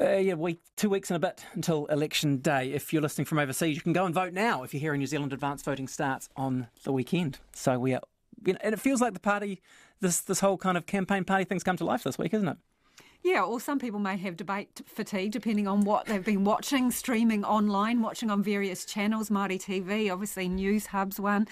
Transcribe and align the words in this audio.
uh, 0.00 0.16
yeah, 0.16 0.34
week, 0.34 0.60
two 0.76 0.90
weeks 0.90 1.10
and 1.10 1.16
a 1.16 1.26
bit 1.26 1.44
until 1.54 1.86
election 1.86 2.38
day. 2.38 2.72
If 2.72 2.92
you're 2.92 3.02
listening 3.02 3.24
from 3.24 3.38
overseas, 3.38 3.76
you 3.76 3.82
can 3.82 3.92
go 3.92 4.04
and 4.04 4.14
vote 4.14 4.32
now. 4.32 4.62
If 4.62 4.74
you're 4.74 4.80
here 4.80 4.94
in 4.94 5.00
New 5.00 5.06
Zealand, 5.06 5.32
advance 5.32 5.62
voting 5.62 5.88
starts 5.88 6.28
on 6.36 6.68
the 6.84 6.92
weekend. 6.92 7.38
So 7.54 7.78
we 7.78 7.94
are, 7.94 8.00
you 8.44 8.52
know, 8.52 8.58
and 8.62 8.72
it 8.72 8.80
feels 8.80 9.00
like 9.00 9.14
the 9.14 9.20
party, 9.20 9.60
this 10.00 10.20
this 10.20 10.40
whole 10.40 10.56
kind 10.56 10.76
of 10.76 10.86
campaign 10.86 11.24
party 11.24 11.44
thing's 11.44 11.64
come 11.64 11.76
to 11.76 11.84
life 11.84 12.04
this 12.04 12.18
week, 12.18 12.34
isn't 12.34 12.48
it? 12.48 12.58
Yeah, 13.22 13.42
or 13.42 13.60
some 13.60 13.78
people 13.78 13.98
may 13.98 14.16
have 14.16 14.36
debate 14.36 14.80
fatigue 14.86 15.32
depending 15.32 15.66
on 15.66 15.80
what 15.80 16.06
they've 16.06 16.24
been 16.24 16.44
watching, 16.44 16.90
streaming 16.90 17.44
online, 17.44 18.00
watching 18.00 18.30
on 18.30 18.42
various 18.42 18.84
channels, 18.84 19.28
Māori 19.28 19.60
TV, 19.60 20.12
obviously 20.12 20.48
Newshub's 20.48 21.18
one. 21.18 21.48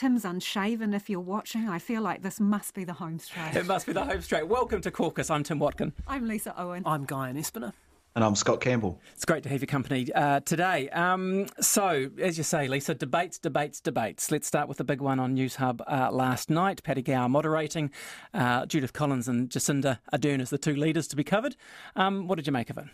Tim's 0.00 0.24
unshaven 0.24 0.94
if 0.94 1.10
you're 1.10 1.20
watching. 1.20 1.68
I 1.68 1.78
feel 1.78 2.00
like 2.00 2.22
this 2.22 2.40
must 2.40 2.72
be 2.72 2.84
the 2.84 2.94
home 2.94 3.18
straight. 3.18 3.54
It 3.54 3.66
must 3.66 3.84
be 3.84 3.92
the 3.92 4.02
home 4.02 4.22
straight. 4.22 4.48
Welcome 4.48 4.80
to 4.80 4.90
Caucus. 4.90 5.28
I'm 5.28 5.42
Tim 5.42 5.58
Watkin. 5.58 5.92
I'm 6.08 6.26
Lisa 6.26 6.58
Owen. 6.58 6.84
I'm 6.86 7.04
Guy 7.04 7.30
Espiner. 7.34 7.74
And 8.14 8.24
I'm 8.24 8.34
Scott 8.34 8.62
Campbell. 8.62 8.98
It's 9.12 9.26
great 9.26 9.42
to 9.42 9.50
have 9.50 9.60
your 9.60 9.66
company 9.66 10.10
uh, 10.14 10.40
today. 10.40 10.88
Um, 10.88 11.48
so, 11.60 12.08
as 12.18 12.38
you 12.38 12.44
say, 12.44 12.66
Lisa, 12.66 12.94
debates, 12.94 13.38
debates, 13.38 13.78
debates. 13.78 14.30
Let's 14.30 14.46
start 14.46 14.68
with 14.68 14.78
the 14.78 14.84
big 14.84 15.02
one 15.02 15.20
on 15.20 15.36
Newshub 15.36 15.82
uh, 15.86 16.10
last 16.10 16.48
night. 16.48 16.82
Paddy 16.82 17.02
Gower 17.02 17.28
moderating, 17.28 17.90
uh, 18.32 18.64
Judith 18.64 18.94
Collins 18.94 19.28
and 19.28 19.50
Jacinda 19.50 19.98
Ardern 20.14 20.40
as 20.40 20.48
the 20.48 20.56
two 20.56 20.76
leaders 20.76 21.08
to 21.08 21.16
be 21.16 21.24
covered. 21.24 21.56
Um, 21.94 22.26
what 22.26 22.36
did 22.36 22.46
you 22.46 22.54
make 22.54 22.70
of 22.70 22.78
it? 22.78 22.86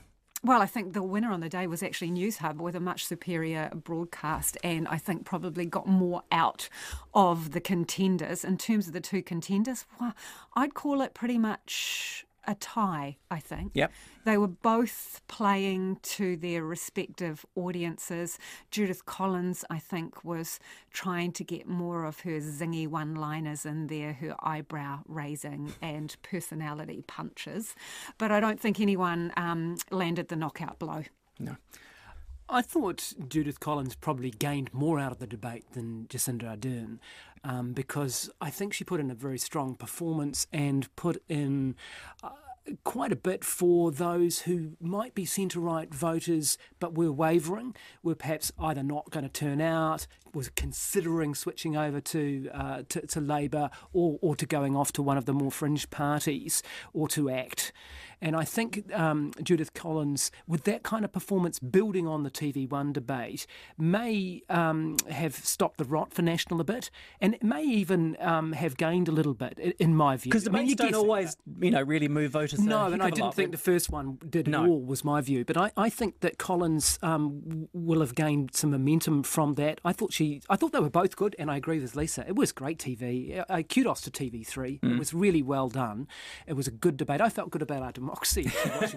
Well, 0.45 0.63
I 0.63 0.67
think 0.67 0.93
the 0.93 1.03
winner 1.03 1.33
on 1.33 1.41
the 1.41 1.49
day 1.49 1.67
was 1.67 1.83
actually 1.83 2.11
Newshub 2.11 2.57
with 2.59 2.77
a 2.77 2.81
much 2.81 3.07
superior 3.07 3.71
broadcast, 3.75 4.57
and 4.63 4.87
I 4.87 4.99
think 4.99 5.25
probably 5.25 5.67
got 5.67 5.89
more 5.89 6.23
out 6.31 6.69
of 7.15 7.53
the 7.53 7.61
contenders. 7.61 8.45
In 8.45 8.59
terms 8.59 8.87
of 8.87 8.93
the 8.93 9.01
two 9.01 9.23
contenders, 9.23 9.87
well, 10.01 10.15
I'd 10.55 10.75
call 10.75 11.01
it 11.01 11.15
pretty 11.15 11.39
much 11.39 12.27
a 12.47 12.55
tie, 12.55 13.17
I 13.31 13.41
think. 13.41 13.73
Yep. 13.75 13.93
They 14.25 14.39
were 14.39 14.49
both 14.49 15.21
playing 15.29 15.99
to 16.03 16.37
their 16.37 16.65
respective 16.65 17.45
audiences. 17.55 18.39
Judith 18.71 19.07
Collins, 19.07 19.65
I 19.71 19.79
think, 19.79 20.25
was 20.25 20.59
trying 20.93 21.33
to 21.33 21.45
get 21.45 21.69
more 21.69 22.05
of 22.05 22.21
her 22.21 22.41
zingy 22.41 22.89
one 22.89 23.15
liners 23.15 23.67
in 23.67 23.89
there, 23.89 24.13
her 24.15 24.35
eyebrow 24.41 25.01
raising 25.07 25.75
and 25.83 26.17
personality 26.23 27.03
punches. 27.07 27.75
But 28.19 28.31
I 28.33 28.41
don't 28.41 28.61
think 28.61 28.81
anyone 28.81 29.33
um, 29.37 29.77
landed 29.91 30.29
the 30.29 30.37
knockout 30.37 30.79
blow. 30.79 31.05
No. 31.39 31.57
I 32.49 32.63
thought 32.63 33.13
Judith 33.29 33.59
Collins 33.59 33.97
probably 33.97 34.31
gained 34.31 34.73
more 34.73 35.01
out 35.01 35.11
of 35.11 35.19
the 35.19 35.27
debate 35.27 35.73
than 35.73 36.07
Jacinda 36.09 36.57
Ardern 36.57 36.99
um, 37.43 37.73
because 37.73 38.31
I 38.41 38.51
think 38.51 38.73
she 38.73 38.85
put 38.85 39.01
in 39.01 39.11
a 39.11 39.15
very 39.15 39.39
strong 39.39 39.75
performance 39.75 40.47
and 40.53 40.95
put 40.97 41.23
in. 41.29 41.75
Uh, 42.23 42.31
quite 42.83 43.13
a 43.13 43.17
bit 43.17 43.45
for 43.45 43.93
those 43.93 44.41
who 44.41 44.73
might 44.81 45.15
be 45.15 45.25
centre 45.25 45.61
right 45.61 45.95
voters 45.95 46.59
but 46.81 46.97
were 46.97 47.13
wavering, 47.13 47.77
were 48.03 48.17
perhaps 48.17 48.51
either 48.59 48.83
not 48.83 49.09
going 49.11 49.23
to 49.23 49.31
turn 49.31 49.61
out, 49.61 50.09
was 50.35 50.49
considering 50.51 51.33
switching 51.33 51.77
over 51.77 52.01
to, 52.01 52.51
uh, 52.53 52.83
to, 52.89 53.07
to 53.07 53.21
Labour 53.21 53.71
or, 53.93 54.19
or 54.21 54.35
to 54.35 54.47
going 54.47 54.75
off 54.75 54.93
to 54.93 55.01
one 55.03 55.17
of 55.17 55.27
the 55.27 55.33
more 55.33 55.53
fringe 55.53 55.89
parties 55.91 56.63
or 56.93 57.07
to 57.07 57.31
ACT. 57.31 57.73
And 58.23 58.35
I 58.35 58.45
think 58.45 58.93
um, 58.95 59.33
Judith 59.43 59.75
Collins, 59.75 60.31
with 60.47 60.65
that 60.65 60.83
kind 60.83 61.05
of 61.05 61.13
performance 61.13 61.59
building 61.59 62.09
on 62.09 62.23
the 62.23 62.31
TV1 62.31 62.93
debate, 62.93 63.47
may 63.77 64.43
um, 64.49 64.97
have 65.11 65.35
stopped 65.37 65.79
the 65.79 65.85
rot 65.85 66.13
for 66.15 66.23
National 66.23 66.61
a 66.61 66.65
bit 66.65 66.91
and 67.21 67.37
may 67.43 67.63
even 67.63 68.17
um, 68.21 68.53
have 68.53 68.77
gained 68.77 69.09
a 69.09 69.13
little 69.13 69.35
bit, 69.35 69.59
in 69.79 69.95
my 69.95 70.17
view. 70.17 70.31
Because 70.31 70.49
I 70.49 70.51
mean, 70.51 70.67
you 70.67 70.77
don't 70.77 70.95
always, 70.95 71.37
you 71.61 71.71
know, 71.71 71.83
really 71.83 72.09
move 72.09 72.33
voters. 72.33 72.59
a 72.59 72.65
no, 72.65 72.87
and 72.87 73.03
I 73.03 73.11
didn't 73.11 73.35
think 73.35 73.53
the 73.53 73.59
first 73.59 73.91
one 73.91 74.19
did 74.29 74.49
No. 74.49 74.63
at 74.63 74.69
all, 74.69 74.83
was 74.83 75.05
my 75.05 75.21
view. 75.21 75.45
But 75.45 75.59
I, 75.59 75.71
I 75.77 75.91
think 75.91 76.21
that 76.21 76.39
Collins 76.39 76.99
um, 77.03 77.69
will 77.75 78.01
have 78.01 78.15
gained 78.15 78.55
some 78.55 78.71
momentum 78.71 79.25
from 79.25 79.55
that. 79.55 79.81
I 79.85 79.93
thought 79.93 80.13
she, 80.13 80.41
I 80.49 80.57
thought 80.57 80.73
they 80.73 80.81
were 80.81 80.89
both 80.91 81.17
good, 81.17 81.37
and 81.39 81.51
I 81.51 81.57
agree 81.57 81.81
with 81.81 81.95
Lisa. 81.95 82.25
It 82.27 82.35
was 82.35 82.53
great 82.53 82.79
TV. 82.79 83.45
Uh, 83.49 83.63
kudos 83.63 84.01
to 84.03 84.11
TV3. 84.11 84.81
Mm. 84.81 84.95
It 84.95 84.99
was 84.99 85.13
really 85.13 85.43
well 85.43 85.69
done. 85.69 86.09
It 86.47 86.55
was 86.55 86.67
a 86.67 86.71
good 86.71 86.97
debate. 86.97 87.21
I 87.21 87.29
felt 87.29 87.51
good 87.51 87.63
about 87.63 87.83
our 87.83 87.93
democracy 87.93 88.06
watching 88.07 88.47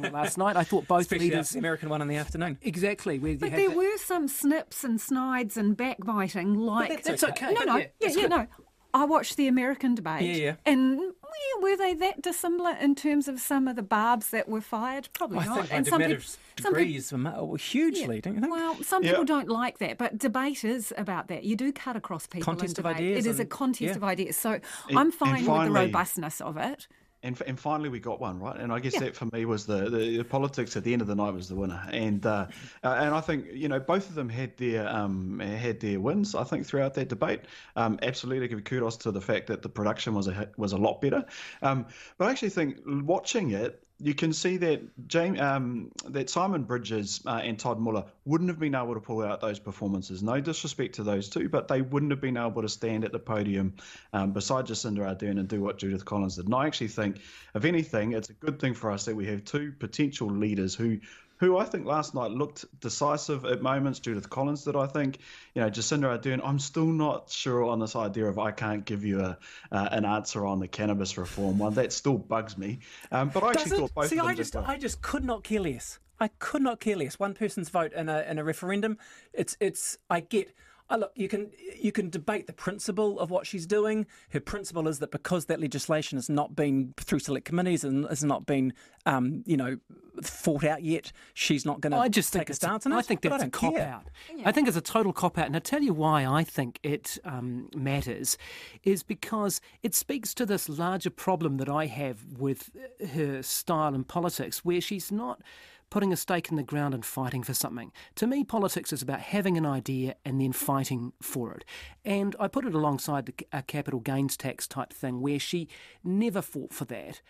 it 0.03 0.13
last 0.13 0.37
night. 0.37 0.55
I 0.55 0.63
thought 0.63 0.87
both 0.87 1.01
Especially 1.01 1.29
leaders. 1.29 1.49
the 1.51 1.59
American 1.59 1.89
one 1.89 2.01
in 2.01 2.07
the 2.07 2.15
afternoon. 2.15 2.57
Exactly. 2.61 3.19
Where 3.19 3.35
But 3.37 3.49
had 3.51 3.59
there 3.59 3.69
that- 3.69 3.77
were 3.77 3.97
some 3.97 4.27
snips 4.27 4.83
and 4.83 4.99
snides 4.99 5.57
and 5.57 5.75
backbiting, 5.75 6.55
like 6.55 7.03
that's 7.03 7.23
okay. 7.23 7.53
No, 7.53 7.63
no, 7.63 7.77
Yeah, 7.77 7.85
yeah, 7.99 8.09
yeah, 8.09 8.27
no. 8.27 8.47
I 8.91 9.05
watched 9.05 9.37
the 9.37 9.47
American 9.47 9.93
debate. 9.93 10.23
Yeah, 10.23 10.43
yeah. 10.45 10.55
And 10.65 10.99
yeah, 10.99 11.61
were 11.61 11.77
they 11.77 11.93
that 11.93 12.23
dissimilar 12.23 12.71
in 12.71 12.95
terms 12.95 13.27
of 13.27 13.39
some 13.39 13.67
of 13.67 13.75
the 13.75 13.83
barbs 13.83 14.31
that 14.31 14.49
were 14.49 14.61
fired? 14.61 15.09
Probably 15.13 15.37
I 15.37 15.45
not. 15.45 15.59
think 15.61 15.73
and 15.73 15.85
some 15.87 16.01
the 16.01 16.07
matter 16.07 16.21
some 16.21 16.37
peop- 16.55 16.65
degrees 16.73 17.11
were 17.11 17.19
ma- 17.19 17.53
hugely, 17.53 18.19
don't 18.19 18.33
you 18.33 18.41
think? 18.41 18.51
Well, 18.51 18.81
some 18.81 19.03
Yeah. 19.03 19.11
people 19.11 19.25
don't 19.25 19.47
like 19.47 19.77
that, 19.77 19.99
but 19.99 20.17
debate 20.17 20.63
is 20.65 20.91
about 20.97 21.27
that. 21.27 21.43
You 21.43 21.55
do 21.55 21.71
cut 21.71 21.95
across 21.97 22.25
people 22.25 22.45
Contest 22.45 22.79
in 22.79 22.85
of 22.87 22.95
ideas 22.95 23.27
It 23.27 23.29
is 23.29 23.39
a 23.39 23.45
contest 23.45 23.81
yeah. 23.91 23.95
of 23.95 24.03
ideas. 24.03 24.35
So 24.37 24.53
And- 24.53 24.63
I'm 24.89 24.97
and 24.97 25.13
fine 25.13 25.45
with 25.45 25.65
the 25.65 25.71
robustness 25.71 26.41
of 26.41 26.57
it. 26.57 26.87
And, 27.21 27.41
and 27.45 27.59
finally, 27.59 27.89
we 27.89 27.99
got 27.99 28.21
one 28.21 28.39
right, 28.39 28.57
and 28.57 28.71
I 28.71 28.79
guess 28.79 28.97
that 28.97 29.13
for 29.13 29.25
me 29.33 29.43
was 29.43 29.65
the, 29.65 29.89
the, 29.89 30.17
the 30.17 30.23
politics 30.23 30.77
at 30.77 30.85
the 30.85 30.93
end 30.93 31.01
of 31.01 31.07
the 31.09 31.15
night 31.15 31.33
was 31.33 31.49
the 31.49 31.55
winner, 31.55 31.81
and 31.91 32.25
uh, 32.25 32.47
uh, 32.83 32.87
and 32.87 33.13
I 33.13 33.19
think 33.19 33.47
you 33.53 33.67
know 33.67 33.79
both 33.79 34.07
of 34.07 34.15
them 34.15 34.29
had 34.29 34.55
their 34.55 34.87
um, 34.87 35.39
had 35.39 35.81
their 35.81 35.99
wins. 35.99 36.33
I 36.33 36.45
think 36.45 36.65
throughout 36.65 36.93
that 36.93 37.09
debate, 37.09 37.41
um, 37.75 37.99
absolutely 38.01 38.47
give 38.47 38.63
kudos 38.63 38.97
to 38.97 39.11
the 39.11 39.19
fact 39.19 39.47
that 39.47 39.61
the 39.61 39.69
production 39.69 40.13
was 40.13 40.29
a 40.29 40.49
was 40.55 40.71
a 40.71 40.77
lot 40.77 41.01
better. 41.01 41.25
Um, 41.61 41.87
but 42.17 42.29
I 42.29 42.31
actually 42.31 42.51
think 42.51 42.77
watching 42.85 43.51
it, 43.51 43.83
you 44.01 44.13
can 44.13 44.31
see 44.31 44.55
that 44.57 44.81
James, 45.07 45.39
um, 45.39 45.91
that 46.07 46.29
Simon 46.29 46.63
Bridges 46.63 47.21
uh, 47.25 47.41
and 47.43 47.59
Todd 47.59 47.79
Muller 47.79 48.05
wouldn't 48.25 48.49
have 48.49 48.59
been 48.59 48.75
able 48.75 48.93
to 48.93 48.99
pull 48.99 49.21
out 49.21 49.41
those 49.41 49.59
performances. 49.59 50.23
No 50.23 50.39
disrespect 50.39 50.95
to 50.95 51.03
those 51.03 51.27
two, 51.27 51.49
but 51.49 51.67
they 51.67 51.81
wouldn't 51.81 52.11
have 52.11 52.21
been 52.21 52.37
able 52.37 52.61
to 52.61 52.69
stand 52.69 53.03
at 53.03 53.11
the 53.11 53.19
podium 53.19 53.73
um, 54.13 54.31
beside 54.31 54.65
Jacinda 54.65 54.99
Ardern 54.99 55.39
and 55.39 55.47
do 55.47 55.59
what 55.61 55.77
Judith 55.77 56.05
Collins 56.05 56.37
did. 56.37 56.45
And 56.45 56.55
I 56.55 56.65
actually 56.65 56.87
think, 56.87 57.19
if 57.53 57.65
anything, 57.65 58.13
it's 58.13 58.29
a 58.29 58.33
good 58.33 58.59
thing 58.59 58.73
for 58.73 58.89
us 58.89 59.03
that 59.05 59.15
we 59.15 59.25
have 59.27 59.43
two 59.43 59.73
potential 59.77 60.29
leaders 60.29 60.73
who. 60.73 60.99
Who 61.39 61.57
I 61.57 61.63
think 61.63 61.85
last 61.85 62.13
night 62.13 62.31
looked 62.31 62.65
decisive 62.81 63.45
at 63.45 63.61
moments. 63.61 63.99
Judith 63.99 64.29
Collins 64.29 64.65
did, 64.65 64.75
I 64.75 64.87
think. 64.87 65.19
You 65.55 65.61
know, 65.61 65.69
Jacinda 65.69 66.19
Ardern. 66.19 66.41
I'm 66.43 66.59
still 66.59 66.85
not 66.85 67.29
sure 67.29 67.63
on 67.63 67.79
this 67.79 67.95
idea 67.95 68.25
of 68.25 68.37
I 68.37 68.51
can't 68.51 68.83
give 68.83 69.05
you 69.05 69.21
a 69.21 69.37
uh, 69.71 69.89
an 69.91 70.03
answer 70.03 70.45
on 70.45 70.59
the 70.59 70.67
cannabis 70.67 71.17
reform 71.17 71.57
one. 71.57 71.75
That 71.75 71.93
still 71.93 72.17
bugs 72.17 72.57
me. 72.57 72.79
Um, 73.11 73.29
but 73.29 73.43
I 73.43 73.53
Does 73.53 73.63
actually 73.63 73.77
it? 73.77 73.79
thought 73.79 73.93
both 73.95 74.07
See, 74.09 74.17
of 74.17 74.23
them 74.23 74.31
I 74.31 74.35
just. 74.35 74.55
I 74.55 74.77
just 74.77 75.01
could 75.01 75.23
not 75.23 75.43
care 75.43 75.61
less. 75.61 75.99
I 76.19 76.27
could 76.39 76.61
not 76.61 76.81
care 76.81 76.97
less. 76.97 77.17
One 77.17 77.33
person's 77.33 77.69
vote 77.69 77.93
in 77.93 78.09
a 78.09 78.21
in 78.29 78.37
a 78.37 78.43
referendum. 78.43 78.97
It's 79.33 79.55
it's. 79.61 79.97
I 80.09 80.19
get. 80.19 80.53
I 80.89 80.95
look, 80.95 81.11
you 81.15 81.27
can 81.27 81.51
you 81.79 81.91
can 81.91 82.09
debate 82.09 82.47
the 82.47 82.53
principle 82.53 83.19
of 83.19 83.29
what 83.29 83.45
she's 83.45 83.67
doing. 83.67 84.07
Her 84.29 84.39
principle 84.39 84.87
is 84.87 84.99
that 84.99 85.11
because 85.11 85.45
that 85.45 85.59
legislation 85.59 86.17
has 86.17 86.29
not 86.29 86.55
been 86.55 86.93
through 86.97 87.19
select 87.19 87.45
committees 87.45 87.83
and 87.83 88.07
has 88.07 88.23
not 88.23 88.45
been, 88.47 88.73
um, 89.05 89.43
you 89.45 89.55
know, 89.55 89.77
fought 90.23 90.63
out 90.63 90.83
yet, 90.83 91.11
she's 91.33 91.63
not 91.63 91.79
going 91.79 91.91
to 91.91 91.97
I 91.97 92.09
just 92.09 92.33
take 92.33 92.39
think 92.41 92.49
a 92.49 92.51
it's 92.51 92.57
stance 92.57 92.85
on 92.87 92.91
it. 92.91 92.95
I 92.95 93.01
think 93.03 93.21
that's 93.21 93.43
a 93.43 93.49
cop 93.49 93.75
care. 93.75 93.87
out. 93.87 94.07
I 94.45 94.51
think 94.51 94.67
it's 94.67 94.77
a 94.77 94.81
total 94.81 95.13
cop 95.13 95.37
out, 95.37 95.45
and 95.45 95.55
I 95.55 95.59
tell 95.59 95.81
you 95.83 95.93
why 95.93 96.25
I 96.25 96.43
think 96.43 96.79
it 96.81 97.19
um, 97.23 97.69
matters 97.75 98.37
is 98.83 99.03
because 99.03 99.61
it 99.83 99.93
speaks 99.93 100.33
to 100.33 100.45
this 100.45 100.67
larger 100.67 101.11
problem 101.11 101.57
that 101.57 101.69
I 101.69 101.85
have 101.85 102.23
with 102.37 102.71
her 103.13 103.43
style 103.43 103.93
in 103.93 104.03
politics, 104.05 104.65
where 104.65 104.81
she's 104.81 105.11
not 105.11 105.41
putting 105.89 106.13
a 106.13 106.17
stake 106.17 106.49
in 106.49 106.55
the 106.55 106.63
ground 106.63 106.93
and 106.93 107.05
fighting 107.05 107.43
for 107.43 107.53
something. 107.53 107.91
To 108.15 108.27
me, 108.27 108.43
politics 108.43 108.93
is 108.93 109.01
about 109.01 109.21
having 109.21 109.57
an 109.57 109.65
idea 109.65 110.15
and 110.23 110.39
then 110.39 110.51
fighting 110.51 111.13
for 111.21 111.53
it. 111.53 111.65
And 112.05 112.35
I 112.39 112.47
put 112.47 112.65
it 112.65 112.75
alongside 112.75 113.31
a 113.51 113.63
capital 113.63 113.99
gains 113.99 114.37
tax 114.37 114.67
type 114.67 114.93
thing, 114.93 115.21
where 115.21 115.39
she 115.39 115.67
never 116.03 116.41
fought 116.41 116.73
for 116.73 116.85
that. 116.85 117.21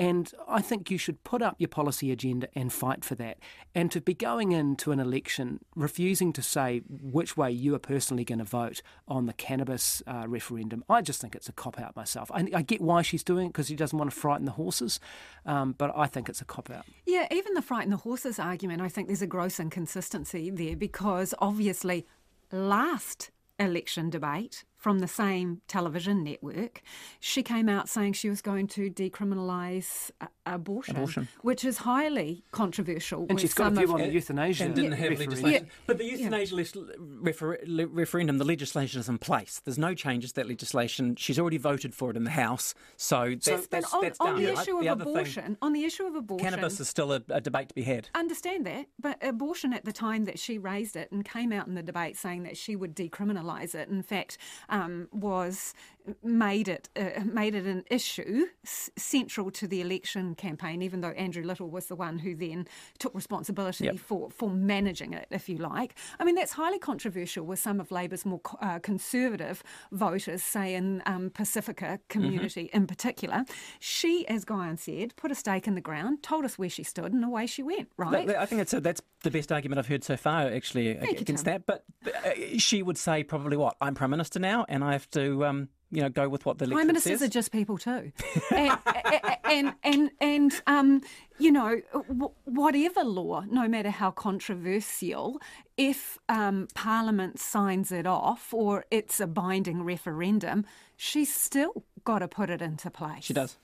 And 0.00 0.32
I 0.48 0.62
think 0.62 0.90
you 0.90 0.96
should 0.96 1.22
put 1.24 1.42
up 1.42 1.56
your 1.58 1.68
policy 1.68 2.10
agenda 2.10 2.48
and 2.54 2.72
fight 2.72 3.04
for 3.04 3.14
that. 3.16 3.36
And 3.74 3.92
to 3.92 4.00
be 4.00 4.14
going 4.14 4.52
into 4.52 4.92
an 4.92 4.98
election 4.98 5.60
refusing 5.76 6.32
to 6.32 6.40
say 6.40 6.80
which 6.88 7.36
way 7.36 7.50
you 7.50 7.74
are 7.74 7.78
personally 7.78 8.24
going 8.24 8.38
to 8.38 8.46
vote 8.46 8.80
on 9.06 9.26
the 9.26 9.34
cannabis 9.34 10.02
uh, 10.06 10.24
referendum, 10.26 10.84
I 10.88 11.02
just 11.02 11.20
think 11.20 11.34
it's 11.34 11.50
a 11.50 11.52
cop 11.52 11.78
out 11.78 11.96
myself. 11.96 12.30
I, 12.32 12.48
I 12.54 12.62
get 12.62 12.80
why 12.80 13.02
she's 13.02 13.22
doing 13.22 13.48
it 13.48 13.48
because 13.50 13.66
she 13.66 13.76
doesn't 13.76 13.98
want 13.98 14.10
to 14.10 14.16
frighten 14.16 14.46
the 14.46 14.52
horses, 14.52 15.00
um, 15.44 15.74
but 15.76 15.92
I 15.94 16.06
think 16.06 16.30
it's 16.30 16.40
a 16.40 16.46
cop 16.46 16.70
out. 16.70 16.86
Yeah, 17.04 17.26
even 17.30 17.52
the 17.52 17.60
frighten 17.60 17.90
the 17.90 17.98
horses 17.98 18.38
argument, 18.38 18.80
I 18.80 18.88
think 18.88 19.08
there's 19.08 19.20
a 19.20 19.26
gross 19.26 19.60
inconsistency 19.60 20.48
there 20.48 20.76
because 20.76 21.34
obviously 21.40 22.06
last 22.50 23.30
election 23.58 24.08
debate 24.08 24.64
from 24.80 25.00
the 25.00 25.06
same 25.06 25.60
television 25.68 26.24
network, 26.24 26.80
she 27.20 27.42
came 27.42 27.68
out 27.68 27.88
saying 27.88 28.14
she 28.14 28.30
was 28.30 28.40
going 28.40 28.66
to 28.66 28.90
decriminalise 28.90 30.10
uh, 30.22 30.26
abortion, 30.46 30.96
Abortion. 30.96 31.28
which 31.42 31.64
is 31.64 31.78
highly 31.78 32.42
controversial. 32.50 33.26
And 33.28 33.38
she's 33.38 33.52
got 33.52 33.72
a 33.72 33.76
some 33.76 33.84
view 33.84 33.92
on 33.92 34.00
the 34.00 34.08
euthanasia 34.08 34.64
and 34.64 34.74
didn't 34.74 34.92
have 34.92 35.18
legislation. 35.18 35.64
Yeah. 35.64 35.70
But 35.86 35.98
the 35.98 36.04
euthanasia 36.06 36.54
lis- 36.54 36.74
refer- 36.98 37.58
le- 37.66 37.86
referendum, 37.86 38.38
the 38.38 38.44
legislation 38.44 39.00
is 39.00 39.08
in 39.08 39.18
place. 39.18 39.60
There's 39.62 39.78
no 39.78 39.94
changes 39.94 40.32
to 40.32 40.40
that 40.40 40.48
legislation. 40.48 41.14
She's 41.16 41.38
already 41.38 41.58
voted 41.58 41.94
for 41.94 42.10
it 42.10 42.16
in 42.16 42.24
the 42.24 42.30
House, 42.30 42.74
so 42.96 43.34
that's, 43.44 43.66
that's, 43.66 43.92
on, 43.92 44.02
that's 44.02 44.18
on 44.20 44.34
done. 44.34 44.42
the 44.42 44.52
issue 44.52 44.78
of 44.78 44.86
other 44.86 45.02
abortion, 45.02 45.44
thing, 45.44 45.56
on 45.60 45.74
the 45.74 45.84
issue 45.84 46.06
of 46.06 46.14
abortion, 46.14 46.48
cannabis 46.48 46.80
is 46.80 46.88
still 46.88 47.12
a, 47.12 47.22
a 47.28 47.40
debate 47.40 47.68
to 47.68 47.74
be 47.74 47.82
had. 47.82 48.08
understand 48.14 48.64
that, 48.64 48.86
but 48.98 49.18
abortion 49.22 49.74
at 49.74 49.84
the 49.84 49.92
time 49.92 50.24
that 50.24 50.38
she 50.38 50.56
raised 50.56 50.96
it 50.96 51.12
and 51.12 51.24
came 51.24 51.52
out 51.52 51.66
in 51.66 51.74
the 51.74 51.82
debate 51.82 52.16
saying 52.16 52.44
that 52.44 52.56
she 52.56 52.74
would 52.76 52.96
decriminalise 52.96 53.74
it, 53.74 53.88
in 53.90 54.02
fact, 54.02 54.38
um, 54.70 55.08
was 55.12 55.74
made 56.22 56.68
it 56.68 56.88
uh, 56.96 57.24
made 57.24 57.54
it 57.54 57.66
an 57.66 57.84
issue 57.90 58.46
s- 58.64 58.90
central 58.96 59.50
to 59.52 59.66
the 59.66 59.80
election 59.80 60.34
campaign. 60.34 60.82
Even 60.82 61.00
though 61.00 61.10
Andrew 61.10 61.42
Little 61.42 61.70
was 61.70 61.86
the 61.86 61.96
one 61.96 62.18
who 62.18 62.34
then 62.34 62.66
took 62.98 63.14
responsibility 63.14 63.84
Yep. 63.84 63.98
for 63.98 64.30
for 64.30 64.50
managing 64.50 65.12
it, 65.12 65.26
if 65.30 65.48
you 65.48 65.58
like. 65.58 65.94
I 66.18 66.24
mean, 66.24 66.34
that's 66.34 66.52
highly 66.52 66.78
controversial 66.78 67.44
with 67.44 67.58
some 67.58 67.80
of 67.80 67.90
Labor's 67.90 68.24
more 68.24 68.40
co- 68.40 68.58
uh, 68.60 68.78
conservative 68.78 69.62
voters, 69.92 70.42
say 70.42 70.74
in 70.74 71.02
um, 71.06 71.30
Pasifika 71.30 71.98
community 72.08 72.70
in 72.72 72.86
particular. 72.86 73.44
She, 73.78 74.26
as 74.28 74.44
Guyan 74.44 74.78
said, 74.78 75.14
put 75.16 75.30
a 75.30 75.34
stake 75.34 75.66
in 75.66 75.74
the 75.74 75.80
ground, 75.80 76.22
told 76.22 76.44
us 76.44 76.58
where 76.58 76.68
she 76.68 76.82
stood, 76.82 77.12
and 77.12 77.24
away 77.24 77.46
she 77.46 77.62
went. 77.62 77.88
Right. 77.96 78.28
I 78.30 78.46
think 78.46 78.60
that's, 78.60 78.72
a, 78.74 78.80
that's 78.80 79.02
the 79.22 79.30
best 79.30 79.50
argument 79.52 79.78
I've 79.78 79.86
heard 79.88 80.04
so 80.04 80.16
far, 80.16 80.42
actually, 80.48 80.94
Thank 80.94 81.20
against 81.20 81.44
Tim. 81.44 81.62
that. 81.64 81.66
But 81.66 81.84
uh, 82.24 82.58
she 82.58 82.82
would 82.82 82.98
say 82.98 83.22
probably 83.24 83.56
what? 83.56 83.76
I'm 83.80 83.94
Prime 83.94 84.10
Minister 84.10 84.38
now, 84.38 84.64
and 84.68 84.82
I 84.84 84.92
have 84.92 85.10
to, 85.10 85.44
um, 85.44 85.68
you 85.90 86.02
know, 86.02 86.08
go 86.08 86.28
with 86.28 86.46
what 86.46 86.58
the 86.58 86.66
Prime 86.66 86.86
ministers 86.86 87.18
says. 87.18 87.22
are 87.22 87.30
just 87.30 87.50
people 87.50 87.76
too, 87.78 88.12
and 88.50 88.78
and 89.44 89.74
and, 89.82 90.10
and 90.20 90.62
um, 90.66 91.00
you 91.38 91.50
know, 91.50 91.80
w- 91.92 92.30
whatever 92.44 93.02
law, 93.02 93.44
no 93.50 93.66
matter 93.68 93.90
how 93.90 94.10
controversial, 94.10 95.40
if 95.76 96.18
um, 96.28 96.68
Parliament 96.74 97.38
signs 97.40 97.90
it 97.90 98.06
off 98.06 98.52
or 98.54 98.84
it's 98.90 99.20
a 99.20 99.26
binding 99.26 99.82
referendum, 99.82 100.64
she's 100.96 101.32
still 101.34 101.84
got 102.04 102.20
to 102.20 102.28
put 102.28 102.50
it 102.50 102.62
into 102.62 102.90
place. 102.90 103.24
She 103.24 103.34
does. 103.34 103.56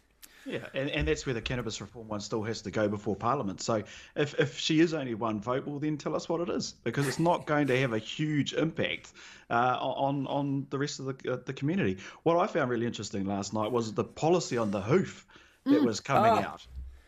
Yeah, 0.46 0.64
and, 0.74 0.88
and 0.90 1.08
that's 1.08 1.26
where 1.26 1.34
the 1.34 1.40
cannabis 1.40 1.80
reform 1.80 2.06
one 2.06 2.20
still 2.20 2.42
has 2.44 2.62
to 2.62 2.70
go 2.70 2.88
before 2.88 3.16
Parliament. 3.16 3.60
So 3.60 3.82
if, 4.14 4.38
if 4.38 4.58
she 4.58 4.78
is 4.80 4.94
only 4.94 5.14
one 5.14 5.40
vote, 5.40 5.66
well, 5.66 5.80
then 5.80 5.98
tell 5.98 6.14
us 6.14 6.28
what 6.28 6.40
it 6.40 6.48
is, 6.48 6.74
because 6.84 7.08
it's 7.08 7.18
not 7.18 7.46
going 7.46 7.66
to 7.66 7.80
have 7.80 7.92
a 7.92 7.98
huge 7.98 8.54
impact 8.54 9.12
uh, 9.50 9.76
on 9.80 10.26
on 10.28 10.66
the 10.70 10.78
rest 10.78 11.00
of 11.00 11.06
the 11.06 11.32
uh, 11.32 11.38
the 11.44 11.52
community. 11.52 11.98
What 12.22 12.36
I 12.38 12.46
found 12.46 12.70
really 12.70 12.86
interesting 12.86 13.24
last 13.26 13.52
night 13.54 13.72
was 13.72 13.92
the 13.92 14.04
policy 14.04 14.56
on 14.56 14.70
the 14.70 14.80
hoof 14.80 15.26
that 15.64 15.82
was 15.82 15.98
coming 15.98 16.32
Oh. 16.32 16.48
out. 16.48 16.66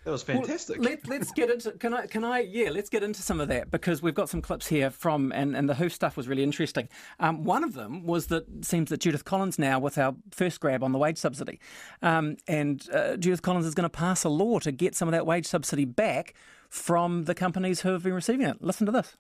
That 0.09 0.13
was 0.13 0.23
fantastic. 0.23 0.83
Let, 0.83 1.07
let's 1.07 1.33
get 1.33 1.51
into 1.51 1.73
can 1.73 1.93
I 1.93 2.07
can 2.07 2.25
I 2.25 2.39
yeah 2.39 2.71
let's 2.71 2.89
get 2.89 3.03
into 3.03 3.21
some 3.21 3.43
of 3.43 3.49
that 3.49 3.71
because 3.71 4.01
we've 4.01 4.15
got 4.15 4.31
some 4.31 4.41
clips 4.41 4.67
here 4.67 4.89
from 4.89 5.33
and, 5.33 5.55
and 5.55 5.69
the 5.69 5.75
hoof 5.75 5.93
stuff 5.93 6.17
was 6.17 6.27
really 6.27 6.43
interesting. 6.43 6.89
Um, 7.21 7.45
one 7.45 7.63
of 7.63 7.75
them 7.75 8.07
was 8.07 8.29
that 8.29 8.49
it 8.49 8.65
seems 8.65 8.89
that 8.89 9.01
Judith 9.01 9.27
Collins 9.27 9.59
now 9.59 9.79
with 9.79 9.99
our 9.99 10.15
first 10.31 10.61
grab 10.61 10.83
on 10.83 10.93
the 10.93 10.99
wage 10.99 11.19
subsidy, 11.19 11.61
um, 12.01 12.39
and 12.47 12.89
uh, 12.91 13.19
Judith 13.19 13.43
Collins 13.43 13.67
is 13.67 13.75
going 13.75 13.85
to 13.85 13.91
pass 13.91 14.25
a 14.25 14.31
law 14.31 14.59
to 14.61 14.73
get 14.73 14.95
some 14.95 15.09
of 15.09 15.13
that 15.13 15.27
wage 15.27 15.45
subsidy 15.45 15.85
back 15.85 16.33
from 16.71 17.27
the 17.27 17.35
companies 17.35 17.83
who 17.83 17.91
have 17.91 18.03
been 18.03 18.15
receiving 18.15 18.47
it. 18.47 18.63
Listen 18.63 18.87
to 18.87 18.93
this. 18.93 19.15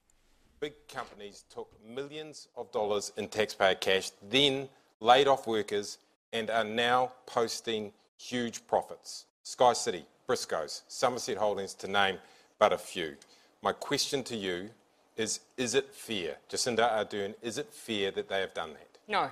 Big 0.58 0.73
companies 0.88 1.44
took 1.50 1.70
millions 1.87 2.49
of 2.56 2.73
dollars 2.73 3.12
in 3.19 3.29
taxpayer 3.29 3.75
cash, 3.75 4.12
then 4.31 4.70
laid 5.00 5.29
off 5.29 5.46
workers, 5.46 5.99
and 6.32 6.49
are 6.49 6.64
now 6.64 7.12
posting 7.26 7.93
huge 8.17 8.67
profits. 8.67 9.26
SkyCity, 9.44 10.05
Briscoes, 10.28 10.82
Summerset 10.90 11.38
Holdings, 11.38 11.72
to 11.75 11.88
name 11.88 12.19
but 12.58 12.72
a 12.72 12.78
few. 12.78 13.16
My 13.62 13.72
question 13.72 14.22
to 14.25 14.36
you 14.36 14.69
is 15.16 15.40
Is 15.56 15.75
it 15.75 15.94
fair, 15.94 16.36
Jacinda 16.50 16.90
Ardern, 16.90 17.34
is 17.40 17.56
it 17.56 17.72
fair 17.72 18.10
that 18.10 18.28
they 18.28 18.40
have 18.40 18.52
done 18.52 18.75
that? 18.75 18.98
No. 19.08 19.30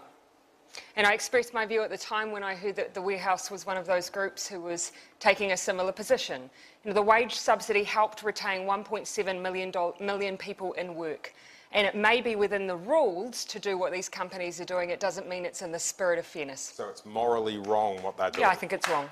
And 0.97 1.07
I 1.07 1.13
expressed 1.13 1.53
my 1.53 1.67
view 1.67 1.83
at 1.83 1.91
the 1.91 1.99
time 1.99 2.33
when 2.33 2.43
I 2.43 2.55
heard 2.55 2.77
that 2.77 2.95
the 2.95 3.03
warehouse 3.03 3.51
was 3.51 3.67
one 3.67 3.77
of 3.77 3.87
those 3.87 4.09
groups 4.09 4.49
who 4.49 4.61
was 4.61 4.93
taking 5.21 5.53
a 5.53 5.57
similar 5.57 5.93
position. 5.93 6.51
You 6.83 6.91
know, 6.91 6.95
the 6.95 7.03
wage 7.03 7.35
subsidy 7.35 7.83
helped 7.83 8.23
retain 8.23 8.63
1.7 8.67 10.01
million, 10.01 10.37
people 10.39 10.73
in 10.75 10.95
work. 10.95 11.35
And 11.73 11.87
it 11.87 11.95
may 11.95 12.23
be 12.23 12.37
within 12.37 12.67
the 12.67 12.77
rules 12.77 13.45
to 13.47 13.59
do 13.59 13.77
what 13.77 13.93
these 13.93 14.09
companies 14.09 14.61
are 14.61 14.65
doing. 14.65 14.91
It 14.91 15.01
doesn't 15.01 15.29
mean 15.29 15.45
it's 15.45 15.63
in 15.63 15.73
the 15.73 15.79
spirit 15.79 16.19
of 16.19 16.25
fairness. 16.25 16.73
So 16.75 16.89
it's 16.89 17.05
morally 17.05 17.59
wrong 17.59 18.03
what 18.03 18.17
they're 18.17 18.31
doing. 18.31 18.43
Yeah, 18.43 18.51
I 18.51 18.55
think 18.55 18.73
it's 18.73 18.89
wrong. 18.89 19.09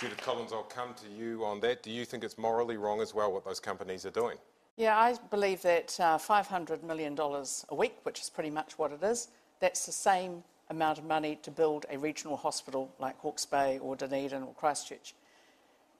Judith 0.00 0.20
Collins, 0.22 0.52
I'll 0.52 0.64
come 0.64 0.92
to 0.94 1.08
you 1.08 1.44
on 1.44 1.60
that. 1.60 1.82
Do 1.82 1.90
you 1.90 2.04
think 2.04 2.24
it's 2.24 2.36
morally 2.36 2.76
wrong 2.76 3.00
as 3.00 3.14
well 3.14 3.32
what 3.32 3.44
those 3.44 3.60
companies 3.60 4.04
are 4.04 4.10
doing? 4.10 4.36
Yeah, 4.76 4.98
I 4.98 5.14
believe 5.30 5.62
that 5.62 5.98
uh, 6.00 6.18
$500 6.18 6.82
million 6.82 7.16
a 7.16 7.74
week, 7.74 7.94
which 8.02 8.20
is 8.20 8.28
pretty 8.28 8.50
much 8.50 8.76
what 8.76 8.90
it 8.90 9.02
is, 9.04 9.28
that's 9.60 9.86
the 9.86 9.92
same 9.92 10.42
amount 10.68 10.98
of 10.98 11.04
money 11.04 11.38
to 11.42 11.50
build 11.50 11.86
a 11.90 11.98
regional 11.98 12.36
hospital 12.36 12.92
like 12.98 13.16
Hawke's 13.20 13.46
Bay 13.46 13.78
or 13.78 13.94
Dunedin 13.94 14.42
or 14.42 14.52
Christchurch. 14.54 15.14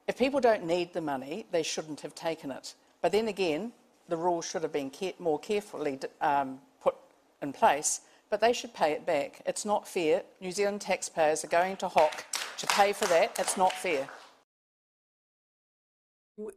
If 0.08 0.18
people 0.18 0.40
don't 0.40 0.66
need 0.66 0.92
the 0.92 1.00
money, 1.00 1.46
they 1.52 1.62
shouldn't 1.62 2.00
have 2.00 2.16
taken 2.16 2.50
it. 2.50 2.74
But 3.00 3.12
then 3.12 3.28
again, 3.28 3.72
the 4.08 4.16
rules 4.16 4.44
should 4.44 4.62
have 4.62 4.72
been 4.72 4.90
more 5.20 5.38
carefully 5.38 6.00
um, 6.20 6.58
put 6.82 6.96
in 7.40 7.52
place, 7.52 8.00
but 8.28 8.40
they 8.40 8.52
should 8.52 8.74
pay 8.74 8.90
it 8.92 9.06
back. 9.06 9.40
It's 9.46 9.64
not 9.64 9.86
fair. 9.86 10.24
New 10.40 10.50
Zealand 10.50 10.80
taxpayers 10.80 11.44
are 11.44 11.48
going 11.48 11.76
to 11.76 11.88
Hock 11.88 12.24
to 12.66 12.74
pay 12.74 12.92
for 12.92 13.06
that. 13.06 13.36
It's 13.38 13.56
not 13.56 13.72
fair. 13.72 14.08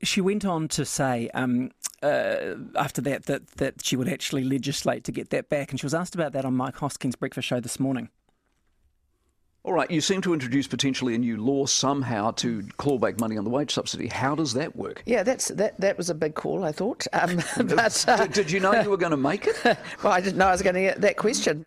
She 0.02 0.22
went 0.22 0.44
on 0.44 0.68
to 0.70 0.86
say 0.86 1.30
um, 1.36 1.72
uh, 2.02 2.56
after 2.76 3.02
that, 3.02 3.26
that 3.26 3.48
that 3.58 3.86
she 3.86 3.96
would 3.96 4.10
actually 4.10 4.44
legislate 4.44 5.04
to 5.06 5.12
get 5.12 5.30
that 5.30 5.50
back, 5.50 5.72
and 5.72 5.80
she 5.80 5.86
was 5.86 5.94
asked 5.94 6.16
about 6.16 6.34
that 6.34 6.46
on 6.46 6.56
Mike 6.56 6.76
Hosking's 6.76 7.16
breakfast 7.16 7.48
show 7.48 7.60
this 7.60 7.80
morning. 7.80 8.10
All 9.68 9.74
right, 9.74 9.92
you 9.92 10.00
seem 10.00 10.22
to 10.22 10.34
introduce 10.34 10.66
potentially 10.66 11.14
a 11.14 11.18
new 11.18 11.36
law 11.36 11.66
somehow 11.66 12.32
to 12.32 12.64
claw 12.78 12.98
back 12.98 13.20
money 13.20 13.38
on 13.38 13.44
the 13.44 13.50
wage 13.50 13.74
subsidy. 13.74 14.08
How 14.08 14.34
does 14.34 14.54
that 14.54 14.76
work? 14.78 15.04
Yeah, 15.06 15.24
that's 15.24 15.50
that. 15.50 15.80
That 15.82 15.98
was 15.98 16.10
a 16.10 16.16
big 16.16 16.36
call, 16.36 16.64
I 16.64 16.72
thought. 16.72 17.06
Um, 17.14 17.38
but 17.68 18.06
uh, 18.08 18.18
did, 18.18 18.34
did 18.34 18.52
you 18.52 18.60
know 18.60 18.80
you 18.80 18.90
were 18.90 18.98
going 18.98 19.12
to 19.12 19.18
make 19.18 19.48
it? 19.48 19.58
well, 20.04 20.14
I 20.14 20.22
didn't 20.22 20.38
know 20.38 20.48
I 20.48 20.52
was 20.52 20.62
going 20.62 20.76
to 20.76 20.82
get 20.82 21.02
that 21.02 21.18
question. 21.18 21.66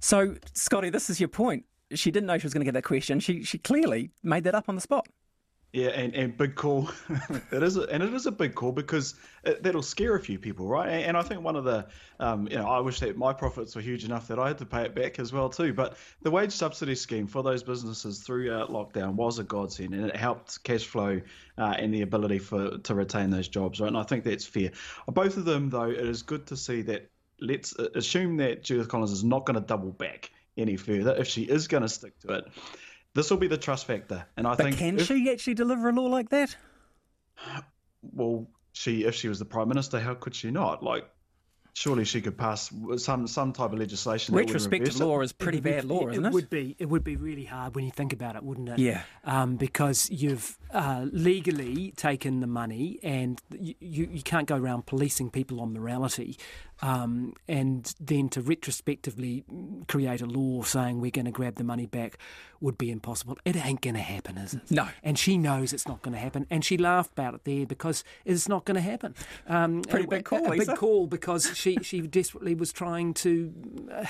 So, 0.00 0.36
Scotty, 0.54 0.88
this 0.88 1.10
is 1.10 1.18
your 1.20 1.28
point. 1.28 1.64
She 1.94 2.10
didn't 2.10 2.26
know 2.26 2.38
she 2.38 2.46
was 2.46 2.54
going 2.54 2.60
to 2.60 2.66
get 2.66 2.74
that 2.74 2.84
question. 2.84 3.20
She 3.20 3.44
she 3.44 3.58
clearly 3.58 4.10
made 4.22 4.44
that 4.44 4.54
up 4.54 4.68
on 4.68 4.74
the 4.74 4.80
spot. 4.80 5.06
Yeah, 5.72 5.88
and, 5.88 6.14
and 6.14 6.34
big 6.34 6.54
call. 6.54 6.88
it 7.52 7.62
is, 7.62 7.76
a, 7.76 7.82
and 7.82 8.02
it 8.02 8.14
is 8.14 8.24
a 8.24 8.32
big 8.32 8.54
call 8.54 8.72
because 8.72 9.16
it, 9.44 9.62
that'll 9.62 9.82
scare 9.82 10.14
a 10.14 10.20
few 10.20 10.38
people, 10.38 10.66
right? 10.66 10.88
And, 10.88 11.04
and 11.04 11.16
I 11.16 11.22
think 11.22 11.42
one 11.42 11.56
of 11.56 11.64
the, 11.64 11.86
um, 12.20 12.48
you 12.48 12.56
know, 12.56 12.66
I 12.66 12.80
wish 12.80 13.00
that 13.00 13.18
my 13.18 13.34
profits 13.34 13.76
were 13.76 13.82
huge 13.82 14.02
enough 14.06 14.28
that 14.28 14.38
I 14.38 14.48
had 14.48 14.56
to 14.58 14.66
pay 14.66 14.84
it 14.84 14.94
back 14.94 15.18
as 15.18 15.30
well 15.30 15.50
too. 15.50 15.74
But 15.74 15.98
the 16.22 16.30
wage 16.30 16.52
subsidy 16.52 16.94
scheme 16.94 17.26
for 17.26 17.42
those 17.42 17.62
businesses 17.62 18.20
throughout 18.20 18.70
lockdown 18.70 19.12
was 19.12 19.38
a 19.38 19.44
godsend, 19.44 19.92
and 19.92 20.06
it 20.06 20.16
helped 20.16 20.62
cash 20.64 20.86
flow 20.86 21.20
uh, 21.58 21.74
and 21.78 21.92
the 21.92 22.00
ability 22.00 22.38
for 22.38 22.78
to 22.78 22.94
retain 22.94 23.28
those 23.28 23.48
jobs, 23.48 23.78
right? 23.78 23.88
And 23.88 23.98
I 23.98 24.04
think 24.04 24.24
that's 24.24 24.46
fair. 24.46 24.70
Both 25.06 25.36
of 25.36 25.44
them, 25.44 25.68
though, 25.68 25.90
it 25.90 25.98
is 25.98 26.22
good 26.22 26.46
to 26.46 26.56
see 26.56 26.80
that. 26.82 27.10
Let's 27.40 27.72
assume 27.74 28.36
that 28.38 28.64
Judith 28.64 28.88
Collins 28.88 29.12
is 29.12 29.22
not 29.22 29.46
going 29.46 29.54
to 29.54 29.64
double 29.64 29.92
back 29.92 30.32
any 30.58 30.76
further. 30.76 31.14
If 31.16 31.28
she 31.28 31.42
is 31.42 31.68
going 31.68 31.82
to 31.82 31.88
stick 31.88 32.18
to 32.20 32.34
it, 32.34 32.44
this 33.14 33.30
will 33.30 33.38
be 33.38 33.48
the 33.48 33.56
trust 33.56 33.86
factor, 33.86 34.26
and 34.36 34.46
I 34.46 34.54
but 34.54 34.64
think. 34.64 34.78
can 34.78 34.98
if, 34.98 35.06
she 35.06 35.30
actually 35.30 35.54
deliver 35.54 35.88
a 35.88 35.92
law 35.92 36.06
like 36.06 36.28
that? 36.30 36.54
Well, 38.02 38.46
she 38.72 39.04
if 39.04 39.14
she 39.14 39.28
was 39.28 39.38
the 39.38 39.44
prime 39.44 39.68
minister, 39.68 39.98
how 39.98 40.14
could 40.14 40.34
she 40.34 40.50
not? 40.50 40.82
Like, 40.82 41.08
surely 41.72 42.04
she 42.04 42.20
could 42.20 42.36
pass 42.36 42.72
some 42.96 43.26
some 43.26 43.52
type 43.52 43.72
of 43.72 43.78
legislation. 43.78 44.34
that 44.34 44.40
would 44.40 44.50
Retrospective 44.50 44.98
law 45.00 45.20
is 45.20 45.32
pretty 45.32 45.60
bad 45.60 45.82
be- 45.82 45.88
law, 45.88 46.08
isn't 46.08 46.24
it? 46.24 46.28
It 46.28 46.32
would 46.32 46.50
be. 46.50 46.76
It 46.78 46.88
would 46.88 47.04
be 47.04 47.16
really 47.16 47.44
hard 47.44 47.74
when 47.74 47.84
you 47.84 47.90
think 47.90 48.12
about 48.12 48.36
it, 48.36 48.42
wouldn't 48.42 48.68
it? 48.68 48.78
Yeah. 48.78 49.02
Um, 49.24 49.56
because 49.56 50.10
you've 50.10 50.58
uh, 50.72 51.06
legally 51.10 51.92
taken 51.96 52.40
the 52.40 52.46
money, 52.46 52.98
and 53.02 53.40
you, 53.58 53.74
you 53.80 54.08
you 54.12 54.22
can't 54.22 54.46
go 54.46 54.56
around 54.56 54.86
policing 54.86 55.30
people 55.30 55.60
on 55.60 55.72
morality. 55.72 56.38
Um, 56.82 57.34
and 57.46 57.94
then 58.00 58.28
to 58.30 58.40
retrospectively 58.40 59.44
create 59.88 60.20
a 60.20 60.26
law 60.26 60.62
saying 60.62 61.00
we're 61.00 61.10
going 61.10 61.24
to 61.24 61.30
grab 61.30 61.56
the 61.56 61.64
money 61.64 61.86
back 61.86 62.18
would 62.60 62.78
be 62.78 62.90
impossible. 62.90 63.38
It 63.44 63.56
ain't 63.56 63.80
going 63.80 63.94
to 63.94 64.00
happen, 64.00 64.36
is 64.36 64.54
it? 64.54 64.70
No. 64.70 64.88
And 65.02 65.18
she 65.18 65.38
knows 65.38 65.72
it's 65.72 65.86
not 65.86 66.02
going 66.02 66.14
to 66.14 66.20
happen, 66.20 66.46
and 66.50 66.64
she 66.64 66.76
laughed 66.76 67.12
about 67.12 67.34
it 67.34 67.44
there 67.44 67.66
because 67.66 68.04
it's 68.24 68.48
not 68.48 68.64
going 68.64 68.74
to 68.76 68.80
happen. 68.80 69.14
Um, 69.46 69.82
Pretty 69.82 70.06
a, 70.06 70.08
big 70.08 70.24
call, 70.24 70.46
a, 70.46 70.52
a 70.52 70.56
big 70.56 70.76
call 70.76 71.06
because 71.06 71.56
she 71.56 71.76
she 71.82 72.00
desperately 72.06 72.54
was 72.54 72.72
trying 72.72 73.14
to 73.14 73.52
uh, 73.92 74.04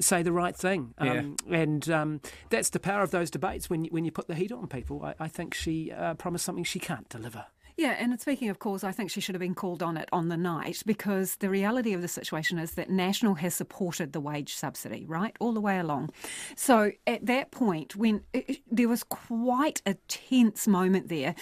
say 0.00 0.22
the 0.22 0.32
right 0.32 0.56
thing. 0.56 0.94
Um, 0.98 1.36
And 1.50 1.90
um, 1.90 2.20
that's 2.50 2.70
the 2.70 2.80
power 2.80 3.02
of 3.02 3.10
those 3.10 3.30
debates 3.30 3.68
when 3.68 3.84
you, 3.84 3.90
when 3.90 4.04
you 4.04 4.10
put 4.12 4.28
the 4.28 4.34
heat 4.34 4.52
on 4.52 4.66
people. 4.66 5.02
I, 5.02 5.14
I 5.18 5.28
think 5.28 5.54
she 5.54 5.92
uh, 5.92 6.14
promised 6.14 6.44
something 6.44 6.64
she 6.64 6.78
can't 6.78 7.08
deliver. 7.08 7.46
Yeah, 7.76 7.96
and 7.98 8.20
speaking 8.20 8.48
of 8.50 8.58
calls, 8.58 8.84
I 8.84 8.92
think 8.92 9.10
she 9.10 9.20
should 9.20 9.34
have 9.34 9.40
been 9.40 9.54
called 9.54 9.82
on 9.82 9.96
it 9.96 10.08
on 10.12 10.28
the 10.28 10.36
night 10.36 10.82
because 10.84 11.36
the 11.36 11.48
reality 11.48 11.94
of 11.94 12.02
the 12.02 12.08
situation 12.08 12.58
is 12.58 12.72
that 12.72 12.90
National 12.90 13.34
has 13.34 13.54
supported 13.54 14.12
the 14.12 14.20
wage 14.20 14.54
subsidy, 14.54 15.04
right, 15.06 15.34
all 15.40 15.52
the 15.52 15.60
way 15.60 15.78
along. 15.78 16.10
So 16.54 16.92
at 17.06 17.24
that 17.26 17.50
point, 17.50 17.96
when 17.96 18.22
it, 18.32 18.60
there 18.70 18.88
was 18.88 19.02
quite 19.02 19.80
a 19.86 19.94
tense 20.08 20.68
moment 20.68 21.08
there 21.08 21.34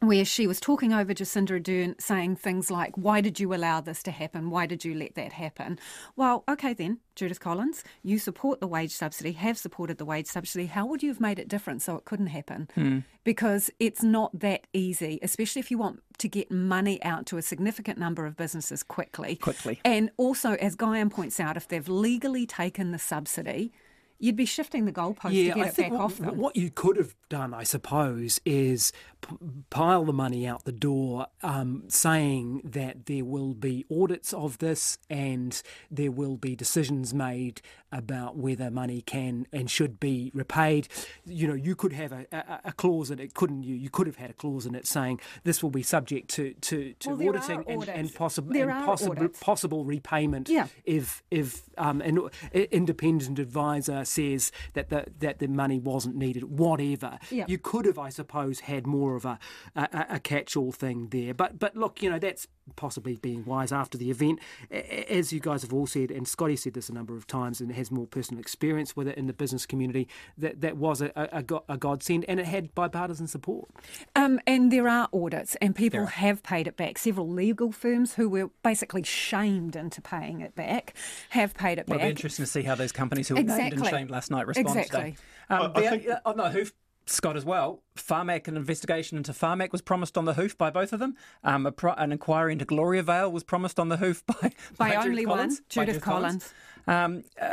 where 0.00 0.24
she 0.24 0.46
was 0.46 0.60
talking 0.60 0.94
over 0.94 1.12
Jacinda 1.12 1.60
Ardern, 1.60 2.00
saying 2.00 2.36
things 2.36 2.70
like, 2.70 2.96
Why 2.96 3.20
did 3.20 3.38
you 3.38 3.54
allow 3.54 3.80
this 3.80 4.02
to 4.04 4.10
happen? 4.10 4.50
Why 4.50 4.66
did 4.66 4.84
you 4.84 4.94
let 4.94 5.14
that 5.14 5.32
happen? 5.32 5.78
Well, 6.16 6.42
okay, 6.48 6.72
then, 6.72 6.98
Judith 7.14 7.40
Collins, 7.40 7.84
you 8.02 8.18
support 8.18 8.60
the 8.60 8.66
wage 8.66 8.92
subsidy, 8.92 9.32
have 9.32 9.58
supported 9.58 9.98
the 9.98 10.06
wage 10.06 10.26
subsidy. 10.26 10.66
How 10.66 10.86
would 10.86 11.02
you 11.02 11.10
have 11.10 11.20
made 11.20 11.38
it 11.38 11.48
different 11.48 11.82
so 11.82 11.96
it 11.96 12.06
couldn't 12.06 12.28
happen? 12.28 12.68
Hmm. 12.74 12.98
Because 13.24 13.70
it's 13.78 14.02
not 14.02 14.38
that 14.38 14.66
easy, 14.72 15.18
especially 15.22 15.60
if 15.60 15.70
you 15.70 15.76
want 15.76 16.02
to 16.18 16.28
get 16.28 16.50
money 16.50 17.02
out 17.04 17.26
to 17.26 17.36
a 17.36 17.42
significant 17.42 17.98
number 17.98 18.24
of 18.24 18.36
businesses 18.36 18.82
quickly. 18.82 19.36
Quickly. 19.36 19.80
And 19.84 20.10
also, 20.16 20.52
as 20.52 20.76
Guyan 20.76 21.10
points 21.10 21.38
out, 21.38 21.58
if 21.58 21.68
they've 21.68 21.88
legally 21.88 22.46
taken 22.46 22.92
the 22.92 22.98
subsidy, 22.98 23.72
you'd 24.20 24.36
be 24.36 24.44
shifting 24.44 24.84
the 24.84 24.92
goalpost 24.92 25.30
to 25.30 25.44
get 25.44 25.56
I 25.56 25.66
it 25.66 25.74
think 25.74 25.92
back 25.92 25.98
what, 25.98 26.04
off 26.04 26.18
them. 26.18 26.36
what 26.36 26.56
you 26.56 26.70
could 26.70 26.96
have 26.96 27.14
done, 27.28 27.52
I 27.54 27.64
suppose, 27.64 28.40
is 28.44 28.92
p- 29.22 29.36
pile 29.70 30.04
the 30.04 30.12
money 30.12 30.46
out 30.46 30.64
the 30.64 30.72
door, 30.72 31.26
um, 31.42 31.84
saying 31.88 32.60
that 32.64 33.06
there 33.06 33.24
will 33.24 33.54
be 33.54 33.84
audits 33.90 34.32
of 34.32 34.58
this 34.58 34.98
and 35.08 35.60
there 35.90 36.10
will 36.12 36.36
be 36.36 36.54
decisions 36.54 37.12
made 37.14 37.62
about 37.92 38.36
whether 38.36 38.70
money 38.70 39.00
can 39.00 39.46
and 39.52 39.68
should 39.70 39.98
be 39.98 40.30
repaid. 40.34 40.86
You 41.24 41.48
know, 41.48 41.54
you 41.54 41.74
could 41.74 41.92
have 41.94 42.12
a, 42.12 42.26
a, 42.30 42.60
a 42.66 42.72
clause 42.72 43.10
in 43.10 43.18
it, 43.18 43.34
couldn't 43.34 43.64
you? 43.64 43.74
You 43.74 43.90
could 43.90 44.06
have 44.06 44.16
had 44.16 44.30
a 44.30 44.34
clause 44.34 44.66
in 44.66 44.74
it 44.76 44.86
saying 44.86 45.18
this 45.42 45.60
will 45.62 45.70
be 45.70 45.82
subject 45.82 46.28
to 46.32 46.52
to, 46.54 46.92
to 47.00 47.14
Well, 47.16 47.30
auditing 47.30 47.64
and, 47.66 47.88
and, 47.88 48.14
possible 48.14 48.56
and 48.56 48.70
possible 48.84 49.28
possible 49.40 49.84
repayment 49.84 50.48
Yeah. 50.48 50.66
if 50.84 51.22
if 51.30 51.62
um, 51.78 52.00
an 52.00 52.28
independent 52.52 53.38
advisor 53.38 54.04
says 54.10 54.52
that 54.74 54.90
the 54.90 55.06
that 55.20 55.38
the 55.38 55.48
money 55.48 55.78
wasn't 55.78 56.16
needed, 56.16 56.44
whatever. 56.58 57.18
Yeah. 57.30 57.44
You 57.48 57.58
could 57.58 57.86
have, 57.86 57.98
I 57.98 58.10
suppose, 58.10 58.60
had 58.60 58.86
more 58.86 59.14
of 59.16 59.24
a, 59.24 59.38
a, 59.74 60.06
a 60.10 60.20
catch-all 60.20 60.72
thing 60.72 61.08
there. 61.08 61.32
But 61.34 61.58
but 61.58 61.76
look, 61.76 62.02
you 62.02 62.10
know 62.10 62.18
that's 62.18 62.46
possibly 62.76 63.16
being 63.16 63.44
wise 63.44 63.72
after 63.72 63.96
the 63.98 64.10
event, 64.10 64.38
A- 64.70 64.76
a- 65.12 65.18
as 65.18 65.32
you 65.32 65.40
guys 65.40 65.62
have 65.62 65.72
all 65.72 65.86
said, 65.86 66.10
and 66.10 66.26
Scotty 66.26 66.56
said 66.56 66.74
this 66.74 66.88
a 66.88 66.92
number 66.94 67.16
of 67.16 67.26
times, 67.26 67.60
and 67.60 67.70
has 67.72 67.90
more 67.90 68.06
personal 68.06 68.40
experience 68.40 68.96
with 68.96 69.08
it 69.08 69.16
in 69.18 69.26
the 69.26 69.32
business 69.32 69.66
community. 69.66 70.08
That 70.38 70.60
that 70.60 70.76
was 70.76 71.00
a, 71.00 71.10
a, 71.16 71.44
a 71.68 71.76
godsend, 71.76 72.24
and 72.28 72.40
it 72.40 72.46
had 72.46 72.74
bipartisan 72.74 73.26
support. 73.26 73.68
Um, 74.16 74.40
and 74.46 74.70
there 74.72 74.88
are 74.88 75.08
audits, 75.12 75.56
and 75.56 75.74
people 75.74 76.06
have 76.06 76.42
paid 76.42 76.66
it 76.66 76.76
back. 76.76 76.98
Several 76.98 77.28
legal 77.28 77.72
firms 77.72 78.14
who 78.14 78.28
were 78.28 78.50
basically 78.62 79.02
shamed 79.02 79.76
into 79.76 80.00
paying 80.00 80.40
it 80.40 80.54
back 80.54 80.94
have 81.30 81.54
paid 81.54 81.78
it 81.78 81.86
Well, 81.88 81.96
it'll 81.96 82.06
be 82.08 82.08
back. 82.08 82.10
interesting 82.10 82.44
to 82.44 82.50
see 82.50 82.62
how 82.62 82.74
those 82.74 82.92
companies 82.92 83.28
who 83.28 83.34
were 83.36 83.42
named 83.42 83.72
and 83.74 83.86
shamed 83.86 84.10
last 84.10 84.30
night 84.30 84.46
respond 84.46 84.68
Exactly. 84.78 85.00
today. 85.12 85.16
Um, 85.48 85.72
I 85.74 85.80
the- 85.80 85.90
think- 85.90 86.06
oh, 86.24 86.32
no, 86.32 86.44
Hoof, 86.50 86.72
Scott 87.10 87.36
as 87.36 87.44
well. 87.44 87.82
Pharmac, 87.96 88.48
an 88.48 88.56
investigation 88.56 89.16
into 89.18 89.32
Pharmac 89.32 89.72
was 89.72 89.82
promised 89.82 90.16
on 90.16 90.24
the 90.24 90.34
Hoof 90.34 90.56
by 90.56 90.70
both 90.70 90.92
of 90.92 91.00
them. 91.00 91.16
Um, 91.44 91.66
a 91.66 91.72
pro- 91.72 91.94
an 91.94 92.12
inquiry 92.12 92.52
into 92.52 92.64
Gloriavale 92.64 93.30
was 93.30 93.42
promised 93.42 93.78
on 93.78 93.88
the 93.88 93.96
Hoof 93.98 94.24
by, 94.40 94.52
By 94.76 94.90
Judith 94.90 95.06
only 95.06 95.26
one, 95.26 95.38
Collins, 95.38 95.60
by 95.60 95.84
Judith 95.84 96.02
Collins. 96.02 96.54
Um, 96.86 97.24
uh, 97.40 97.44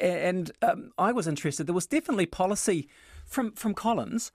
and 0.00 0.50
um, 0.62 0.92
I 0.98 1.12
was 1.12 1.26
interested. 1.26 1.66
There 1.66 1.74
was 1.74 1.86
definitely 1.86 2.26
policy 2.26 2.88
from 3.26 3.52
from 3.52 3.74
Collins. 3.74 4.30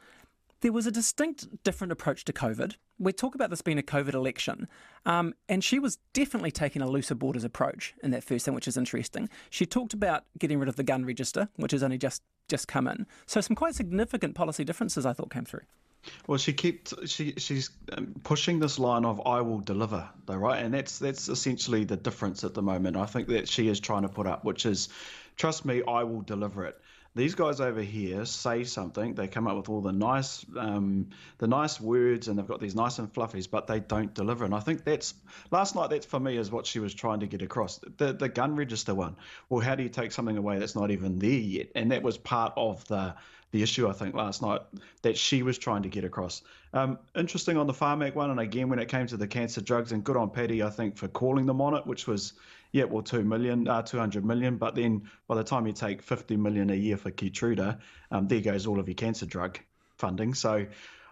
There 0.62 0.72
was 0.72 0.86
a 0.86 0.92
distinct 0.92 1.64
different 1.64 1.92
approach 1.92 2.24
to 2.26 2.34
COVID. 2.34 2.76
We 3.00 3.14
talk 3.14 3.34
about 3.34 3.50
this 3.50 3.64
being 3.64 3.80
a 3.80 3.84
COVID 3.84 4.14
election, 4.14 4.68
um, 5.08 5.34
and 5.50 5.64
she 5.64 5.80
was 5.80 5.98
definitely 6.14 6.52
taking 6.52 6.84
a 6.84 6.88
looser 6.88 7.16
borders 7.16 7.44
approach 7.44 7.96
in 8.04 8.12
that 8.12 8.24
first 8.24 8.46
thing, 8.46 8.54
which 8.54 8.68
is 8.68 8.78
interesting. 8.78 9.28
She 9.50 9.66
talked 9.66 9.96
about 9.96 10.26
getting 10.38 10.60
rid 10.60 10.70
of 10.70 10.76
the 10.76 10.84
gun 10.84 11.04
register, 11.04 11.50
which 11.56 11.72
has 11.72 11.82
only 11.82 11.98
just 11.98 12.22
just 12.48 12.68
come 12.68 12.88
in. 12.88 13.08
So 13.26 13.42
some 13.42 13.56
quite 13.56 13.74
significant 13.74 14.36
policy 14.36 14.64
differences 14.64 15.04
I 15.06 15.14
thought 15.14 15.32
came 15.32 15.46
through. 15.46 15.62
Well, 16.28 16.38
she 16.38 16.54
kept 16.54 16.94
she 17.08 17.34
she's 17.38 17.72
um, 17.94 18.14
pushing 18.24 18.60
this 18.60 18.78
line 18.78 19.04
of 19.04 19.20
"I 19.26 19.42
will 19.42 19.62
deliver," 19.62 20.08
though, 20.28 20.36
right? 20.36 20.64
And 20.64 20.72
that's 20.76 21.00
that's 21.00 21.28
essentially 21.28 21.86
the 21.86 21.98
difference 21.98 22.44
at 22.44 22.54
the 22.54 22.62
moment. 22.62 22.98
I 22.98 23.08
think 23.08 23.30
that 23.30 23.50
she 23.50 23.68
is 23.68 23.80
trying 23.80 24.04
to 24.04 24.10
put 24.10 24.28
up, 24.28 24.46
which 24.46 24.68
is, 24.68 24.90
trust 25.38 25.66
me, 25.66 25.82
I 25.88 26.04
will 26.04 26.22
deliver 26.22 26.66
it. 26.66 26.80
These 27.14 27.36
guys 27.36 27.60
over 27.60 27.82
here 27.82 28.24
say 28.26 28.64
something, 28.64 29.16
they 29.16 29.28
come 29.28 29.46
up 29.46 29.58
with 29.58 29.68
all 29.68 29.82
the 29.82 29.92
nice, 29.92 30.46
um, 30.58 31.10
the 31.40 31.48
nice 31.48 31.82
words, 31.82 32.30
and 32.30 32.40
they've 32.40 32.48
got 32.48 32.62
these 32.62 32.76
nice 32.76 33.00
and 33.00 33.12
fluffies, 33.12 33.50
but 33.50 33.68
they 33.68 33.82
don't 33.82 34.14
deliver. 34.14 34.46
And 34.46 34.56
I 34.56 34.62
think 34.62 34.86
that's 34.86 35.14
last 35.52 35.76
night. 35.76 35.90
That 35.90 36.06
for 36.06 36.22
me 36.22 36.38
is 36.38 36.52
what 36.52 36.66
she 36.66 36.80
was 36.80 36.94
trying 36.94 37.20
to 37.20 37.28
get 37.28 37.42
across. 37.42 37.80
The 37.98 38.14
the 38.14 38.30
gun 38.30 38.56
register 38.56 38.96
one. 38.96 39.18
Well, 39.50 39.60
how 39.60 39.76
do 39.76 39.84
you 39.84 39.90
take 39.90 40.14
something 40.14 40.38
away 40.38 40.60
that's 40.60 40.76
not 40.76 40.90
even 40.90 41.20
there 41.20 41.30
yet? 41.32 41.68
And 41.76 41.92
that 41.92 42.02
was 42.02 42.18
part 42.18 42.54
of 42.56 42.88
the 42.88 43.16
the 43.52 43.62
issue 43.62 43.90
I 43.90 43.92
think 43.92 44.16
last 44.16 44.42
night 44.42 44.62
that 45.02 45.18
she 45.18 45.44
was 45.44 45.58
trying 45.58 45.84
to 45.84 45.90
get 45.90 46.06
across. 46.06 46.42
Um, 46.74 46.98
interesting 47.16 47.58
on 47.58 47.68
the 47.68 47.74
Pharmac 47.74 48.16
one, 48.16 48.32
and 48.32 48.40
again 48.40 48.70
when 48.70 48.80
it 48.80 48.88
came 48.88 49.08
to 49.08 49.18
the 49.18 49.28
cancer 49.28 49.60
drugs, 49.60 49.92
and 49.92 50.04
good 50.04 50.16
on 50.16 50.30
Paddy 50.30 50.64
I 50.64 50.70
think 50.70 50.96
for 50.96 51.10
calling 51.10 51.46
them 51.46 51.60
on 51.60 51.76
it, 51.76 51.86
which 51.86 52.08
was 52.08 52.34
yeah 52.72 52.86
well 52.86 53.04
two 53.04 53.24
million, 53.24 53.68
uh, 53.68 53.82
two 53.82 54.00
hundred 54.00 54.26
million, 54.26 54.58
but 54.58 54.76
then 54.76 55.04
by 55.28 55.36
the 55.36 55.44
time 55.44 55.68
you 55.68 55.74
take 55.74 56.02
fifty 56.02 56.36
million 56.38 56.70
a 56.70 56.76
year 56.76 56.98
for 56.98 57.12
Keytruda, 57.12 57.80
um, 58.12 58.28
there 58.28 58.42
goes 58.42 58.68
all 58.68 58.80
of 58.80 58.88
your 58.88 58.96
cancer 58.96 59.26
drug 59.26 59.60
funding. 59.98 60.34
So. 60.34 60.68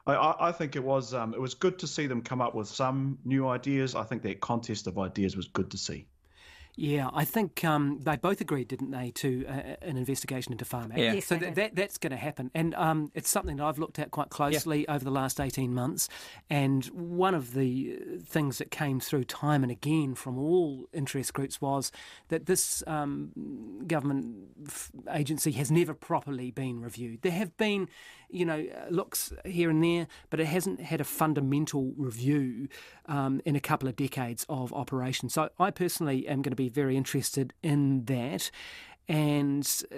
I- 0.08 0.16
I, 0.16 0.50
I 0.50 0.51
think 0.54 0.75
it 0.75 0.84
was 0.84 1.13
um, 1.13 1.36
it 1.36 1.39
was 1.39 1.54
good 1.54 1.80
to 1.80 1.88
see 1.88 2.08
them 2.08 2.24
come 2.24 2.42
up 2.42 2.56
with 2.56 2.68
some 2.68 3.20
new 3.25 3.48
ideas. 3.48 3.94
I 3.94 4.04
think 4.04 4.24
that 4.24 4.39
contest 4.39 4.88
of 4.88 4.98
ideas 4.98 5.36
was 5.36 5.48
good 5.48 5.70
to 5.72 5.78
see. 5.78 6.08
Yeah, 6.79 7.09
I 7.13 7.25
think 7.25 7.65
um, 7.65 8.00
they 8.03 8.15
both 8.15 8.39
agreed, 8.39 8.69
didn't 8.69 8.91
they, 8.91 9.12
to 9.15 9.45
uh, 9.48 9.75
an 9.81 9.98
investigation 9.98 10.53
into 10.53 10.63
Pharmac. 10.63 10.95
Yeah. 10.95 11.12
Yes, 11.12 11.25
so 11.25 11.36
they 11.36 11.50
that, 11.51 11.75
that's 11.75 11.98
going 11.98 12.12
to 12.12 12.17
happen, 12.17 12.51
and 12.55 12.74
um, 12.75 13.12
it's 13.13 13.29
something 13.29 13.57
that 13.57 13.65
I've 13.65 13.79
looked 13.79 14.00
at 14.00 14.12
quite 14.12 14.29
closely 14.29 14.88
over 14.88 15.03
the 15.03 15.12
last 15.12 15.41
eighteen 15.41 15.74
months. 15.74 16.07
And 16.50 16.86
one 16.86 17.36
of 17.36 17.53
the 17.53 18.00
uh, 18.00 18.24
things 18.25 18.59
that 18.59 18.71
came 18.71 19.01
through 19.01 19.25
time 19.25 19.62
and 19.62 19.71
again 19.71 20.15
from 20.15 20.38
all 20.38 20.88
interest 20.93 21.33
groups 21.33 21.59
was 21.59 21.91
that 22.29 22.45
this 22.45 22.81
um, 22.88 23.83
government 23.86 24.36
f- 24.65 24.89
agency 25.12 25.51
has 25.51 25.69
never 25.69 25.93
properly 25.93 26.50
been 26.50 26.79
reviewed. 26.79 27.24
There 27.24 27.33
have 27.33 27.57
been, 27.57 27.89
you 28.29 28.45
know, 28.45 28.65
uh, 28.74 28.89
looks 28.89 29.33
here 29.43 29.69
and 29.69 29.83
there, 29.83 30.07
but 30.29 30.39
it 30.39 30.48
hasn't 30.48 30.79
had 30.79 31.01
a 31.01 31.03
fundamental 31.03 31.93
review 31.98 32.69
um, 33.07 33.41
in 33.43 33.57
a 33.57 33.59
couple 33.59 33.89
of 33.89 33.98
decades 33.98 34.45
of 34.48 34.71
operation. 34.71 35.27
So 35.27 35.50
I 35.59 35.71
personally 35.71 36.25
am 36.25 36.41
going 36.41 36.51
to 36.51 36.55
be 36.55 36.68
very 36.69 36.95
interested 36.97 37.53
in 37.63 38.05
that. 38.05 38.51
And 39.07 39.67
uh, 39.91 39.95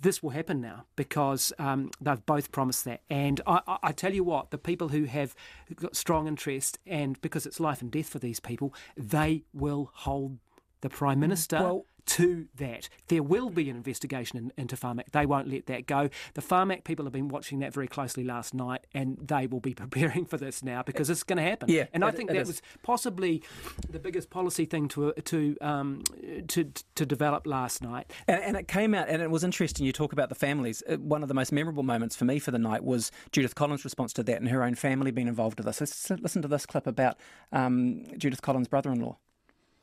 this 0.00 0.22
will 0.22 0.30
happen 0.30 0.60
now 0.60 0.84
because 0.94 1.52
um, 1.58 1.90
they've 2.00 2.24
both 2.24 2.52
promised 2.52 2.84
that. 2.84 3.00
And 3.10 3.40
I, 3.48 3.60
I, 3.66 3.78
I 3.82 3.92
tell 3.92 4.14
you 4.14 4.22
what, 4.22 4.52
the 4.52 4.58
people 4.58 4.88
who 4.90 5.04
have 5.04 5.34
got 5.74 5.96
strong 5.96 6.28
interest, 6.28 6.78
and 6.86 7.20
because 7.20 7.46
it's 7.46 7.58
life 7.58 7.82
and 7.82 7.90
death 7.90 8.06
for 8.08 8.20
these 8.20 8.38
people, 8.38 8.72
they 8.96 9.42
will 9.52 9.90
hold 9.92 10.38
the 10.82 10.88
Prime 10.88 11.18
Minister 11.18 11.58
Well- 11.58 11.86
to 12.06 12.46
that. 12.56 12.88
There 13.08 13.22
will 13.22 13.50
be 13.50 13.70
an 13.70 13.76
investigation 13.76 14.38
in, 14.38 14.52
into 14.56 14.76
Pharmac. 14.76 15.10
They 15.12 15.26
won't 15.26 15.48
let 15.48 15.66
that 15.66 15.86
go. 15.86 16.08
The 16.34 16.40
Pharmac 16.42 16.84
people 16.84 17.04
have 17.04 17.12
been 17.12 17.28
watching 17.28 17.60
that 17.60 17.72
very 17.72 17.88
closely 17.88 18.24
last 18.24 18.54
night, 18.54 18.86
and 18.92 19.18
they 19.20 19.46
will 19.46 19.60
be 19.60 19.74
preparing 19.82 20.24
for 20.24 20.36
this 20.36 20.62
now 20.62 20.82
because 20.82 21.10
it's 21.10 21.22
going 21.22 21.36
to 21.38 21.42
happen. 21.42 21.68
Yeah, 21.68 21.86
and 21.92 22.04
I 22.04 22.08
it- 22.08 22.16
think 22.16 22.30
it 22.30 22.34
that 22.34 22.40
is. 22.42 22.48
was 22.48 22.62
possibly 22.82 23.42
the 23.88 23.98
biggest 23.98 24.30
policy 24.30 24.64
thing 24.64 24.88
to 24.88 25.12
to 25.12 25.56
um, 25.60 26.02
to 26.48 26.72
to 26.94 27.06
develop 27.06 27.46
last 27.46 27.82
night. 27.82 28.12
And, 28.26 28.42
and 28.42 28.56
it 28.56 28.68
came 28.68 28.94
out, 28.94 29.08
and 29.08 29.22
it 29.22 29.30
was 29.30 29.44
interesting. 29.44 29.86
You 29.86 29.92
talk 29.92 30.12
about 30.12 30.28
the 30.28 30.34
families. 30.34 30.82
Uh, 30.88 30.96
One 30.96 31.22
of 31.22 31.28
the 31.28 31.34
most 31.34 31.52
memorable 31.52 31.82
moments 31.82 32.16
for 32.16 32.24
me 32.24 32.38
for 32.38 32.50
the 32.50 32.58
night 32.58 32.84
was 32.84 33.10
Judith 33.32 33.54
Collins' 33.54 33.84
response 33.84 34.12
to 34.14 34.22
that, 34.22 34.40
and 34.40 34.48
her 34.48 34.62
own 34.62 34.74
family 34.74 35.10
being 35.10 35.28
involved 35.28 35.58
with 35.58 35.66
this. 35.66 35.80
Let's 35.80 36.10
listen 36.10 36.42
to 36.42 36.48
this 36.48 36.66
clip 36.66 36.86
about 36.86 37.16
um, 37.52 38.04
Judith 38.18 38.42
Collins' 38.42 38.68
brother-in-law. 38.68 39.16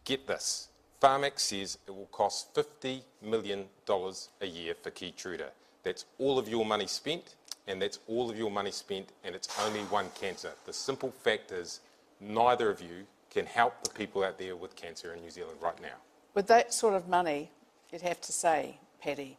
Get 0.05 0.27
this. 0.27 0.68
Pharmac 1.01 1.39
says 1.39 1.77
it 1.87 1.91
will 1.95 2.09
cost 2.11 2.53
$50 2.55 3.01
million 3.21 3.65
a 3.87 4.45
year 4.45 4.73
for 4.81 4.91
Keytruda. 4.91 5.49
That's 5.83 6.05
all 6.17 6.37
of 6.37 6.49
your 6.49 6.65
money 6.65 6.87
spent, 6.87 7.35
and 7.67 7.81
that's 7.81 7.99
all 8.07 8.29
of 8.29 8.37
your 8.37 8.51
money 8.51 8.71
spent, 8.71 9.09
and 9.23 9.33
it's 9.33 9.47
only 9.65 9.79
one 9.81 10.07
cancer. 10.19 10.51
The 10.65 10.73
simple 10.73 11.11
fact 11.11 11.51
is, 11.51 11.79
neither 12.19 12.69
of 12.69 12.81
you 12.81 13.05
can 13.31 13.45
help 13.45 13.81
the 13.83 13.89
people 13.91 14.23
out 14.23 14.37
there 14.37 14.57
with 14.57 14.75
cancer 14.75 15.13
in 15.13 15.21
New 15.21 15.29
Zealand 15.29 15.57
right 15.61 15.81
now. 15.81 15.95
With 16.33 16.47
that 16.47 16.73
sort 16.73 16.95
of 16.95 17.07
money, 17.07 17.49
you'd 17.91 18.01
have 18.01 18.19
to 18.21 18.33
say, 18.33 18.77
Paddy, 19.01 19.37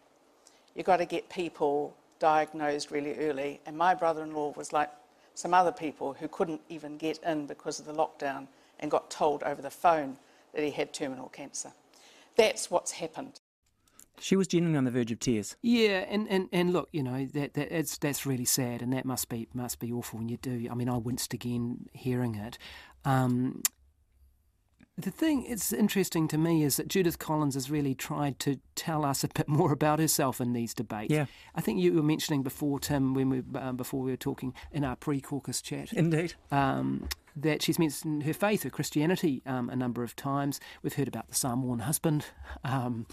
you've 0.74 0.86
got 0.86 0.98
to 0.98 1.04
get 1.04 1.28
people 1.28 1.94
diagnosed 2.18 2.90
really 2.90 3.16
early. 3.18 3.60
And 3.66 3.76
my 3.76 3.94
brother 3.94 4.22
in 4.22 4.32
law 4.32 4.54
was 4.56 4.72
like 4.72 4.90
some 5.34 5.52
other 5.52 5.72
people 5.72 6.14
who 6.14 6.28
couldn't 6.28 6.60
even 6.68 6.96
get 6.96 7.18
in 7.24 7.46
because 7.46 7.80
of 7.80 7.86
the 7.86 7.92
lockdown 7.92 8.46
and 8.78 8.90
got 8.90 9.10
told 9.10 9.42
over 9.42 9.60
the 9.60 9.70
phone 9.70 10.16
that 10.54 10.64
he 10.64 10.70
had 10.70 10.92
terminal 10.92 11.28
cancer. 11.28 11.72
That's 12.36 12.70
what's 12.70 12.92
happened. 12.92 13.40
She 14.18 14.36
was 14.36 14.48
genuinely 14.48 14.76
on 14.76 14.84
the 14.84 14.90
verge 14.90 15.10
of 15.12 15.18
tears. 15.18 15.56
Yeah, 15.62 16.04
and, 16.08 16.28
and, 16.28 16.48
and 16.52 16.72
look, 16.72 16.90
you 16.92 17.02
know 17.02 17.26
that, 17.32 17.54
that 17.54 17.74
it's, 17.74 17.96
that's 17.96 18.26
really 18.26 18.44
sad, 18.44 18.82
and 18.82 18.92
that 18.92 19.06
must 19.06 19.30
be 19.30 19.48
must 19.54 19.78
be 19.78 19.90
awful 19.90 20.18
when 20.18 20.28
you 20.28 20.36
do. 20.36 20.68
I 20.70 20.74
mean, 20.74 20.90
I 20.90 20.98
winced 20.98 21.32
again 21.32 21.86
hearing 21.94 22.34
it. 22.34 22.58
Um, 23.06 23.62
the 25.00 25.10
thing 25.10 25.46
that's 25.48 25.72
interesting 25.72 26.28
to 26.28 26.38
me 26.38 26.62
is 26.62 26.76
that 26.76 26.88
Judith 26.88 27.18
Collins 27.18 27.54
has 27.54 27.70
really 27.70 27.94
tried 27.94 28.38
to 28.40 28.60
tell 28.74 29.04
us 29.04 29.24
a 29.24 29.28
bit 29.28 29.48
more 29.48 29.72
about 29.72 29.98
herself 29.98 30.40
in 30.40 30.52
these 30.52 30.74
debates. 30.74 31.12
Yeah. 31.12 31.26
I 31.54 31.60
think 31.60 31.80
you 31.80 31.94
were 31.94 32.02
mentioning 32.02 32.42
before, 32.42 32.78
Tim, 32.78 33.14
when 33.14 33.30
we 33.30 33.42
um, 33.58 33.76
before 33.76 34.02
we 34.02 34.10
were 34.10 34.16
talking 34.16 34.54
in 34.72 34.84
our 34.84 34.96
pre-caucus 34.96 35.62
chat. 35.62 35.92
Indeed. 35.92 36.34
Um, 36.50 37.08
that 37.36 37.62
she's 37.62 37.78
mentioned 37.78 38.24
her 38.24 38.32
faith, 38.32 38.62
her 38.62 38.70
Christianity, 38.70 39.42
um, 39.46 39.70
a 39.70 39.76
number 39.76 40.02
of 40.02 40.16
times. 40.16 40.60
We've 40.82 40.94
heard 40.94 41.08
about 41.08 41.28
the 41.28 41.34
Samoan 41.34 41.80
husband. 41.80 42.26
Um, 42.64 43.06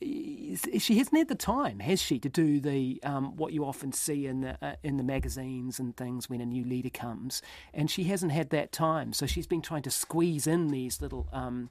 she 0.00 0.98
hasn't 0.98 1.16
had 1.16 1.28
the 1.28 1.34
time, 1.34 1.78
has 1.80 2.00
she, 2.00 2.18
to 2.18 2.28
do 2.28 2.60
the 2.60 3.00
um, 3.02 3.36
what 3.36 3.52
you 3.52 3.64
often 3.64 3.92
see 3.92 4.26
in 4.26 4.42
the 4.42 4.58
uh, 4.60 4.76
in 4.82 4.96
the 4.96 5.04
magazines 5.04 5.78
and 5.78 5.96
things 5.96 6.28
when 6.28 6.40
a 6.40 6.46
new 6.46 6.64
leader 6.64 6.90
comes, 6.90 7.42
and 7.72 7.90
she 7.90 8.04
hasn't 8.04 8.32
had 8.32 8.50
that 8.50 8.72
time. 8.72 9.12
So 9.12 9.26
she's 9.26 9.46
been 9.46 9.62
trying 9.62 9.82
to 9.82 9.90
squeeze 9.90 10.46
in 10.46 10.68
these 10.68 11.00
little 11.00 11.28
um, 11.32 11.70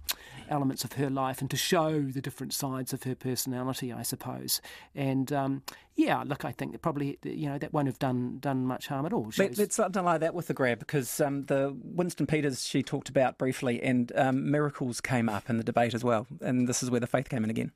elements 0.50 0.84
of 0.84 0.94
her 0.94 1.10
life 1.10 1.42
and 1.42 1.50
to 1.52 1.58
show 1.58 2.02
the 2.02 2.22
different 2.22 2.54
sides 2.54 2.94
of 2.94 3.04
her 3.04 3.16
personality, 3.16 3.92
I 3.92 4.04
suppose. 4.04 4.62
And 4.96 5.32
um, 5.32 5.64
yeah, 5.96 6.24
look, 6.26 6.44
I 6.44 6.52
think 6.52 6.72
that 6.72 6.82
probably 6.82 7.20
you 7.24 7.48
know 7.48 7.58
that 7.58 7.74
won't 7.74 7.88
have 7.88 8.00
done 8.00 8.40
done 8.40 8.66
much 8.66 8.88
harm 8.88 9.06
at 9.06 9.14
all. 9.14 9.30
Let, 9.38 9.60
us 9.60 9.78
not 9.78 9.92
deny 9.92 10.18
that 10.18 10.34
with 10.34 10.48
the 10.48 10.54
grab 10.54 10.80
because 10.80 11.22
um, 11.22 11.44
the 11.46 11.76
Winston 11.84 12.26
Peters 12.26 12.66
she 12.66 12.82
talked 12.82 13.10
about 13.10 13.38
briefly 13.38 13.82
and 13.82 14.12
um, 14.16 14.50
miracles 14.50 15.02
came 15.02 15.30
up 15.30 15.50
in 15.50 15.58
the 15.58 15.64
debate 15.64 15.94
as 15.94 16.04
well, 16.04 16.26
and 16.42 16.68
this 16.68 16.82
is 16.82 16.90
where 16.90 17.00
the 17.00 17.08
faith 17.08 17.30
came 17.30 17.44
in 17.44 17.50
again. 17.50 17.72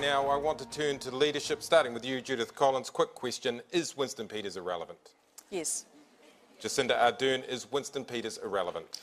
Now, 0.00 0.26
I 0.28 0.36
want 0.36 0.58
to 0.60 0.68
turn 0.70 0.98
to 1.00 1.14
leadership, 1.14 1.62
starting 1.62 1.92
with 1.92 2.04
you, 2.04 2.20
Judith 2.20 2.54
Collins. 2.54 2.90
Quick 2.90 3.14
question 3.14 3.60
Is 3.70 3.96
Winston 3.96 4.26
Peters 4.26 4.56
irrelevant? 4.56 5.12
Yes. 5.50 5.84
Jacinda 6.60 6.98
Ardern, 6.98 7.46
is 7.48 7.70
Winston 7.70 8.04
Peters 8.04 8.38
irrelevant? 8.42 9.00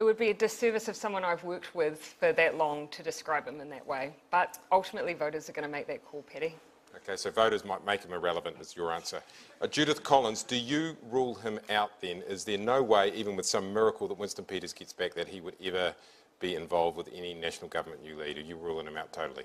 It 0.00 0.04
would 0.04 0.16
be 0.16 0.30
a 0.30 0.34
disservice 0.34 0.88
of 0.88 0.96
someone 0.96 1.24
I've 1.24 1.44
worked 1.44 1.74
with 1.74 2.00
for 2.18 2.32
that 2.32 2.56
long 2.56 2.88
to 2.88 3.02
describe 3.02 3.46
him 3.46 3.60
in 3.60 3.68
that 3.70 3.86
way. 3.86 4.16
But 4.30 4.58
ultimately, 4.72 5.14
voters 5.14 5.48
are 5.48 5.52
going 5.52 5.68
to 5.68 5.70
make 5.70 5.86
that 5.86 6.04
call, 6.04 6.22
Paddy. 6.22 6.56
Okay, 6.94 7.16
so 7.16 7.30
voters 7.30 7.64
might 7.64 7.84
make 7.84 8.04
him 8.04 8.12
irrelevant, 8.12 8.56
is 8.60 8.76
your 8.76 8.92
answer. 8.92 9.22
Uh, 9.60 9.66
Judith 9.66 10.02
Collins, 10.02 10.42
do 10.42 10.56
you 10.56 10.96
rule 11.10 11.34
him 11.34 11.58
out 11.70 12.00
then? 12.00 12.22
Is 12.28 12.44
there 12.44 12.58
no 12.58 12.82
way, 12.82 13.12
even 13.14 13.34
with 13.34 13.46
some 13.46 13.72
miracle 13.72 14.06
that 14.08 14.18
Winston 14.18 14.44
Peters 14.44 14.72
gets 14.72 14.92
back, 14.92 15.14
that 15.14 15.28
he 15.28 15.40
would 15.40 15.56
ever 15.64 15.94
be 16.38 16.54
involved 16.54 16.96
with 16.96 17.08
any 17.14 17.34
national 17.34 17.68
government 17.68 18.02
new 18.02 18.16
leader? 18.16 18.40
You 18.40 18.56
ruling 18.56 18.86
him 18.86 18.96
out 18.96 19.12
totally? 19.12 19.44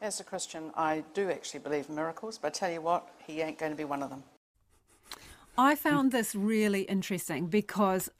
As 0.00 0.20
a 0.20 0.24
Christian, 0.24 0.70
I 0.76 1.02
do 1.14 1.30
actually 1.30 1.60
believe 1.60 1.88
in 1.88 1.94
miracles, 1.94 2.38
but 2.38 2.48
I 2.48 2.50
tell 2.50 2.70
you 2.70 2.80
what, 2.80 3.08
he 3.26 3.40
ain't 3.40 3.58
going 3.58 3.72
to 3.72 3.76
be 3.76 3.84
one 3.84 4.02
of 4.02 4.10
them. 4.10 4.22
I 5.56 5.74
found 5.76 6.12
this 6.12 6.34
really 6.34 6.82
interesting 6.82 7.46
because 7.46 8.10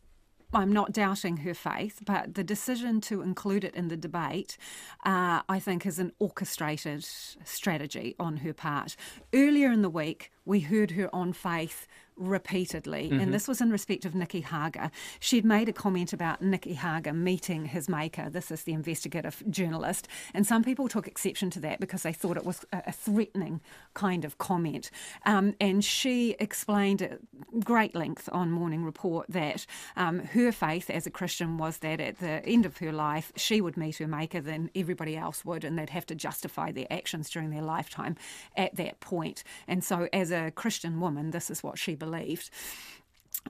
I'm 0.54 0.73
not 0.73 0.92
doubting 0.92 1.38
her 1.38 1.54
faith, 1.54 2.00
but 2.04 2.34
the 2.34 2.44
decision 2.44 3.00
to 3.02 3.23
include 3.23 3.64
it 3.64 3.75
in 3.75 3.88
the 3.88 3.96
debate, 3.96 4.56
uh, 5.04 5.42
I 5.49 5.58
think, 5.58 5.87
is 5.87 5.99
an 5.99 6.12
orchestrated 6.18 7.04
strategy 7.04 8.14
on 8.18 8.38
her 8.38 8.52
part. 8.52 8.96
Earlier 9.32 9.73
in 9.73 9.82
the 9.82 9.90
week, 9.90 10.30
we 10.44 10.60
heard 10.60 10.92
her 10.92 11.14
on 11.14 11.32
faith 11.32 11.86
repeatedly, 12.16 13.09
mm-hmm. 13.11 13.20
and 13.20 13.35
this 13.35 13.48
was 13.48 13.61
in 13.61 13.70
respect 13.70 14.04
of 14.04 14.14
Nicky 14.14 14.40
Hager. 14.40 14.90
She'd 15.18 15.44
made 15.44 15.68
a 15.68 15.72
comment 15.72 16.12
about 16.12 16.40
Nicky 16.40 16.74
Hager 16.74 17.12
meeting 17.12 17.66
his 17.66 17.88
maker. 17.88 18.30
This 18.30 18.50
is 18.50 18.62
the 18.62 18.72
investigative 18.72 19.42
journalist, 19.50 20.09
and 20.33 20.46
some 20.46 20.62
people 20.62 20.88
took 20.88 21.09
exception 21.09 21.50
to 21.50 21.61
that 21.61 21.80
because 21.80 22.02
they 22.02 22.12
thought 22.12 22.37
it 22.37 22.44
was 22.44 22.64
a, 22.72 22.92
threatening 22.92 23.61
kind 23.94 24.24
of 24.24 24.38
comment. 24.38 24.90
Um, 25.26 25.54
and 25.61 25.85
she 25.85 26.37
explained 26.38 27.02
at 27.02 27.18
great 27.61 27.94
length 27.94 28.28
on 28.33 28.50
Morning 28.50 28.85
Report 28.85 29.26
that 29.28 29.66
um, 29.96 30.20
her 30.20 30.52
faith 30.52 30.90
as 30.90 31.07
a 31.07 31.11
Christian 31.11 31.59
was 31.59 31.78
that 31.78 32.00
at 32.00 32.18
the 32.18 32.44
end 32.46 32.64
of 32.66 32.78
her 32.78 32.92
life, 32.92 33.33
she 33.37 33.61
would 33.61 33.76
meet 33.76 33.96
her 33.96 34.07
maker 34.07 34.40
than 34.40 34.70
everybody 34.74 35.16
else 35.16 35.44
would, 35.44 35.64
and 35.64 35.78
they'd 35.78 35.90
have 35.90 36.07
to 36.07 36.14
justify 36.14 36.70
their 36.70 36.87
actions 36.90 37.28
during 37.30 37.50
their 37.50 37.62
lifetime 37.62 38.16
at 38.57 38.76
that 38.76 39.00
point. 39.00 39.42
And 39.66 39.83
so, 39.83 40.09
as 40.12 40.30
a 40.35 40.51
Christian 40.51 41.01
woman, 41.01 41.31
this 41.31 41.51
is 41.51 41.62
what 41.62 41.79
she 41.79 41.94
believed. 41.94 42.51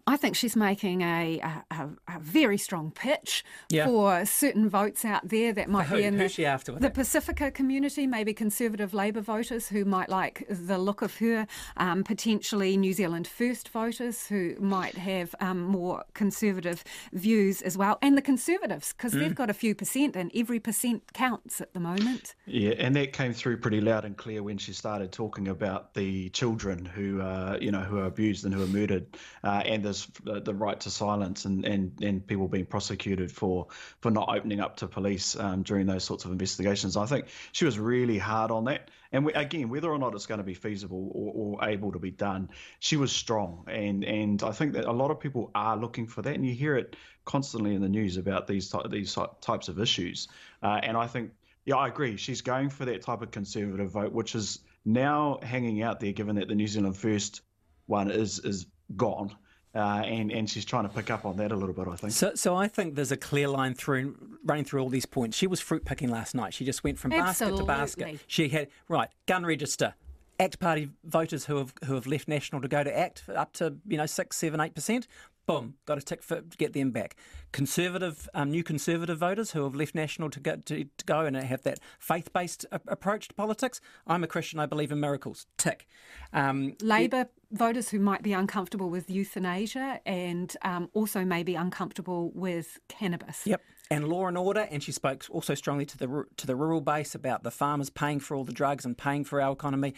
I 0.07 0.17
think 0.17 0.37
she's 0.37 0.57
making 0.57 1.03
a, 1.03 1.41
a, 1.71 1.89
a 2.09 2.19
very 2.21 2.59
strong 2.59 2.91
pitch 2.91 3.45
yeah. 3.71 3.87
for 3.87 4.27
certain 4.27 4.69
votes 4.69 5.05
out 5.05 5.29
there 5.29 5.53
that 5.53 5.69
might 5.69 5.87
who, 5.87 5.97
be 5.97 6.03
in 6.05 6.19
the, 6.19 6.25
the 6.25 6.91
Pasifika 6.91 7.53
community, 7.53 8.07
maybe 8.07 8.35
Conservative 8.35 8.93
Labour 8.93 9.21
voters 9.21 9.69
who 9.69 9.85
might 9.85 10.09
like 10.09 10.47
the 10.49 10.79
look 10.79 11.03
of 11.03 11.17
her, 11.19 11.47
um, 11.77 12.05
potentially 12.05 12.77
New 12.77 12.93
Zealand 12.93 13.27
First 13.27 13.69
voters 13.71 14.27
who 14.27 14.57
might 14.59 14.97
have 14.97 15.35
um, 15.41 15.63
more 15.63 16.05
conservative 16.15 16.85
views 17.13 17.63
as 17.63 17.79
well, 17.79 17.99
and 18.03 18.17
the 18.17 18.23
Conservatives 18.23 18.93
because 18.93 19.13
mm. 19.13 19.21
they've 19.21 19.35
got 19.35 19.51
a 19.51 19.55
few 19.55 19.75
percent, 19.75 20.17
and 20.17 20.31
every 20.35 20.61
percent 20.61 21.13
counts 21.13 21.61
at 21.61 21.73
the 21.73 21.81
moment. 21.81 22.35
Yeah, 22.47 22.73
and 22.79 22.95
that 22.97 23.13
came 23.13 23.33
through 23.33 23.59
pretty 23.59 23.81
loud 23.81 24.05
and 24.05 24.17
clear 24.17 24.43
when 24.43 24.59
she 24.59 24.73
started 24.73 25.13
talking 25.13 25.49
about 25.49 25.95
the 25.95 26.29
children 26.31 26.85
who, 26.85 27.21
uh, 27.21 27.59
you 27.61 27.71
know, 27.71 27.81
who 27.81 27.99
are 27.99 28.07
abused 28.07 28.45
and 28.45 28.53
who 28.53 28.63
are 28.63 28.69
murdered, 28.69 29.07
uh, 29.43 29.63
and 29.65 29.84
there's 29.85 30.07
the, 30.25 30.41
the, 30.41 30.55
right 30.55 30.79
to 30.81 30.91
silence 30.91 31.45
and, 31.45 31.65
and, 31.65 31.93
and 32.03 32.27
people 32.27 32.49
being 32.49 32.67
prosecuted 32.67 33.31
for 33.31 33.69
for 34.01 34.11
not 34.11 34.29
opening 34.29 34.61
up 34.61 34.77
to 34.79 34.87
police 34.87 35.37
um, 35.37 35.63
during 35.63 35.87
those 35.87 36.05
sorts 36.05 36.25
of 36.25 36.33
investigations. 36.33 36.97
I 36.97 37.07
think 37.07 37.27
she 37.53 37.65
was 37.65 37.79
really 37.79 38.19
hard 38.19 38.51
on 38.51 38.65
that. 38.65 38.91
And 39.13 39.25
we, 39.25 39.33
again, 39.35 39.69
whether 39.69 39.91
or 39.91 39.99
not 39.99 40.15
it's 40.15 40.27
going 40.27 40.39
to 40.39 40.45
be 40.45 40.55
feasible 40.55 41.11
or, 41.13 41.61
or, 41.61 41.69
able 41.69 41.93
to 41.93 42.01
be 42.01 42.11
done, 42.11 42.51
she 42.81 42.97
was 42.97 43.13
strong. 43.13 43.65
And 43.69 44.05
and 44.05 44.43
I 44.43 44.51
think 44.51 44.73
that 44.73 44.87
a 44.87 44.93
lot 44.93 45.11
of 45.11 45.21
people 45.21 45.51
are 45.55 45.77
looking 45.77 46.09
for 46.09 46.23
that, 46.23 46.35
and 46.35 46.45
you 46.45 46.53
hear 46.53 46.77
it 46.77 46.97
constantly 47.25 47.75
in 47.75 47.81
the 47.81 47.89
news 47.89 48.17
about 48.17 48.47
these 48.47 48.75
these 48.91 49.17
types 49.41 49.69
of 49.69 49.79
issues. 49.79 50.29
Uh, 50.63 50.81
and 50.83 50.97
I 50.97 51.07
think, 51.07 51.31
yeah, 51.65 51.77
I 51.77 51.89
agree. 51.89 52.17
She's 52.17 52.41
going 52.41 52.71
for 52.71 52.85
that 52.87 53.03
type 53.03 53.23
of 53.23 53.31
conservative 53.31 53.91
vote, 53.91 54.13
which 54.13 54.35
is 54.35 54.59
now 54.85 55.39
hanging 55.43 55.83
out 55.83 56.01
there, 56.01 56.13
given 56.13 56.37
that 56.37 56.49
the 56.49 56.55
New 56.55 56.67
Zealand 56.67 56.97
First 56.97 57.43
one 57.87 58.11
is 58.11 58.39
is 58.41 58.67
gone. 58.97 59.35
Uh, 59.75 60.03
and 60.05 60.31
and 60.31 60.49
she's 60.49 60.65
trying 60.65 60.85
to 60.85 60.95
pick 60.95 61.11
up 61.11 61.25
on 61.25 61.37
that 61.37 61.51
a 61.51 61.57
little 61.57 61.75
bit, 61.75 61.89
I 61.89 61.97
think. 61.97 62.13
So, 62.13 62.35
so 62.37 62.55
I 62.55 62.69
think 62.69 62.95
there's 62.95 63.11
a 63.11 63.17
clear 63.17 63.49
line 63.49 63.75
through 63.75 64.17
running 64.45 64.65
through 64.65 64.81
all 64.81 64.89
these 64.89 65.07
points. 65.07 65.37
She 65.37 65.49
was 65.49 65.61
fruit 65.61 65.85
picking 65.85 66.11
last 66.11 66.35
night. 66.35 66.55
She 66.55 66.65
just 66.65 66.85
went 66.85 66.99
from 66.99 67.13
Absolutely. 67.13 67.67
basket 67.67 68.01
to 68.01 68.07
basket. 68.07 68.25
She 68.29 68.49
had 68.51 68.69
right 68.89 69.09
gun 69.27 69.45
register, 69.45 69.95
ACT 70.39 70.61
Party 70.61 70.91
voters 71.03 71.47
who 71.47 71.57
have 71.57 71.75
who 71.87 71.95
have 71.95 72.07
left 72.07 72.29
National 72.29 72.63
to 72.63 72.69
go 72.69 72.85
to 72.85 72.97
ACT 72.97 73.29
up 73.31 73.53
to 73.55 73.77
you 73.89 73.97
know 73.97 74.07
six, 74.07 74.37
seven, 74.37 74.61
eight 74.61 74.77
percent 74.77 75.09
boom, 75.47 75.75
got 75.87 75.99
a 75.99 76.03
tick 76.03 76.23
for, 76.23 76.41
to 76.41 76.57
get 76.57 76.73
them 76.73 76.91
back. 76.91 77.17
Conservative, 77.53 78.29
um, 78.35 78.51
new 78.51 78.63
Conservative 78.63 79.19
voters 79.19 79.53
who 79.53 79.65
have 79.65 79.75
left 79.75 79.95
National 79.95 80.31
to 80.31 80.41
go, 80.41 80.57
to, 80.57 80.85
to 80.85 81.05
go 81.05 81.21
and 81.21 81.37
have 81.37 81.63
that 81.63 81.81
faith 81.99 82.33
based 82.33 82.65
a- 82.73 82.81
approach 82.89 83.29
to 83.29 83.35
politics. 83.35 83.81
I'm 84.07 84.25
a 84.25 84.27
Christian, 84.27 84.59
I 84.59 84.67
believe 84.67 84.91
in 84.93 85.01
miracles. 85.01 85.47
Tick. 85.57 85.87
Um, 86.33 86.77
Labour 86.81 87.23
it, 87.23 87.33
voters 87.53 87.91
who 87.91 87.99
might 87.99 88.23
be 88.23 88.33
uncomfortable 88.33 88.91
with 88.91 89.11
euthanasia 89.11 90.01
and 90.07 90.57
um, 90.63 90.89
also 90.95 91.25
may 91.25 91.43
be 91.43 91.55
uncomfortable 91.55 92.31
with 92.35 92.79
cannabis. 92.89 93.43
Yep 93.47 93.61
and 93.91 94.09
law 94.09 94.27
and 94.27 94.37
order. 94.37 94.67
And 94.71 94.83
she 94.83 94.93
spoke 94.93 95.25
also 95.31 95.55
strongly 95.55 95.87
to 95.87 95.97
the 95.97 96.25
to 96.37 96.47
the 96.47 96.57
rural 96.57 96.81
base 96.81 97.15
about 97.15 97.43
the 97.43 97.51
farmers 97.51 97.91
paying 97.91 98.21
for 98.21 98.35
all 98.35 98.45
the 98.45 98.53
drugs 98.53 98.85
and 98.85 98.97
paying 98.97 99.25
for 99.25 99.41
our 99.41 99.53
economy. 99.53 99.95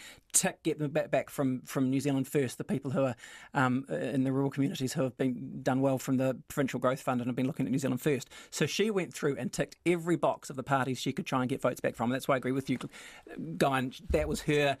Get 0.63 0.79
them 0.79 0.91
back, 0.91 1.29
from 1.29 1.61
from 1.61 1.89
New 1.89 1.99
Zealand 1.99 2.27
first. 2.27 2.57
The 2.57 2.63
people 2.63 2.91
who 2.91 3.03
are 3.03 3.15
um, 3.53 3.85
in 3.89 4.23
the 4.23 4.31
rural 4.31 4.49
communities 4.49 4.93
who 4.93 5.03
have 5.03 5.17
been 5.17 5.61
done 5.61 5.81
well 5.81 5.97
from 5.97 6.17
the 6.17 6.37
provincial 6.47 6.79
growth 6.79 7.01
fund 7.01 7.21
and 7.21 7.27
have 7.27 7.35
been 7.35 7.47
looking 7.47 7.65
at 7.65 7.71
New 7.71 7.79
Zealand 7.79 8.01
first. 8.01 8.29
So 8.51 8.65
she 8.65 8.91
went 8.91 9.13
through 9.13 9.37
and 9.37 9.51
ticked 9.51 9.75
every 9.85 10.15
box 10.15 10.49
of 10.49 10.55
the 10.55 10.63
parties 10.63 10.99
she 10.99 11.11
could 11.11 11.25
try 11.25 11.41
and 11.41 11.49
get 11.49 11.61
votes 11.61 11.79
back 11.79 11.95
from. 11.95 12.09
That's 12.09 12.27
why 12.27 12.35
I 12.35 12.37
agree 12.37 12.51
with 12.51 12.69
you, 12.69 12.77
Guy. 13.57 13.89
That 14.09 14.27
was 14.27 14.41
her. 14.41 14.77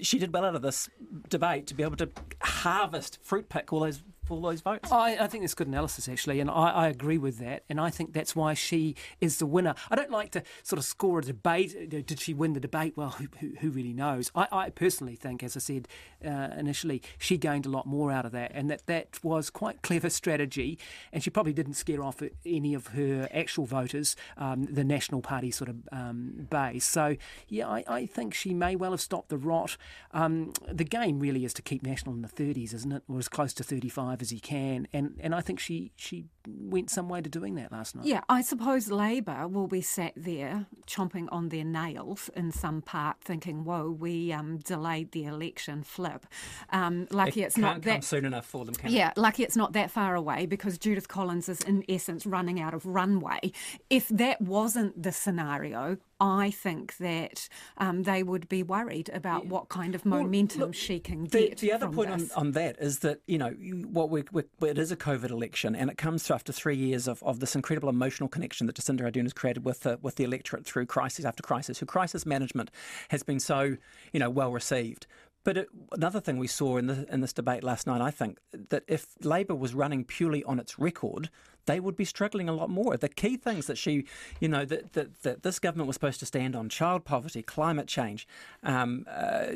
She 0.00 0.18
did 0.18 0.32
well 0.32 0.44
out 0.44 0.54
of 0.54 0.62
this 0.62 0.88
debate 1.28 1.66
to 1.68 1.74
be 1.74 1.82
able 1.82 1.96
to 1.96 2.10
harvest, 2.42 3.18
fruit 3.22 3.48
pick 3.48 3.72
all 3.72 3.80
those 3.80 4.02
all 4.30 4.40
those 4.40 4.60
votes? 4.60 4.90
I, 4.92 5.16
I 5.18 5.26
think 5.26 5.42
that's 5.42 5.54
good 5.54 5.66
analysis, 5.66 6.08
actually, 6.08 6.40
and 6.40 6.50
I, 6.50 6.70
I, 6.70 6.88
agree 6.88 7.18
with 7.18 7.38
that. 7.38 7.64
And 7.68 7.80
I 7.80 7.90
think 7.90 8.12
that's 8.12 8.36
why 8.36 8.54
she 8.54 8.94
is 9.20 9.38
the 9.38 9.46
winner. 9.46 9.74
I 9.90 9.96
don't 9.96 10.10
like 10.10 10.30
to 10.32 10.42
sort 10.62 10.78
of 10.78 10.84
score 10.84 11.18
a 11.18 11.22
debate. 11.22 11.90
Did 11.90 12.20
she 12.20 12.34
win 12.34 12.52
the 12.52 12.60
debate? 12.60 12.96
Well, 12.96 13.10
who, 13.10 13.26
who, 13.40 13.52
who 13.60 13.70
really 13.70 13.92
knows? 13.92 14.30
I, 14.34 14.46
I, 14.52 14.70
personally 14.70 14.99
think, 15.16 15.42
as 15.42 15.56
I 15.56 15.60
said 15.60 15.88
uh, 16.24 16.48
initially, 16.56 17.02
she 17.18 17.36
gained 17.36 17.66
a 17.66 17.70
lot 17.70 17.86
more 17.86 18.10
out 18.10 18.26
of 18.26 18.32
that, 18.32 18.52
and 18.54 18.70
that 18.70 18.86
that 18.86 19.22
was 19.22 19.50
quite 19.50 19.82
clever 19.82 20.10
strategy. 20.10 20.78
And 21.12 21.22
she 21.22 21.30
probably 21.30 21.52
didn't 21.52 21.74
scare 21.74 22.02
off 22.02 22.22
any 22.44 22.74
of 22.74 22.88
her 22.88 23.28
actual 23.32 23.66
voters, 23.66 24.16
um, 24.36 24.64
the 24.64 24.84
National 24.84 25.22
Party 25.22 25.50
sort 25.50 25.70
of 25.70 25.76
um, 25.92 26.46
base. 26.50 26.84
So, 26.84 27.16
yeah, 27.48 27.68
I, 27.68 27.84
I, 27.88 28.06
think 28.06 28.34
she 28.34 28.54
may 28.54 28.76
well 28.76 28.90
have 28.90 29.00
stopped 29.00 29.28
the 29.28 29.38
rot. 29.38 29.76
Um, 30.12 30.52
the 30.70 30.84
game 30.84 31.20
really 31.20 31.44
is 31.44 31.54
to 31.54 31.62
keep 31.62 31.82
National 31.82 32.14
in 32.14 32.22
the 32.22 32.28
30s, 32.28 32.74
isn't 32.74 32.92
it? 32.92 33.02
Or 33.08 33.18
as 33.18 33.28
close 33.28 33.52
to 33.54 33.64
35 33.64 34.22
as 34.22 34.30
he 34.30 34.40
can. 34.40 34.88
And, 34.92 35.16
and 35.20 35.34
I 35.34 35.40
think 35.40 35.60
she, 35.60 35.92
she 35.96 36.26
went 36.58 36.90
some 36.90 37.08
way 37.08 37.20
to 37.20 37.28
doing 37.28 37.54
that 37.56 37.72
last 37.72 37.96
night. 37.96 38.06
Yeah, 38.06 38.20
I 38.28 38.42
suppose 38.42 38.90
Labour 38.90 39.48
will 39.48 39.66
be 39.66 39.80
sat 39.80 40.12
there 40.16 40.66
chomping 40.86 41.28
on 41.30 41.48
their 41.48 41.64
nails 41.64 42.30
in 42.34 42.52
some 42.52 42.82
part, 42.82 43.18
thinking, 43.20 43.64
whoa, 43.64 43.90
we 43.90 44.32
um, 44.32 44.58
delayed 44.58 45.12
the 45.12 45.24
election 45.24 45.82
flip. 45.82 46.26
Um, 46.70 47.06
lucky 47.10 47.42
it 47.42 47.46
it's 47.46 47.58
not 47.58 47.82
that 47.82 48.04
soon 48.04 48.24
enough 48.24 48.46
for 48.46 48.64
them. 48.64 48.74
yeah, 48.86 49.10
it? 49.10 49.18
lucky 49.18 49.42
it's 49.42 49.56
not 49.56 49.72
that 49.72 49.90
far 49.90 50.14
away 50.14 50.46
because 50.46 50.78
Judith 50.78 51.08
Collins 51.08 51.48
is 51.48 51.60
in 51.60 51.84
essence 51.88 52.26
running 52.26 52.60
out 52.60 52.74
of 52.74 52.84
runway. 52.86 53.52
If 53.88 54.08
that 54.08 54.40
wasn't 54.40 55.02
the 55.02 55.12
scenario, 55.12 55.98
I 56.20 56.50
think 56.50 56.98
that 56.98 57.48
um, 57.78 58.02
they 58.02 58.22
would 58.22 58.48
be 58.48 58.62
worried 58.62 59.08
about 59.12 59.44
yeah. 59.44 59.50
what 59.50 59.70
kind 59.70 59.94
of 59.94 60.04
momentum 60.04 60.60
well, 60.60 60.68
look, 60.68 60.76
she 60.76 61.00
can 61.00 61.24
the, 61.24 61.48
get. 61.48 61.58
The 61.58 61.72
other 61.72 61.88
point 61.88 62.10
on, 62.10 62.28
on, 62.36 62.52
that 62.52 62.76
is 62.78 62.98
that 62.98 63.20
you 63.26 63.38
know 63.38 63.50
what 63.50 64.10
we 64.10 64.22
it 64.60 64.78
is 64.78 64.92
a 64.92 64.96
COVID 64.96 65.30
election, 65.30 65.74
and 65.74 65.90
it 65.90 65.96
comes 65.96 66.30
after 66.30 66.52
three 66.52 66.76
years 66.76 67.08
of, 67.08 67.22
of 67.22 67.40
this 67.40 67.56
incredible 67.56 67.88
emotional 67.88 68.28
connection 68.28 68.66
that 68.66 68.76
Jacinda 68.76 69.10
Ardern 69.10 69.22
has 69.22 69.32
created 69.32 69.64
with 69.64 69.80
the, 69.80 69.98
with 70.02 70.16
the 70.16 70.24
electorate 70.24 70.66
through 70.66 70.86
crisis 70.86 71.24
after 71.24 71.42
crisis. 71.42 71.78
Her 71.78 71.86
crisis 71.86 72.26
management 72.26 72.70
has 73.08 73.22
been 73.22 73.40
so 73.40 73.76
you 74.12 74.20
know 74.20 74.28
well 74.28 74.52
received. 74.52 75.06
But 75.42 75.56
it, 75.56 75.68
another 75.92 76.20
thing 76.20 76.38
we 76.38 76.46
saw 76.46 76.76
in, 76.76 76.86
the, 76.86 77.06
in 77.12 77.20
this 77.20 77.32
debate 77.32 77.64
last 77.64 77.86
night, 77.86 78.00
I 78.00 78.10
think, 78.10 78.38
that 78.52 78.84
if 78.86 79.06
Labor 79.22 79.54
was 79.54 79.74
running 79.74 80.04
purely 80.04 80.44
on 80.44 80.58
its 80.58 80.78
record, 80.78 81.30
they 81.66 81.80
would 81.80 81.96
be 81.96 82.04
struggling 82.04 82.48
a 82.48 82.52
lot 82.52 82.68
more. 82.68 82.96
The 82.96 83.08
key 83.08 83.36
things 83.36 83.66
that 83.66 83.78
she, 83.78 84.04
you 84.40 84.48
know, 84.48 84.64
that, 84.64 84.92
that, 84.92 85.22
that 85.22 85.42
this 85.42 85.58
government 85.58 85.86
was 85.86 85.94
supposed 85.94 86.20
to 86.20 86.26
stand 86.26 86.54
on 86.54 86.68
child 86.68 87.04
poverty, 87.04 87.42
climate 87.42 87.86
change, 87.86 88.28
um, 88.62 89.06
uh, 89.08 89.46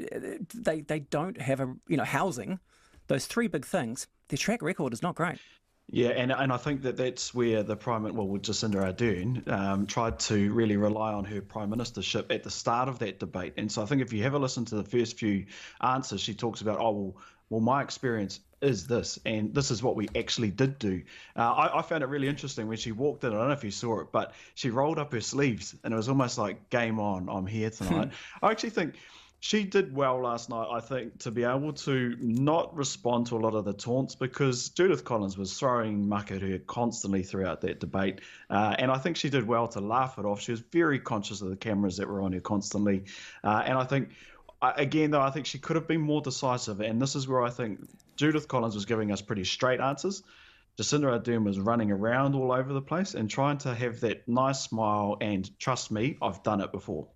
they, 0.54 0.80
they 0.80 1.00
don't 1.00 1.40
have 1.40 1.60
a, 1.60 1.74
you 1.88 1.96
know, 1.96 2.04
housing, 2.04 2.60
those 3.08 3.26
three 3.26 3.48
big 3.48 3.66
things, 3.66 4.06
their 4.28 4.38
track 4.38 4.62
record 4.62 4.92
is 4.92 5.02
not 5.02 5.14
great. 5.14 5.38
Yeah, 5.90 6.08
and 6.08 6.32
and 6.32 6.52
I 6.52 6.56
think 6.56 6.82
that 6.82 6.96
that's 6.96 7.34
where 7.34 7.62
the 7.62 7.76
prime 7.76 8.02
well, 8.02 8.26
Jacinda 8.38 8.76
Ardern 8.76 9.46
um, 9.48 9.86
tried 9.86 10.18
to 10.20 10.52
really 10.52 10.76
rely 10.76 11.12
on 11.12 11.24
her 11.24 11.42
prime 11.42 11.70
ministership 11.70 12.32
at 12.34 12.42
the 12.42 12.50
start 12.50 12.88
of 12.88 12.98
that 13.00 13.20
debate. 13.20 13.54
And 13.58 13.70
so 13.70 13.82
I 13.82 13.86
think 13.86 14.00
if 14.00 14.12
you 14.12 14.22
have 14.22 14.34
a 14.34 14.38
listen 14.38 14.64
to 14.66 14.76
the 14.76 14.84
first 14.84 15.18
few 15.18 15.44
answers, 15.82 16.20
she 16.20 16.34
talks 16.34 16.62
about, 16.62 16.78
oh 16.80 16.90
well, 16.90 17.16
well, 17.50 17.60
my 17.60 17.82
experience 17.82 18.40
is 18.62 18.86
this, 18.86 19.18
and 19.26 19.54
this 19.54 19.70
is 19.70 19.82
what 19.82 19.94
we 19.94 20.08
actually 20.16 20.50
did 20.50 20.78
do. 20.78 21.02
Uh, 21.36 21.52
I, 21.52 21.78
I, 21.78 21.82
found 21.82 22.02
it 22.02 22.06
really 22.06 22.28
interesting 22.28 22.66
when 22.66 22.78
she 22.78 22.90
walked 22.90 23.22
in. 23.24 23.34
I 23.34 23.36
don't 23.36 23.48
know 23.48 23.52
if 23.52 23.62
you 23.62 23.70
saw 23.70 24.00
it, 24.00 24.08
but 24.10 24.32
she 24.54 24.70
rolled 24.70 24.98
up 24.98 25.12
her 25.12 25.20
sleeves, 25.20 25.74
and 25.84 25.92
it 25.92 25.96
was 25.96 26.08
almost 26.08 26.38
like 26.38 26.70
"Game 26.70 26.98
on, 26.98 27.28
I'm 27.28 27.46
here 27.46 27.70
tonight." 27.78 28.12
I 28.42 28.50
actually 28.50 28.70
think 28.70 28.94
she 29.44 29.62
did 29.62 29.94
well 29.94 30.22
last 30.22 30.48
night, 30.48 30.68
I 30.72 30.80
think, 30.80 31.18
to 31.18 31.30
be 31.30 31.44
able 31.44 31.74
to 31.74 32.16
not 32.18 32.74
respond 32.74 33.26
to 33.26 33.36
a 33.36 33.40
lot 33.40 33.54
of 33.54 33.66
the 33.66 33.74
taunts 33.74 34.14
because 34.14 34.70
Judith 34.70 35.04
Collins 35.04 35.36
was 35.36 35.52
throwing 35.58 36.08
muck 36.08 36.32
at 36.32 36.40
her 36.40 36.58
constantly 36.60 37.22
throughout 37.22 37.60
that 37.60 37.78
debate. 37.78 38.22
Uh, 38.48 38.74
and 38.78 38.90
I 38.90 38.96
think 38.96 39.18
she 39.18 39.28
did 39.28 39.46
well 39.46 39.68
to 39.68 39.80
laugh 39.80 40.18
it 40.18 40.24
off. 40.24 40.40
She 40.40 40.52
was 40.52 40.60
very 40.60 40.98
conscious 40.98 41.42
of 41.42 41.50
the 41.50 41.56
cameras 41.56 41.98
that 41.98 42.08
were 42.08 42.22
on 42.22 42.32
her 42.32 42.40
constantly. 42.40 43.04
Uh, 43.44 43.62
and 43.66 43.76
I 43.76 43.84
think, 43.84 44.12
again, 44.62 45.10
though, 45.10 45.20
I 45.20 45.30
think 45.30 45.44
she 45.44 45.58
could 45.58 45.76
have 45.76 45.86
been 45.86 46.00
more 46.00 46.22
decisive. 46.22 46.80
And 46.80 46.98
this 46.98 47.14
is 47.14 47.28
where 47.28 47.42
I 47.42 47.50
think 47.50 47.86
Judith 48.16 48.48
Collins 48.48 48.74
was 48.74 48.86
giving 48.86 49.12
us 49.12 49.20
pretty 49.20 49.44
straight 49.44 49.78
answers. 49.78 50.22
Jacinda 50.78 51.20
Ardern 51.20 51.44
was 51.44 51.60
running 51.60 51.90
around 51.90 52.34
all 52.34 52.50
over 52.50 52.72
the 52.72 52.80
place 52.80 53.14
and 53.14 53.28
trying 53.28 53.58
to 53.58 53.74
have 53.74 54.00
that 54.00 54.26
nice 54.26 54.62
smile 54.62 55.18
and 55.20 55.46
trust 55.58 55.90
me, 55.90 56.16
I've 56.22 56.42
done 56.42 56.62
it 56.62 56.72
before. 56.72 57.08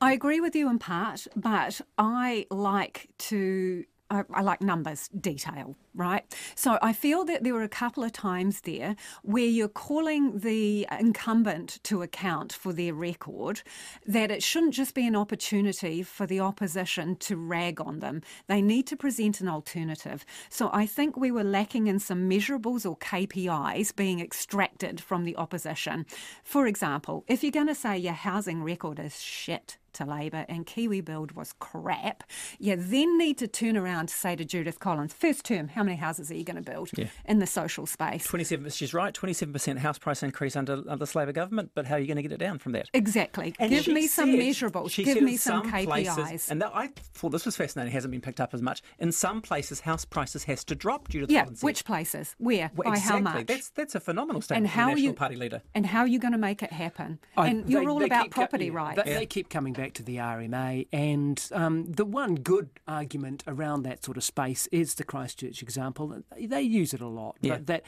I 0.00 0.12
agree 0.12 0.40
with 0.40 0.56
you 0.56 0.68
in 0.70 0.78
part, 0.78 1.26
but 1.36 1.80
I 1.98 2.46
like 2.50 3.08
to 3.18 3.84
I, 4.10 4.42
like 4.42 4.60
numbers, 4.60 5.08
detail, 5.08 5.76
right? 5.94 6.24
So 6.56 6.78
I 6.82 6.92
feel 6.92 7.24
that 7.26 7.44
there 7.44 7.54
were 7.54 7.62
a 7.62 7.68
couple 7.68 8.02
of 8.02 8.12
times 8.12 8.62
there 8.62 8.96
where 9.22 9.44
you're 9.44 9.68
calling 9.68 10.40
the 10.40 10.86
incumbent 10.98 11.78
to 11.84 12.02
account 12.02 12.52
for 12.52 12.72
their 12.72 12.92
record, 12.92 13.62
that 14.06 14.32
it 14.32 14.42
shouldn't 14.42 14.74
just 14.74 14.94
be 14.94 15.06
an 15.06 15.14
opportunity 15.14 16.02
for 16.02 16.26
the 16.26 16.40
opposition 16.40 17.14
to 17.16 17.36
rag 17.36 17.80
on 17.80 18.00
them. 18.00 18.22
They 18.48 18.60
need 18.60 18.88
to 18.88 18.96
present 18.96 19.40
an 19.40 19.48
alternative. 19.48 20.24
So 20.48 20.70
I 20.72 20.86
think 20.86 21.16
we 21.16 21.30
were 21.30 21.44
lacking 21.44 21.86
in 21.86 22.00
some 22.00 22.28
measurables 22.28 22.84
or 22.84 22.96
KPIs 22.98 23.94
being 23.94 24.20
extracted 24.20 25.00
from 25.00 25.24
the 25.24 25.36
opposition. 25.36 26.04
For 26.42 26.66
example, 26.66 27.24
if 27.28 27.44
you're 27.44 27.52
going 27.52 27.68
to 27.68 27.74
say 27.76 27.96
your 27.96 28.12
housing 28.14 28.64
record 28.64 28.98
is 28.98 29.20
shit, 29.20 29.78
to 29.94 30.04
Labor 30.04 30.44
and 30.48 30.66
KiwiBuild 30.66 31.34
was 31.34 31.52
crap, 31.58 32.24
you 32.58 32.76
then 32.76 33.18
need 33.18 33.38
to 33.38 33.48
turn 33.48 33.76
around 33.76 34.08
to 34.08 34.14
say 34.14 34.36
to 34.36 34.44
Judith 34.44 34.78
Collins, 34.78 35.12
first 35.12 35.44
term, 35.44 35.68
how 35.68 35.82
many 35.82 35.96
houses 35.96 36.30
are 36.30 36.34
you 36.34 36.44
going 36.44 36.62
to 36.62 36.70
build 36.70 36.90
yeah. 36.96 37.06
in 37.24 37.38
the 37.38 37.46
social 37.46 37.86
space? 37.86 38.24
27, 38.26 38.70
she's 38.70 38.94
right, 38.94 39.14
27% 39.14 39.78
house 39.78 39.98
price 39.98 40.22
increase 40.22 40.56
under, 40.56 40.82
under 40.88 41.04
the 41.04 41.18
Labor 41.18 41.32
government, 41.32 41.70
but 41.74 41.86
how 41.86 41.96
are 41.96 41.98
you 41.98 42.06
going 42.06 42.16
to 42.16 42.22
get 42.22 42.32
it 42.32 42.38
down 42.38 42.58
from 42.58 42.72
that? 42.72 42.88
Exactly. 42.94 43.54
And 43.58 43.70
Give 43.70 43.88
me 43.88 44.06
some 44.06 44.30
measurables. 44.30 44.94
Give 44.94 45.22
me 45.22 45.36
some, 45.36 45.64
some 45.64 45.72
KPIs. 45.72 46.14
Places, 46.14 46.50
and 46.50 46.62
that, 46.62 46.72
I 46.74 46.88
thought 47.14 47.30
this 47.30 47.46
was 47.46 47.56
fascinating, 47.56 47.92
hasn't 47.92 48.12
been 48.12 48.20
picked 48.20 48.40
up 48.40 48.54
as 48.54 48.62
much. 48.62 48.82
In 48.98 49.12
some 49.12 49.40
places, 49.40 49.80
house 49.80 50.04
prices 50.04 50.44
has 50.44 50.64
to 50.64 50.74
drop, 50.74 51.08
Judith 51.08 51.30
yeah, 51.30 51.44
Collins 51.44 51.62
which 51.62 51.84
places? 51.84 52.34
Where? 52.38 52.70
Well, 52.74 52.90
By 52.90 52.96
exactly. 52.96 53.24
how 53.24 53.38
much? 53.38 53.46
That's, 53.46 53.70
that's 53.70 53.94
a 53.94 54.00
phenomenal 54.00 54.40
statement 54.40 54.66
and 54.66 54.70
how 54.70 54.86
the 54.86 54.90
National 54.92 55.04
you, 55.04 55.14
Party 55.14 55.36
leader. 55.36 55.62
And 55.74 55.86
how 55.86 56.00
are 56.00 56.06
you 56.06 56.18
going 56.18 56.32
to 56.32 56.38
make 56.38 56.62
it 56.62 56.72
happen? 56.72 57.18
I, 57.36 57.48
and 57.48 57.68
you're 57.68 57.82
they, 57.82 57.86
all 57.86 57.98
they 57.98 58.06
about 58.06 58.30
property 58.30 58.70
rights. 58.70 59.02
They, 59.04 59.14
they 59.14 59.26
keep 59.26 59.48
coming 59.48 59.72
back 59.72 59.79
to 59.88 60.02
the 60.02 60.16
RMA. 60.16 60.86
And 60.92 61.48
um, 61.52 61.92
the 61.92 62.04
one 62.04 62.36
good 62.36 62.70
argument 62.86 63.42
around 63.46 63.82
that 63.82 64.04
sort 64.04 64.16
of 64.16 64.24
space 64.24 64.66
is 64.68 64.94
the 64.94 65.04
Christchurch 65.04 65.62
example. 65.62 66.22
They 66.38 66.62
use 66.62 66.94
it 66.94 67.00
a 67.00 67.08
lot, 67.08 67.36
yeah. 67.40 67.56
but 67.56 67.66
that 67.66 67.82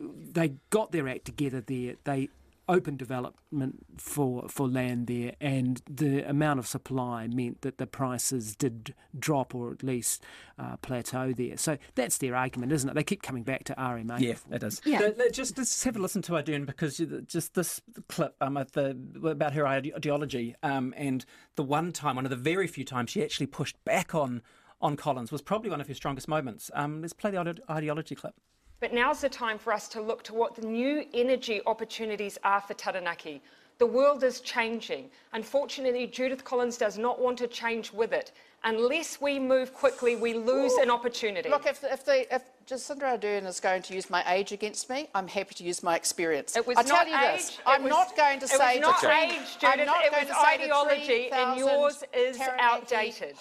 they 0.00 0.54
got 0.70 0.92
their 0.92 1.08
act 1.08 1.24
together 1.24 1.60
there. 1.60 1.94
They 2.04 2.28
open 2.68 2.96
development 2.96 3.86
for 3.96 4.48
for 4.48 4.68
land 4.68 5.06
there, 5.06 5.34
and 5.40 5.82
the 5.88 6.28
amount 6.28 6.58
of 6.58 6.66
supply 6.66 7.26
meant 7.26 7.62
that 7.62 7.78
the 7.78 7.86
prices 7.86 8.54
did 8.56 8.94
drop 9.18 9.54
or 9.54 9.72
at 9.72 9.82
least 9.82 10.22
uh, 10.58 10.76
plateau 10.78 11.32
there. 11.32 11.56
So 11.56 11.78
that's 11.94 12.18
their 12.18 12.34
argument, 12.34 12.72
isn't 12.72 12.88
it? 12.88 12.94
They 12.94 13.04
keep 13.04 13.22
coming 13.22 13.42
back 13.42 13.64
to 13.64 13.74
RMA. 13.74 14.20
Yeah, 14.20 14.34
it 14.50 14.62
is. 14.62 14.80
Yeah. 14.84 15.10
just, 15.32 15.56
just 15.56 15.84
have 15.84 15.96
a 15.96 15.98
listen 15.98 16.22
to 16.22 16.32
Ardern 16.32 16.66
because 16.66 17.00
just 17.26 17.54
this 17.54 17.80
clip 18.08 18.34
um, 18.40 18.54
the, 18.72 18.96
about 19.24 19.54
her 19.54 19.66
ideology 19.66 20.54
um, 20.62 20.94
and 20.96 21.24
the 21.56 21.62
one 21.62 21.92
time, 21.92 22.16
one 22.16 22.26
of 22.26 22.30
the 22.30 22.36
very 22.36 22.66
few 22.66 22.84
times 22.84 23.10
she 23.10 23.22
actually 23.22 23.46
pushed 23.46 23.82
back 23.84 24.14
on 24.14 24.42
on 24.80 24.96
Collins 24.96 25.32
was 25.32 25.42
probably 25.42 25.70
one 25.70 25.80
of 25.80 25.88
her 25.88 25.94
strongest 25.94 26.28
moments. 26.28 26.70
Um, 26.74 27.02
let's 27.02 27.12
play 27.12 27.30
the 27.32 27.56
ideology 27.68 28.14
clip. 28.14 28.34
But 28.80 28.92
now's 28.92 29.20
the 29.20 29.28
time 29.28 29.58
for 29.58 29.72
us 29.72 29.88
to 29.88 30.00
look 30.00 30.22
to 30.24 30.34
what 30.34 30.54
the 30.54 30.66
new 30.66 31.04
energy 31.12 31.60
opportunities 31.66 32.38
are 32.44 32.60
for 32.60 32.74
Taranaki. 32.74 33.42
The 33.78 33.86
world 33.86 34.24
is 34.24 34.40
changing. 34.40 35.10
Unfortunately, 35.32 36.06
Judith 36.06 36.44
Collins 36.44 36.76
does 36.76 36.98
not 36.98 37.20
want 37.20 37.38
to 37.38 37.46
change 37.46 37.92
with 37.92 38.12
it. 38.12 38.32
Unless 38.64 39.20
we 39.20 39.38
move 39.38 39.72
quickly, 39.72 40.16
we 40.16 40.34
lose 40.34 40.72
Ooh. 40.72 40.82
an 40.82 40.90
opportunity. 40.90 41.48
Look, 41.48 41.66
if, 41.66 41.84
if, 41.84 42.04
the, 42.04 42.34
if 42.34 42.42
Jacinda 42.66 43.18
Ardern 43.18 43.46
is 43.46 43.60
going 43.60 43.82
to 43.82 43.94
use 43.94 44.10
my 44.10 44.24
age 44.32 44.50
against 44.50 44.90
me, 44.90 45.08
I'm 45.14 45.28
happy 45.28 45.54
to 45.54 45.64
use 45.64 45.82
my 45.82 45.94
experience. 45.94 46.56
It 46.56 46.66
was 46.66 46.76
I 46.76 46.82
not 46.82 46.88
tell 46.88 47.08
you 47.08 47.16
age, 47.16 47.36
this, 47.36 47.58
I'm 47.66 47.84
was, 47.84 47.90
not 47.90 48.16
going 48.16 48.40
to 48.40 48.46
it 48.46 48.50
say 48.50 48.78
was 48.78 48.80
not 48.80 49.00
to 49.00 49.10
age, 49.12 49.58
Judith. 49.60 49.88
it 49.88 50.28
was 50.28 50.36
ideology, 50.44 51.30
and 51.30 51.58
yours 51.58 52.02
is 52.12 52.40
outdated 52.58 53.36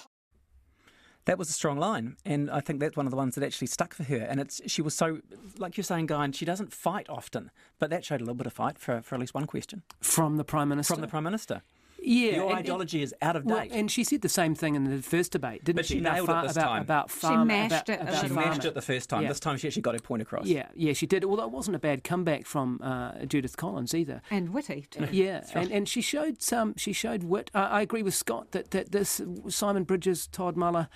that 1.27 1.37
was 1.37 1.49
a 1.49 1.53
strong 1.53 1.77
line, 1.77 2.15
and 2.25 2.49
I 2.49 2.61
think 2.61 2.79
that's 2.79 2.95
one 2.95 3.05
of 3.05 3.11
the 3.11 3.17
ones 3.17 3.35
that 3.35 3.43
actually 3.43 3.67
stuck 3.67 3.93
for 3.93 4.03
her. 4.03 4.15
And 4.15 4.39
it's 4.39 4.61
she 4.65 4.81
was 4.81 4.95
so, 4.95 5.19
like 5.57 5.75
you're 5.75 5.83
saying, 5.83 6.07
Guy, 6.07 6.23
and 6.23 6.33
she 6.33 6.45
doesn't 6.45 6.73
fight 6.73 7.05
often, 7.09 7.51
but 7.79 7.89
that 7.89 8.05
showed 8.05 8.21
a 8.21 8.23
little 8.23 8.33
bit 8.33 8.47
of 8.47 8.53
fight 8.53 8.79
for, 8.79 9.01
for 9.01 9.15
at 9.15 9.21
least 9.21 9.33
one 9.33 9.45
question 9.45 9.83
from 9.99 10.37
the 10.37 10.45
prime 10.45 10.69
minister. 10.69 10.93
From 10.93 11.01
the 11.01 11.07
prime 11.07 11.25
minister. 11.25 11.61
Yeah, 11.99 12.35
your 12.35 12.49
and, 12.49 12.59
ideology 12.59 13.01
is 13.01 13.13
out 13.21 13.35
of 13.35 13.45
date. 13.45 13.53
Well, 13.53 13.67
and 13.71 13.91
she 13.91 14.03
said 14.05 14.21
the 14.21 14.29
same 14.29 14.55
thing 14.55 14.75
in 14.75 14.85
the 14.85 15.01
first 15.01 15.33
debate, 15.33 15.65
didn't 15.65 15.77
but 15.77 15.85
she? 15.85 15.95
she 15.95 15.99
nailed 15.99 16.29
about, 16.29 16.45
it 16.45 16.47
this 16.47 16.57
about, 16.57 16.67
time. 16.67 16.81
About 16.83 17.11
farm, 17.11 17.41
she 17.41 17.47
mashed 17.47 17.89
about, 17.89 17.89
it. 17.89 18.01
About 18.01 18.13
she 18.13 18.27
farming. 18.29 18.49
mashed 18.49 18.65
it 18.65 18.73
the 18.75 18.81
first 18.81 19.09
time. 19.09 19.23
Yeah. 19.23 19.27
This 19.27 19.39
time 19.41 19.57
she 19.57 19.67
actually 19.67 19.81
got 19.81 19.95
her 19.95 19.99
point 19.99 20.21
across. 20.21 20.45
Yeah, 20.45 20.67
yeah, 20.75 20.93
she 20.93 21.07
did. 21.07 21.25
Although 21.25 21.45
it 21.45 21.51
wasn't 21.51 21.75
a 21.75 21.79
bad 21.79 22.05
comeback 22.05 22.45
from 22.45 22.79
uh, 22.81 23.25
Judith 23.25 23.57
Collins 23.57 23.93
either. 23.93 24.21
And 24.29 24.53
witty 24.53 24.85
too. 24.89 25.07
Yeah, 25.11 25.39
right. 25.39 25.55
and, 25.55 25.71
and 25.71 25.89
she 25.89 26.01
showed 26.01 26.41
some. 26.41 26.75
She 26.77 26.93
showed 26.93 27.23
wit. 27.23 27.51
I 27.53 27.81
agree 27.81 28.03
with 28.03 28.13
Scott 28.13 28.51
that 28.51 28.71
that 28.71 28.93
this 28.93 29.19
Simon 29.49 29.83
Bridges, 29.83 30.27
Todd 30.27 30.55
Muller 30.55 30.87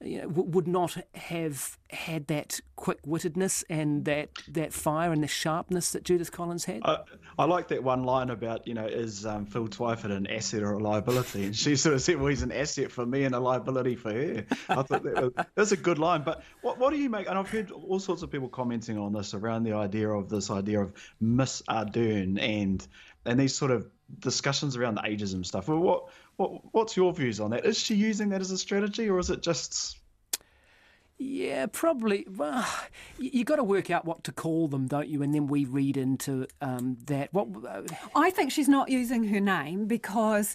you 0.00 0.18
know, 0.18 0.28
w- 0.28 0.48
would 0.50 0.68
not 0.68 0.96
have 1.14 1.76
had 1.90 2.26
that 2.28 2.60
quick 2.76 3.02
wittedness 3.02 3.64
and 3.68 4.04
that, 4.04 4.30
that 4.48 4.72
fire 4.72 5.12
and 5.12 5.22
the 5.22 5.28
sharpness 5.28 5.92
that 5.92 6.04
Judith 6.04 6.30
Collins 6.30 6.66
had. 6.66 6.82
I, 6.84 6.98
I 7.38 7.44
like 7.44 7.68
that 7.68 7.82
one 7.82 8.04
line 8.04 8.30
about, 8.30 8.66
you 8.68 8.74
know, 8.74 8.86
is 8.86 9.26
um, 9.26 9.46
Phil 9.46 9.68
Twyford 9.68 10.10
an 10.10 10.26
asset 10.26 10.62
or 10.62 10.72
a 10.72 10.78
liability? 10.78 11.46
And 11.46 11.56
she 11.56 11.76
sort 11.76 11.94
of 11.94 12.02
said, 12.02 12.16
well, 12.16 12.28
he's 12.28 12.42
an 12.42 12.52
asset 12.52 12.92
for 12.92 13.04
me 13.04 13.24
and 13.24 13.34
a 13.34 13.40
liability 13.40 13.96
for 13.96 14.12
her. 14.12 14.44
I 14.68 14.82
thought 14.82 15.02
that 15.02 15.22
was, 15.22 15.46
that's 15.54 15.72
a 15.72 15.76
good 15.76 15.98
line. 15.98 16.22
But 16.22 16.42
what, 16.62 16.78
what 16.78 16.90
do 16.90 16.96
you 16.96 17.10
make? 17.10 17.28
And 17.28 17.38
I've 17.38 17.50
heard 17.50 17.70
all 17.70 17.98
sorts 17.98 18.22
of 18.22 18.30
people 18.30 18.48
commenting 18.48 18.98
on 18.98 19.12
this 19.12 19.34
around 19.34 19.64
the 19.64 19.72
idea 19.72 20.08
of 20.08 20.28
this 20.28 20.50
idea 20.50 20.80
of 20.80 20.92
Miss 21.20 21.62
Ardern 21.68 22.40
and 22.40 22.86
and 23.24 23.38
these 23.38 23.54
sort 23.54 23.70
of 23.70 23.86
discussions 24.20 24.76
around 24.76 24.94
the 24.94 25.02
ageism 25.02 25.44
stuff. 25.44 25.68
Well, 25.68 25.80
what 25.80 26.08
what 26.38 26.62
what's 26.72 26.96
your 26.96 27.12
views 27.12 27.40
on 27.40 27.50
that? 27.50 27.66
Is 27.66 27.78
she 27.78 27.94
using 27.94 28.30
that 28.30 28.40
as 28.40 28.50
a 28.50 28.58
strategy, 28.58 29.10
or 29.10 29.18
is 29.18 29.28
it 29.28 29.42
just? 29.42 29.98
Yeah, 31.18 31.66
probably. 31.66 32.26
Well, 32.30 32.66
you, 33.18 33.30
you 33.34 33.44
got 33.44 33.56
to 33.56 33.64
work 33.64 33.90
out 33.90 34.04
what 34.04 34.22
to 34.24 34.32
call 34.32 34.68
them, 34.68 34.86
don't 34.86 35.08
you? 35.08 35.22
And 35.22 35.34
then 35.34 35.48
we 35.48 35.64
read 35.64 35.96
into 35.96 36.46
um, 36.62 36.96
that. 37.06 37.34
What 37.34 37.48
uh, 37.68 37.82
I 38.14 38.30
think 38.30 38.52
she's 38.52 38.68
not 38.68 38.88
using 38.88 39.24
her 39.24 39.40
name 39.40 39.86
because 39.86 40.54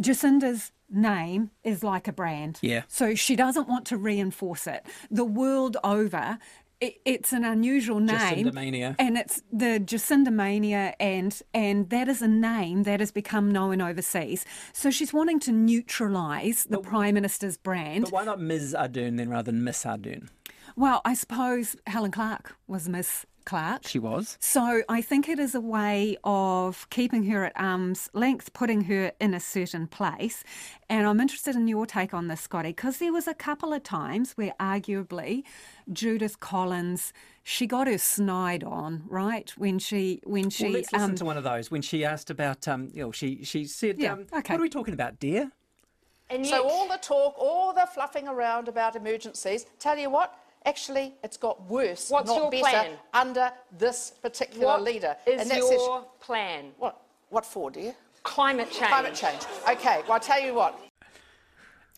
Jacinda's 0.00 0.72
name 0.90 1.50
is 1.62 1.84
like 1.84 2.08
a 2.08 2.12
brand. 2.12 2.58
Yeah. 2.62 2.82
So 2.88 3.14
she 3.14 3.36
doesn't 3.36 3.68
want 3.68 3.84
to 3.86 3.98
reinforce 3.98 4.66
it. 4.66 4.86
The 5.10 5.26
world 5.26 5.76
over, 5.84 6.38
it, 6.80 7.00
it's 7.04 7.32
an 7.32 7.44
unusual 7.44 8.00
name. 8.00 8.16
Jacinda 8.46 8.52
Mania. 8.52 8.96
And 8.98 9.16
it's 9.18 9.42
the 9.52 9.80
Jacinda 9.80 10.32
Mania, 10.32 10.94
and, 11.00 11.40
and 11.52 11.90
that 11.90 12.08
is 12.08 12.22
a 12.22 12.28
name 12.28 12.84
that 12.84 13.00
has 13.00 13.10
become 13.10 13.50
known 13.50 13.80
overseas. 13.80 14.44
So 14.72 14.90
she's 14.90 15.12
wanting 15.12 15.40
to 15.40 15.52
neutralise 15.52 16.64
the 16.64 16.78
Prime 16.78 17.14
Minister's 17.14 17.56
brand. 17.56 18.04
But 18.04 18.12
why 18.12 18.24
not 18.24 18.40
Ms. 18.40 18.76
Ardern 18.78 19.16
then 19.16 19.28
rather 19.28 19.50
than 19.50 19.64
Miss 19.64 19.84
Ardern? 19.84 20.28
Well, 20.76 21.00
I 21.04 21.14
suppose 21.14 21.76
Helen 21.86 22.12
Clark 22.12 22.56
was 22.68 22.88
Miss 22.88 23.26
Clark. 23.48 23.88
She 23.88 23.98
was. 23.98 24.36
So 24.40 24.82
I 24.90 25.00
think 25.00 25.26
it 25.26 25.38
is 25.38 25.54
a 25.54 25.60
way 25.60 26.18
of 26.22 26.86
keeping 26.90 27.24
her 27.24 27.46
at 27.46 27.52
arm's 27.56 28.10
length, 28.12 28.52
putting 28.52 28.82
her 28.82 29.12
in 29.18 29.32
a 29.32 29.40
certain 29.40 29.86
place. 29.86 30.44
And 30.90 31.06
I'm 31.06 31.18
interested 31.18 31.56
in 31.56 31.66
your 31.66 31.86
take 31.86 32.12
on 32.12 32.28
this, 32.28 32.42
Scotty, 32.42 32.68
because 32.68 32.98
there 32.98 33.10
was 33.12 33.26
a 33.26 33.32
couple 33.32 33.72
of 33.72 33.82
times 33.82 34.32
where 34.32 34.52
arguably 34.60 35.44
Judith 35.90 36.40
Collins 36.40 37.14
she 37.42 37.66
got 37.66 37.86
her 37.86 37.96
snide 37.96 38.62
on, 38.62 39.04
right? 39.08 39.50
When 39.56 39.78
she 39.78 40.20
when 40.24 40.50
she 40.50 40.64
well, 40.64 40.72
let's 40.74 40.92
listen 40.92 41.10
um, 41.10 41.16
to 41.16 41.24
one 41.24 41.38
of 41.38 41.44
those 41.44 41.70
when 41.70 41.80
she 41.80 42.04
asked 42.04 42.28
about 42.28 42.68
um, 42.68 42.90
you 42.92 43.00
know, 43.00 43.12
she 43.12 43.42
she 43.44 43.64
said, 43.64 43.98
Yeah, 43.98 44.12
um, 44.12 44.26
okay. 44.34 44.52
"What 44.52 44.60
are 44.60 44.62
we 44.62 44.68
talking 44.68 44.92
about, 44.92 45.18
dear?" 45.18 45.50
And 46.28 46.46
so 46.46 46.68
all 46.68 46.86
the 46.86 46.98
talk, 46.98 47.34
all 47.38 47.72
the 47.72 47.88
fluffing 47.94 48.28
around 48.28 48.68
about 48.68 48.96
emergencies, 48.96 49.64
tell 49.78 49.96
you 49.96 50.10
what, 50.10 50.38
actually 50.68 51.14
it's 51.24 51.36
got 51.36 51.56
worse, 51.68 52.10
What's 52.10 52.28
not 52.28 52.36
your 52.36 52.50
better, 52.50 52.62
plan? 52.62 52.90
under 53.14 53.50
this 53.76 54.12
particular 54.22 54.66
What 54.66 54.82
leader. 54.82 55.16
is 55.26 55.40
and 55.40 55.50
that's 55.50 55.70
your 55.70 56.04
plan? 56.20 56.72
What? 56.78 57.00
What 57.30 57.44
for, 57.44 57.70
dear? 57.70 57.94
Climate 58.22 58.70
change. 58.70 58.88
Climate 58.88 59.14
change. 59.14 59.42
Okay, 59.70 60.00
well, 60.04 60.12
I'll 60.14 60.20
tell 60.20 60.40
you 60.40 60.54
what. 60.54 60.78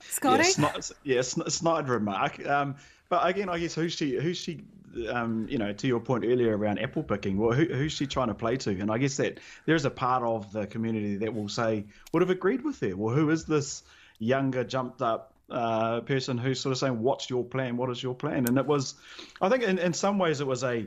Scotty. 0.00 0.44
Yeah, 0.44 0.50
snide, 0.50 0.84
yeah, 1.04 1.22
sn- 1.22 1.48
snide 1.50 1.88
remark. 1.88 2.44
Um, 2.46 2.74
but 3.08 3.26
again, 3.26 3.48
I 3.48 3.58
guess 3.58 3.74
who's 3.74 3.92
she? 3.92 4.16
Who's 4.16 4.36
she? 4.38 4.62
Um, 5.08 5.46
you 5.48 5.56
know, 5.56 5.72
to 5.72 5.86
your 5.86 6.00
point 6.00 6.24
earlier 6.24 6.56
around 6.56 6.80
apple 6.80 7.04
picking, 7.04 7.38
well, 7.38 7.52
who, 7.52 7.64
who's 7.64 7.92
she 7.92 8.08
trying 8.08 8.26
to 8.26 8.34
play 8.34 8.56
to? 8.56 8.70
And 8.70 8.90
I 8.90 8.98
guess 8.98 9.16
that 9.18 9.38
there's 9.64 9.84
a 9.84 9.90
part 9.90 10.24
of 10.24 10.50
the 10.52 10.66
community 10.66 11.14
that 11.16 11.32
will 11.32 11.48
say 11.48 11.84
would 12.12 12.22
have 12.22 12.30
agreed 12.30 12.64
with 12.64 12.80
her. 12.80 12.96
Well, 12.96 13.14
who 13.14 13.30
is 13.30 13.44
this 13.44 13.84
younger, 14.18 14.64
jumped 14.64 15.00
up 15.00 15.32
uh, 15.50 16.00
person 16.00 16.38
who's 16.38 16.60
sort 16.60 16.72
of 16.72 16.78
saying, 16.78 17.02
"What's 17.02 17.28
your 17.28 17.44
plan? 17.44 17.76
What 17.76 17.90
is 17.90 18.02
your 18.02 18.14
plan?" 18.14 18.46
And 18.46 18.58
it 18.58 18.66
was, 18.66 18.94
I 19.40 19.48
think, 19.48 19.62
in, 19.62 19.78
in 19.78 19.92
some 19.92 20.18
ways, 20.18 20.40
it 20.40 20.46
was 20.46 20.64
a. 20.64 20.86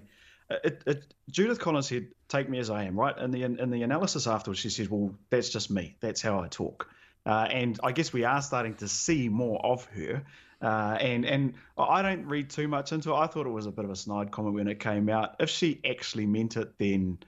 It, 0.49 0.84
it, 0.86 1.13
Judith 1.32 1.60
Collins 1.60 1.88
said, 1.88 2.08
"Take 2.28 2.49
me 2.49 2.60
as 2.60 2.69
I 2.69 2.84
am." 2.84 2.99
Right, 2.99 3.15
and 3.17 3.34
the 3.34 3.43
in 3.43 3.69
the 3.69 3.84
analysis 3.84 4.28
afterwards, 4.28 4.60
she 4.60 4.69
said, 4.69 4.89
"Well, 4.89 5.15
that's 5.30 5.49
just 5.49 5.69
me. 5.69 5.95
That's 5.99 6.21
how 6.21 6.39
I 6.39 6.47
talk." 6.47 6.89
Uh, 7.26 7.47
and 7.49 7.80
I 7.84 7.91
guess 7.93 8.12
we 8.12 8.26
are 8.26 8.41
starting 8.41 8.76
to 8.76 8.88
see 8.88 9.30
more 9.30 9.65
of 9.65 9.86
her. 9.86 10.23
Uh, 10.62 10.97
and 10.99 11.26
and 11.26 11.54
I 11.78 12.02
don't 12.02 12.26
read 12.26 12.49
too 12.49 12.67
much 12.67 12.91
into 12.91 13.12
it. 13.12 13.15
I 13.15 13.28
thought 13.28 13.45
it 13.45 13.52
was 13.52 13.65
a 13.65 13.71
bit 13.71 13.86
of 13.86 13.91
a 13.91 13.95
snide 13.95 14.32
comment 14.32 14.56
when 14.56 14.67
it 14.67 14.80
came 14.80 15.10
out. 15.10 15.36
If 15.39 15.49
she 15.49 15.82
actually 15.86 16.26
meant 16.26 16.56
it, 16.56 16.78
then 16.78 17.19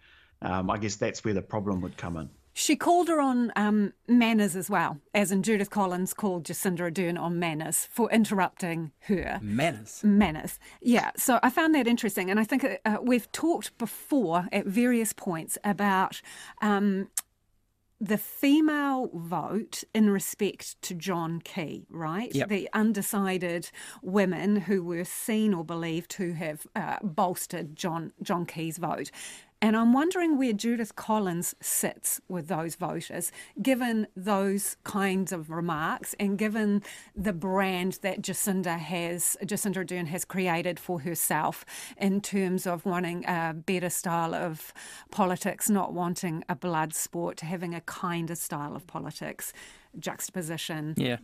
um, 0.41 0.69
I 0.69 0.77
guess 0.77 0.95
that's 0.95 1.23
where 1.23 1.33
the 1.33 1.41
problem 1.41 1.81
would 1.81 1.97
come 1.97 2.17
in. 2.17 2.29
She 2.57 2.77
called 2.77 3.09
her 3.09 3.19
on 3.19 3.51
um, 3.57 3.91
manners 4.07 4.55
as 4.55 4.69
well, 4.69 5.01
as 5.13 5.29
in 5.29 5.43
Judith 5.43 5.69
Collins 5.69 6.13
called 6.13 6.45
Jacinda 6.45 6.89
Ardern 6.89 7.19
on 7.19 7.37
manners 7.37 7.89
for 7.91 8.09
interrupting 8.09 8.93
her. 9.07 9.39
Manners. 9.41 10.01
Manners. 10.05 10.57
Yeah, 10.81 11.11
so 11.17 11.37
I 11.43 11.49
found 11.49 11.75
that 11.75 11.85
interesting. 11.85 12.31
And 12.31 12.39
I 12.39 12.45
think 12.45 12.65
uh, 12.85 12.97
we've 13.01 13.29
talked 13.33 13.77
before 13.77 14.47
at 14.53 14.65
various 14.65 15.11
points 15.11 15.57
about 15.65 16.21
um, 16.61 17.09
the 17.99 18.17
female 18.17 19.09
vote 19.13 19.83
in 19.93 20.09
respect 20.09 20.81
to 20.83 20.93
John 20.93 21.41
Key, 21.41 21.85
right? 21.89 22.33
Yep. 22.33 22.47
The 22.47 22.69
undecided 22.71 23.69
women 24.01 24.55
who 24.55 24.81
were 24.81 25.03
seen 25.03 25.53
or 25.53 25.65
believed 25.65 26.09
to 26.11 26.31
have 26.35 26.65
uh, 26.73 26.99
bolstered 27.03 27.75
John, 27.75 28.13
John 28.21 28.45
Key's 28.45 28.77
vote. 28.77 29.11
And 29.65 29.75
I'm 29.75 29.93
wondering 29.93 30.37
where 30.37 30.53
Judith 30.53 30.95
Collins 30.95 31.55
sits 31.59 32.21
with 32.29 32.49
those 32.49 32.75
voters, 32.75 33.31
given 33.59 34.05
those 34.15 34.77
kinds 34.83 35.31
of 35.31 35.49
remarks 35.49 36.13
and 36.19 36.37
given 36.37 36.83
the 37.15 37.33
brand 37.33 37.97
that 38.03 38.21
Jacinda 38.21 38.77
has, 38.77 39.35
Jacinda 39.41 39.83
Ardern 39.83 40.05
has 40.05 40.23
created 40.23 40.79
for 40.79 40.99
herself 40.99 41.65
in 41.97 42.21
terms 42.21 42.67
of 42.67 42.85
wanting 42.85 43.25
a 43.25 43.55
better 43.55 43.89
style 43.89 44.35
of 44.35 44.71
politics, 45.09 45.67
not 45.67 45.93
wanting 45.93 46.43
a 46.47 46.53
blood 46.53 46.93
sport, 46.93 47.39
having 47.39 47.73
a 47.73 47.81
kinder 47.81 48.35
style 48.35 48.75
of 48.75 48.85
politics, 48.85 49.51
juxtaposition, 49.97 50.93
Yeah. 50.95 51.17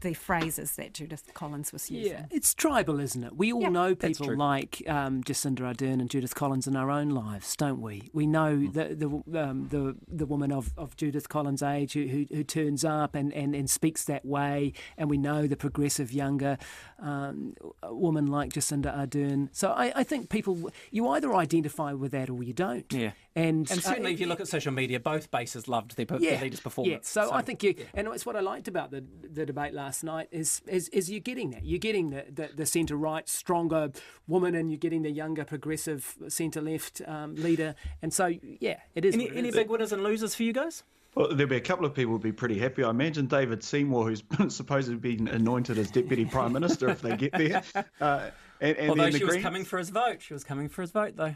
The 0.00 0.12
phrases 0.12 0.76
that 0.76 0.92
Judith 0.92 1.30
Collins 1.34 1.72
was 1.72 1.90
using. 1.90 2.12
Yeah, 2.12 2.26
it's 2.30 2.52
tribal, 2.54 3.00
isn't 3.00 3.24
it? 3.24 3.36
We 3.36 3.52
all 3.52 3.62
Yeah, 3.62 3.68
know 3.70 3.94
people 3.94 4.36
like 4.36 4.82
um, 4.86 5.22
Jacinda 5.22 5.60
Ardern 5.60 6.00
and 6.00 6.10
Judith 6.10 6.34
Collins 6.34 6.66
in 6.66 6.76
our 6.76 6.90
own 6.90 7.08
lives, 7.10 7.56
don't 7.56 7.80
we? 7.80 8.10
We 8.12 8.26
know 8.26 8.56
Mm. 8.56 8.72
the 8.74 8.94
the 8.94 9.40
um, 9.42 9.68
the, 9.68 9.96
the 10.06 10.26
woman 10.26 10.52
of, 10.52 10.72
of 10.76 10.96
Judith 10.96 11.28
Collins' 11.28 11.62
age 11.62 11.94
who, 11.94 12.06
who, 12.06 12.26
who 12.30 12.44
turns 12.44 12.84
up 12.84 13.14
and, 13.14 13.32
and, 13.32 13.54
and 13.54 13.68
speaks 13.70 14.04
that 14.04 14.24
way, 14.24 14.72
and 14.98 15.08
we 15.08 15.16
know 15.18 15.46
the 15.46 15.56
progressive 15.56 16.12
younger 16.12 16.58
um, 16.98 17.54
woman 17.84 18.26
like 18.26 18.52
Jacinda 18.52 18.94
Ardern. 18.96 19.48
So 19.52 19.70
I, 19.70 19.92
I 19.96 20.02
think 20.04 20.28
people 20.28 20.70
you 20.90 21.08
either 21.08 21.34
identify 21.34 21.92
with 21.92 22.12
that 22.12 22.28
or 22.30 22.42
you 22.42 22.52
don't. 22.52 22.90
Yeah. 22.92 23.12
And, 23.34 23.70
And 23.70 23.82
certainly, 23.82 24.10
uh, 24.12 24.14
if 24.14 24.20
you 24.20 24.26
look 24.26 24.40
at 24.40 24.48
social 24.48 24.72
media, 24.72 24.98
both 24.98 25.30
bases 25.30 25.68
loved 25.68 25.96
their, 25.96 26.06
per- 26.06 26.16
yeah, 26.18 26.32
their 26.32 26.40
leaders' 26.44 26.60
performance. 26.60 27.14
Yeah. 27.14 27.24
So, 27.24 27.32
I 27.32 27.42
think 27.42 27.62
you, 27.62 27.74
and 27.92 28.08
it's 28.08 28.24
what 28.24 28.34
I 28.34 28.40
liked 28.40 28.66
about 28.68 28.90
the 28.90 29.04
the 29.30 29.44
debate 29.44 29.74
last 29.74 29.85
night 30.04 30.28
is 30.30 30.62
is, 30.66 30.88
is 30.90 31.10
you're 31.10 31.20
getting 31.20 31.50
that. 31.50 31.64
You're 31.64 31.78
getting 31.78 32.10
the, 32.10 32.24
the, 32.32 32.50
the 32.54 32.66
centre 32.66 32.96
right, 32.96 33.28
stronger 33.28 33.90
woman, 34.26 34.54
and 34.54 34.70
you're 34.70 34.78
getting 34.78 35.02
the 35.02 35.10
younger 35.10 35.44
progressive 35.44 36.16
centre 36.28 36.60
left 36.60 37.02
um, 37.06 37.34
leader. 37.34 37.74
And 38.02 38.12
so, 38.12 38.32
yeah, 38.60 38.78
it 38.94 39.04
is. 39.04 39.14
any, 39.14 39.24
it 39.26 39.36
any 39.36 39.48
is. 39.48 39.54
big 39.54 39.68
winners 39.68 39.92
and 39.92 40.02
losers 40.02 40.34
for 40.34 40.42
you 40.42 40.52
guys? 40.52 40.82
Well, 41.14 41.28
there'll 41.28 41.48
be 41.48 41.56
a 41.56 41.60
couple 41.60 41.86
of 41.86 41.94
people 41.94 42.10
who'll 42.10 42.18
be 42.18 42.32
pretty 42.32 42.58
happy. 42.58 42.84
I 42.84 42.90
imagine 42.90 43.26
David 43.26 43.64
Seymour, 43.64 44.06
who's 44.08 44.22
supposedly 44.54 44.98
been 44.98 45.28
anointed 45.28 45.78
as 45.78 45.90
deputy 45.90 46.26
prime 46.26 46.52
minister 46.52 46.90
if 46.90 47.00
they 47.00 47.16
get 47.16 47.32
there. 47.32 47.62
Uh, 48.00 48.30
and, 48.60 48.76
and 48.76 48.90
Although 48.90 49.02
then 49.04 49.12
the 49.12 49.18
she 49.18 49.24
was 49.24 49.36
coming 49.38 49.64
for 49.64 49.78
his 49.78 49.90
vote. 49.90 50.20
She 50.20 50.32
was 50.32 50.44
coming 50.44 50.68
for 50.68 50.82
his 50.82 50.90
vote, 50.90 51.16
though. 51.16 51.34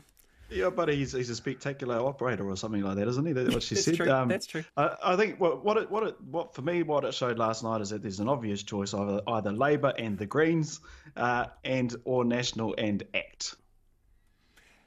Yeah, 0.51 0.71
but 0.71 0.89
he's 0.89 1.13
he's 1.13 1.31
a 1.31 1.37
spectacular 1.37 1.97
operator 1.99 2.49
or 2.49 2.57
something 2.57 2.83
like 2.83 2.97
that, 2.97 3.07
isn't 3.09 3.25
he? 3.25 3.33
That's 3.33 3.55
what 3.55 3.63
she 3.63 3.75
That's 3.77 3.85
said. 3.85 3.95
true, 3.97 4.07
that's 4.07 4.47
true. 4.47 4.65
I, 4.77 4.97
I 5.03 5.17
think 5.17 5.41
what 5.41 5.65
what 5.65 5.77
it 5.77 5.91
what 5.91 6.03
it 6.03 6.17
what 6.31 6.55
for 6.55 6.63
me 6.63 6.83
what 6.83 7.05
it 7.05 7.15
showed 7.15 7.39
last 7.39 7.63
night 7.63 7.81
is 7.81 7.91
that 7.91 8.03
there's 8.03 8.21
an 8.21 8.29
obvious 8.29 8.63
choice 8.63 8.93
either 8.93 9.21
either 9.29 9.53
Labor 9.53 9.93
and 9.99 10.19
the 10.19 10.27
Greens, 10.27 10.81
uh, 11.17 11.47
and 11.65 11.95
or 12.05 12.25
National 12.25 12.75
and 12.79 13.05
Act. 13.15 13.55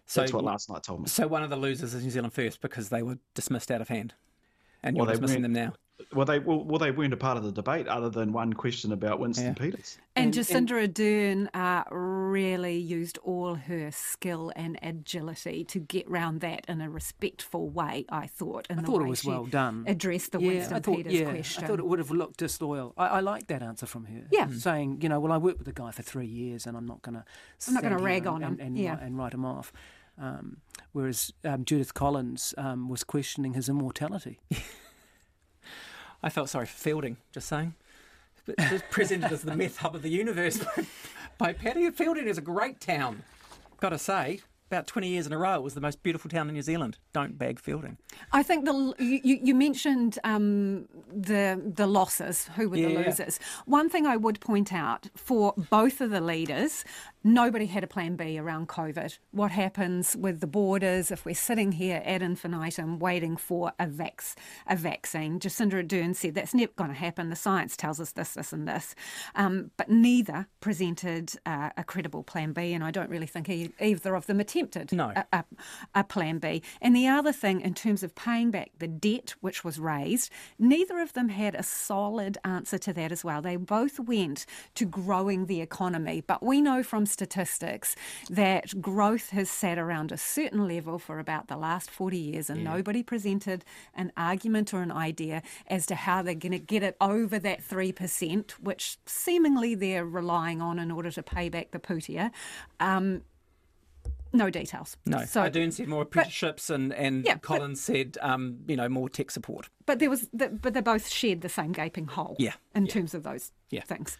So, 0.05 0.19
That's 0.21 0.33
what 0.33 0.43
last 0.43 0.69
night 0.69 0.83
told 0.83 1.01
me. 1.01 1.07
So 1.07 1.27
one 1.27 1.43
of 1.43 1.49
the 1.49 1.55
losers 1.55 1.93
is 1.93 2.03
New 2.03 2.11
Zealand 2.11 2.33
First 2.33 2.59
because 2.61 2.89
they 2.89 3.01
were 3.01 3.17
dismissed 3.33 3.71
out 3.71 3.79
of 3.79 3.87
hand, 3.87 4.13
and 4.83 4.97
you're 4.97 5.05
Well, 5.05 5.13
dismissing 5.13 5.41
them 5.43 5.53
now. 5.53 5.73
Well, 6.13 6.25
they 6.25 6.39
well, 6.39 6.63
well 6.63 6.79
they 6.79 6.91
weren't 6.91 7.13
a 7.13 7.17
part 7.17 7.37
of 7.37 7.43
the 7.43 7.51
debate 7.51 7.87
other 7.87 8.09
than 8.09 8.33
one 8.33 8.53
question 8.53 8.91
about 8.91 9.19
Winston 9.19 9.55
Peters. 9.55 9.97
And, 10.15 10.33
Jacinda 10.33 10.87
Ardern 10.87 11.49
uh, 11.55 11.83
really 11.89 12.77
used 12.77 13.17
all 13.23 13.55
her 13.55 13.91
skill 13.91 14.51
and 14.55 14.77
agility 14.83 15.63
to 15.65 15.79
get 15.79 16.09
round 16.09 16.41
that 16.41 16.65
in 16.67 16.81
a 16.81 16.89
respectful 16.89 17.69
way, 17.69 18.05
I 18.09 18.27
thought. 18.27 18.67
In 18.69 18.79
I 18.79 18.81
the 18.81 18.87
thought 18.87 19.01
it 19.01 19.07
was 19.07 19.25
well 19.25 19.45
done. 19.45 19.85
Addressed 19.87 20.33
the 20.33 20.39
yeah, 20.39 20.47
Winston 20.47 20.75
I 20.75 20.79
thought, 20.79 20.97
Peters 20.97 21.13
yeah, 21.13 21.29
question. 21.31 21.63
I 21.63 21.67
thought 21.67 21.79
it 21.79 21.85
would 21.85 21.99
have 21.99 22.11
looked 22.11 22.37
disloyal. 22.37 22.93
I, 22.97 23.07
I 23.07 23.19
like 23.21 23.47
that 23.47 23.63
answer 23.63 23.85
from 23.85 24.05
her. 24.05 24.23
Yeah. 24.31 24.47
Saying, 24.51 24.99
you 25.01 25.09
know, 25.09 25.19
well, 25.19 25.31
I 25.31 25.37
worked 25.37 25.59
with 25.59 25.67
the 25.67 25.73
guy 25.73 25.91
for 25.91 26.03
three 26.03 26.27
years 26.27 26.67
and 26.67 26.77
I'm 26.77 26.85
not 26.85 27.01
going 27.01 27.15
to 27.15 27.25
I'm 27.67 27.73
not 27.73 27.83
gonna 27.83 27.97
rag 27.97 28.27
on 28.27 28.43
and, 28.43 28.59
him. 28.59 28.67
And, 28.67 28.77
Yeah. 28.77 28.97
and 29.01 29.17
write 29.17 29.33
him 29.33 29.45
off. 29.45 29.73
Um, 30.19 30.57
whereas 30.91 31.33
um, 31.43 31.65
Judith 31.65 31.93
Collins 31.93 32.53
um, 32.57 32.87
was 32.87 33.03
questioning 33.03 33.53
his 33.53 33.67
immortality. 33.67 34.39
I 36.23 36.29
felt 36.29 36.49
sorry 36.49 36.65
for 36.65 36.89
Feilding, 36.89 37.17
just 37.33 37.47
saying. 37.47 37.75
it 38.47 38.71
was 38.71 38.81
presented 38.89 39.31
as 39.31 39.41
the 39.41 39.55
meth 39.55 39.77
hub 39.77 39.93
of 39.93 40.01
the 40.01 40.09
universe 40.09 40.59
by 41.37 41.51
Paddy. 41.53 41.89
Feilding 41.91 42.25
is 42.27 42.37
a 42.37 42.41
great 42.41 42.79
town, 42.79 43.23
got 43.79 43.89
to 43.89 43.97
say. 43.99 44.39
About 44.71 44.87
20 44.87 45.07
years 45.07 45.27
in 45.27 45.33
a 45.33 45.37
row, 45.37 45.55
it 45.55 45.61
was 45.61 45.75
the 45.75 45.81
most 45.81 46.01
beautiful 46.01 46.31
town 46.31 46.47
in 46.47 46.55
New 46.55 46.61
Zealand. 46.63 46.97
Don't 47.11 47.37
bag 47.37 47.61
Feilding. 47.61 47.97
I 48.31 48.41
think 48.41 48.65
the 48.65 48.95
you, 48.97 49.39
you 49.43 49.53
mentioned 49.53 50.17
um, 50.23 50.87
the 51.13 51.61
the 51.63 51.85
losses, 51.85 52.49
who 52.55 52.69
were 52.69 52.77
the 52.77 52.87
losers. 52.87 53.39
One 53.65 53.87
thing 53.87 54.07
I 54.07 54.17
would 54.17 54.39
point 54.39 54.73
out 54.73 55.09
for 55.15 55.53
both 55.69 56.01
of 56.01 56.09
the 56.09 56.21
leaders, 56.21 56.85
nobody 57.23 57.65
had 57.65 57.83
a 57.83 57.87
plan 57.87 58.15
B 58.15 58.37
around 58.37 58.67
COVID. 58.67 59.17
What 59.31 59.51
happens 59.51 60.15
with 60.15 60.39
the 60.39 60.47
borders 60.47 61.11
if 61.11 61.25
we're 61.25 61.35
sitting 61.35 61.71
here 61.71 62.01
ad 62.05 62.21
infinitum 62.21 62.99
waiting 62.99 63.37
for 63.37 63.71
a 63.79 63.85
vax 63.87 64.35
a 64.67 64.75
vaccine? 64.75 65.39
Jacinda 65.39 65.83
Ardern 65.83 66.15
said 66.15 66.35
that's 66.35 66.53
never 66.53 66.71
going 66.75 66.89
to 66.89 66.95
happen. 66.95 67.29
The 67.29 67.35
science 67.35 67.77
tells 67.77 67.99
us 67.99 68.11
this, 68.11 68.33
this, 68.33 68.53
and 68.53 68.67
this. 68.67 68.95
Um, 69.35 69.71
but 69.77 69.89
neither 69.89 70.47
presented 70.59 71.33
uh, 71.45 71.69
a 71.77 71.83
credible 71.83 72.23
plan 72.23 72.53
B, 72.53 72.73
and 72.73 72.83
I 72.83 72.91
don't 72.91 73.09
really 73.09 73.27
think 73.27 73.49
e- 73.49 73.73
either 73.79 74.15
of 74.15 74.25
them 74.27 74.39
attempted 74.39 74.91
No. 74.91 75.11
a, 75.15 75.25
a, 75.31 75.43
a 75.95 76.03
plan 76.03 76.39
B. 76.39 76.61
And 76.81 76.95
the 76.95 77.07
other 77.07 77.31
thing, 77.31 77.61
in 77.61 77.73
terms 77.73 78.03
of 78.03 78.15
paying 78.15 78.51
back 78.51 78.71
the 78.79 78.87
debt 78.87 79.35
which 79.41 79.63
was 79.63 79.79
raised, 79.79 80.29
neither 80.59 80.99
of 80.99 81.13
them 81.13 81.29
had 81.29 81.55
a 81.55 81.63
solid 81.63 82.37
answer 82.43 82.77
to 82.79 82.93
that 82.93 83.11
as 83.11 83.23
well. 83.23 83.41
They 83.41 83.55
both 83.55 83.99
went 83.99 84.45
to 84.75 84.85
growing 84.85 85.45
the 85.45 85.61
economy, 85.61 86.21
but 86.25 86.43
we 86.43 86.61
know 86.61 86.83
from 86.83 87.05
statistics 87.13 87.95
that 88.29 88.81
growth 88.81 89.29
has 89.29 89.49
sat 89.49 89.77
around 89.77 90.11
a 90.11 90.17
certain 90.17 90.67
level 90.67 90.99
for 90.99 91.19
about 91.19 91.47
the 91.47 91.55
last 91.55 91.89
40 91.89 92.17
years, 92.17 92.49
and 92.49 92.63
nobody 92.63 93.01
presented 93.03 93.63
an 93.95 94.11
argument 94.17 94.73
or 94.73 94.81
an 94.81 94.91
idea 94.91 95.41
as 95.67 95.85
to 95.85 95.95
how 95.95 96.21
they're 96.21 96.33
going 96.33 96.51
to 96.51 96.59
get 96.59 96.83
it 96.83 96.97
over 96.99 97.39
that 97.39 97.61
3%, 97.63 98.51
which 98.53 98.97
seemingly 99.05 99.75
they're 99.75 100.05
relying 100.05 100.61
on 100.61 100.79
in 100.79 100.91
order 100.91 101.11
to 101.11 101.23
pay 101.23 101.47
back 101.49 101.71
the 101.71 101.79
putia. 101.79 102.31
Um, 102.79 103.21
no 104.35 104.49
details. 104.49 104.97
No, 105.05 105.23
So, 105.25 105.43
Ardern 105.43 105.71
said 105.71 105.87
more 105.87 106.01
apprenticeships, 106.01 106.71
and, 106.71 106.91
and 106.93 107.23
Yeah, 107.23 107.35
but- 107.35 107.43
Collins 107.43 107.81
said, 107.81 108.17
um, 108.21 108.57
you 108.67 108.75
know, 108.75 108.89
more 108.89 109.07
tech 109.07 109.29
support. 109.29 109.69
but 109.85 109.99
there 109.99 110.09
was, 110.09 110.27
the, 110.33 110.49
but 110.49 110.73
they 110.73 110.81
both 110.81 111.07
shared 111.07 111.41
the 111.41 111.49
same 111.49 111.71
gaping 111.71 112.07
hole. 112.07 112.35
Yeah, 112.39 112.53
In 112.73 112.87
terms 112.87 113.13
of 113.13 113.21
those 113.23 113.51
Yeah. 113.69 113.83
things. 113.83 114.17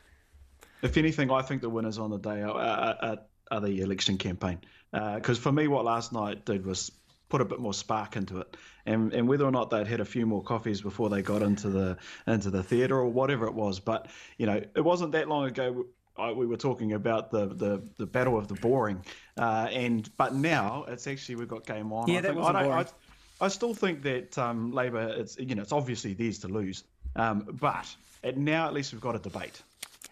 If 0.83 0.97
anything, 0.97 1.31
I 1.31 1.41
think 1.41 1.61
the 1.61 1.69
winners 1.69 1.97
on 1.97 2.11
the 2.11 2.19
day 2.19 2.41
are, 2.41 2.51
are, 2.51 2.97
are, 3.01 3.17
are 3.49 3.61
the 3.61 3.81
election 3.81 4.17
campaign. 4.17 4.59
Because 4.91 5.39
for 5.39 5.51
me, 5.51 5.67
what 5.67 5.85
last 5.85 6.13
night 6.13 6.45
did 6.45 6.65
was 6.65 6.91
put 7.29 7.41
a 7.41 7.45
bit 7.45 7.59
more 7.59 7.73
spark 7.73 8.15
into 8.15 8.41
it, 8.41 8.57
and 8.85 9.11
and 9.11 9.27
whether 9.27 9.43
or 9.43 9.49
not 9.49 9.71
they'd 9.71 9.87
had 9.87 9.99
a 9.99 10.05
few 10.05 10.23
more 10.27 10.43
coffees 10.43 10.81
before 10.81 11.09
they 11.09 11.23
got 11.23 11.41
into 11.41 11.67
the 11.71 11.97
into 12.27 12.51
the 12.51 12.61
theatre 12.61 12.95
or 12.95 13.07
whatever 13.07 13.47
it 13.47 13.55
was, 13.55 13.79
but 13.79 14.07
you 14.37 14.45
know, 14.45 14.61
it 14.75 14.81
wasn't 14.81 15.13
that 15.13 15.27
long 15.27 15.45
ago. 15.45 15.85
I, 16.15 16.31
we 16.31 16.45
were 16.45 16.57
talking 16.57 16.93
about 16.93 17.31
the, 17.31 17.47
the, 17.47 17.81
the 17.97 18.05
battle 18.05 18.37
of 18.37 18.47
the 18.47 18.53
boring, 18.53 19.03
uh, 19.35 19.67
and 19.71 20.07
but 20.15 20.35
now 20.35 20.85
it's 20.87 21.07
actually 21.07 21.37
we've 21.37 21.47
got 21.47 21.65
game 21.65 21.91
on. 21.91 22.07
Yeah, 22.07 22.19
I 22.19 22.21
that 22.21 22.35
wasn't 22.35 22.57
I, 22.57 22.63
boring. 22.65 22.87
I, 23.41 23.45
I 23.45 23.47
still 23.47 23.73
think 23.73 24.03
that 24.03 24.37
um, 24.37 24.71
Labour, 24.71 25.15
it's 25.17 25.35
you 25.39 25.55
know, 25.55 25.63
it's 25.63 25.71
obviously 25.71 26.13
theirs 26.13 26.37
to 26.39 26.49
lose, 26.49 26.83
um, 27.15 27.57
but 27.59 27.87
at, 28.23 28.37
now 28.37 28.67
at 28.67 28.73
least 28.73 28.93
we've 28.93 29.01
got 29.01 29.15
a 29.15 29.19
debate. 29.19 29.59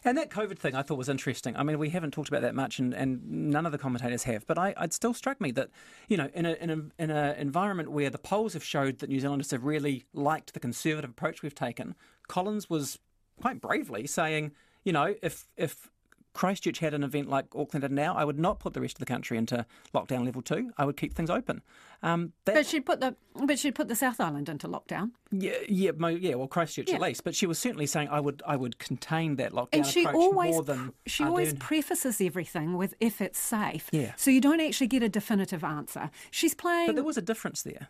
And 0.04 0.18
that 0.18 0.30
COVID 0.30 0.58
thing 0.58 0.76
I 0.76 0.82
thought 0.82 0.98
was 0.98 1.10
interesting. 1.10 1.56
I 1.56 1.64
mean, 1.64 1.78
we 1.78 1.90
haven't 1.90 2.12
talked 2.12 2.30
about 2.30 2.42
that 2.42 2.56
much, 2.56 2.80
and, 2.80 2.94
and 2.94 3.22
none 3.24 3.66
of 3.66 3.72
the 3.72 3.78
commentators 3.78 4.24
have. 4.24 4.48
But 4.48 4.58
I, 4.58 4.74
it 4.82 4.94
still 4.94 5.14
struck 5.14 5.40
me 5.40 5.52
that, 5.52 5.70
you 6.08 6.18
know, 6.18 6.30
in 6.34 6.46
a 6.46 6.54
in 6.54 6.70
a 6.70 7.04
in 7.04 7.12
an 7.12 7.36
environment 7.38 7.92
where 7.92 8.10
the 8.10 8.18
polls 8.18 8.54
have 8.54 8.64
showed 8.64 9.00
that 9.00 9.10
New 9.10 9.20
Zealanders 9.20 9.52
have 9.52 9.64
really 9.64 10.06
liked 10.14 10.54
the 10.54 10.60
conservative 10.60 11.12
approach 11.12 11.44
we've 11.44 11.54
taken, 11.54 11.96
Collins 12.28 12.70
was 12.70 12.98
quite 13.40 13.62
bravely 13.62 14.08
saying, 14.08 14.52
you 14.84 14.92
know, 14.92 15.16
if 15.22 15.48
if 15.56 15.92
Christchurch 16.34 16.80
had 16.80 16.94
an 16.94 17.04
event 17.04 17.30
like 17.30 17.46
Auckland 17.56 17.82
did 17.82 17.92
now, 17.92 18.16
I 18.16 18.24
would 18.24 18.40
not 18.40 18.60
put 18.60 18.74
the 18.74 18.82
rest 18.82 18.96
of 18.96 19.00
the 19.00 19.06
country 19.06 19.38
into 19.38 19.66
lockdown 19.94 20.24
level 20.26 20.42
two. 20.42 20.72
I 20.78 20.86
would 20.86 20.96
keep 20.98 21.14
things 21.14 21.30
open. 21.30 21.62
Um, 22.04 22.34
that, 22.46 22.56
But 22.56 22.66
she'd 22.66 22.86
put 22.86 23.00
the 23.02 23.16
but 23.46 23.60
she'd 23.60 23.76
put 23.76 23.88
the 23.88 23.96
South 23.96 24.20
Island 24.20 24.50
into 24.50 24.68
lockdown. 24.68 25.12
yeah, 25.32 25.54
yeah, 25.68 25.92
yeah. 26.10 26.36
Well, 26.36 26.48
Christchurch 26.48 26.90
Yeah. 26.90 26.96
at 26.96 27.02
least, 27.02 27.24
but 27.24 27.36
she 27.36 27.46
was 27.46 27.60
certainly 27.60 27.86
saying 27.86 28.08
I 28.10 28.20
would, 28.20 28.42
I 28.46 28.56
would 28.56 28.80
contain 28.80 29.36
that 29.38 29.52
lockdown 29.52 29.68
And 29.74 29.86
she 29.86 30.06
always 30.08 30.54
more 30.54 30.64
than 30.64 30.94
she 31.06 31.24
always 31.24 31.54
prefaces 31.56 32.20
everything 32.22 32.78
with 32.78 32.94
if 33.00 33.22
it's 33.22 33.40
safe. 33.40 33.90
Yeah. 33.92 34.14
So 34.16 34.32
you 34.32 34.42
don't 34.42 34.62
actually 34.62 34.88
get 34.88 35.04
a 35.04 35.10
definitive 35.10 35.64
answer. 35.64 36.10
She's 36.32 36.54
playing 36.56 36.88
But 36.88 36.96
there 36.96 37.04
was 37.04 37.18
a 37.18 37.22
difference 37.22 37.62
there. 37.62 37.90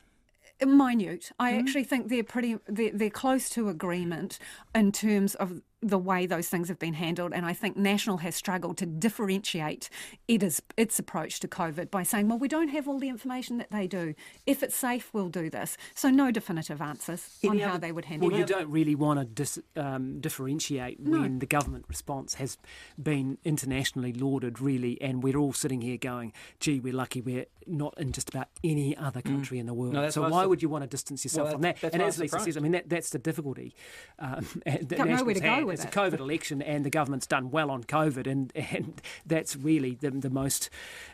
minute. 0.66 1.32
I 1.40 1.52
Mm-hmm. 1.52 1.60
actually 1.60 1.84
think 1.86 2.10
they're 2.10 2.24
pretty 2.24 2.58
they're, 2.68 2.92
they're 2.92 3.10
close 3.10 3.50
to 3.52 3.70
agreement 3.70 4.38
in 4.76 4.92
terms 4.92 5.36
of 5.36 5.62
the 5.82 5.98
way 5.98 6.26
those 6.26 6.48
things 6.48 6.67
have 6.67 6.78
been 6.78 6.94
handled, 6.94 7.34
and 7.34 7.46
I 7.46 7.54
think 7.54 7.76
National 7.76 8.17
has 8.17 8.36
struggled 8.36 8.78
to 8.78 8.86
differentiate 8.86 9.89
its 10.28 10.62
its 10.78 11.00
approach 11.00 11.39
to 11.39 11.48
COVID 11.48 11.89
by 11.89 12.04
saying, 12.04 12.28
"Well, 12.30 12.38
we 12.38 12.48
don't 12.48 12.70
have 12.70 12.88
all 12.88 13.00
the 13.00 13.10
information 13.10 13.58
that 13.58 13.72
they 13.72 13.88
do. 13.88 14.13
If 14.46 14.62
it's 14.62 14.76
safe, 14.76 15.10
we'll 15.13 15.30
do 15.30 15.50
this." 15.50 15.78
So 15.96 16.10
no 16.10 16.30
definitive 16.32 16.82
answers 16.82 17.39
on 17.44 17.52
Any 17.52 17.60
how 17.62 17.78
they 17.78 17.91
would 17.91 18.06
handle 18.06 18.30
Well, 18.30 18.38
you 18.38 18.46
don't 18.46 18.70
really 18.70 18.96
want 18.96 19.20
to 19.20 19.26
dis, 19.26 19.60
um, 19.76 20.20
differentiate 20.20 21.00
when 21.00 21.39
the 21.39 21.48
government 21.48 21.86
response 21.88 22.36
has 22.36 22.58
been 23.02 23.38
internationally 23.44 24.13
lauded, 24.13 24.62
really, 24.62 25.02
and 25.02 25.24
we're 25.24 25.38
all 25.38 25.54
sitting 25.54 25.82
here 25.82 25.98
going, 25.98 26.32
"Gee, 26.60 26.80
we're 26.80 26.94
lucky 26.94 27.22
we're 27.22 27.46
not 27.65 27.94
in 27.98 28.12
just 28.12 28.30
about 28.30 28.48
any 28.63 28.96
other 28.98 29.22
country 29.22 29.58
in 29.58 29.65
the 29.65 29.74
world." 29.74 29.94
Mm. 29.94 30.02
No, 30.04 30.10
so 30.12 30.30
why 30.30 30.44
I 30.44 30.46
would 30.46 30.62
you 30.62 30.70
want 30.70 30.84
to 30.84 30.88
distance 30.88 31.24
yourself 31.24 31.46
Well, 31.46 31.54
from 31.54 31.62
that- 31.63 31.82
that? 31.82 31.94
And 31.94 32.04
as 32.04 32.20
Lisa 32.20 32.39
says, 32.39 32.56
I 32.56 32.60
mean 32.60 32.74
that, 32.74 32.88
that's 32.88 33.10
the 33.10 33.20
difficulty. 33.20 33.74
Um, 34.20 34.46
and 34.65 34.88
that 34.89 34.98
Got 34.98 35.08
nowhere 35.08 35.34
Nationals 35.34 35.34
to 35.36 35.41
go 35.41 35.71
had. 35.72 35.80
with 35.80 35.86
It's 35.86 35.96
a 35.96 36.00
COVID 36.00 36.20
election, 36.20 36.62
and 36.62 36.86
the 36.86 36.90
government's 36.90 37.28
done 37.28 37.52
well 37.52 37.72
on 37.72 37.84
COVID, 37.84 38.28
and, 38.28 38.52
and 38.56 39.02
that's 39.26 39.56
really 39.56 39.96
the, 39.96 40.12
the 40.12 40.30
most 40.30 40.70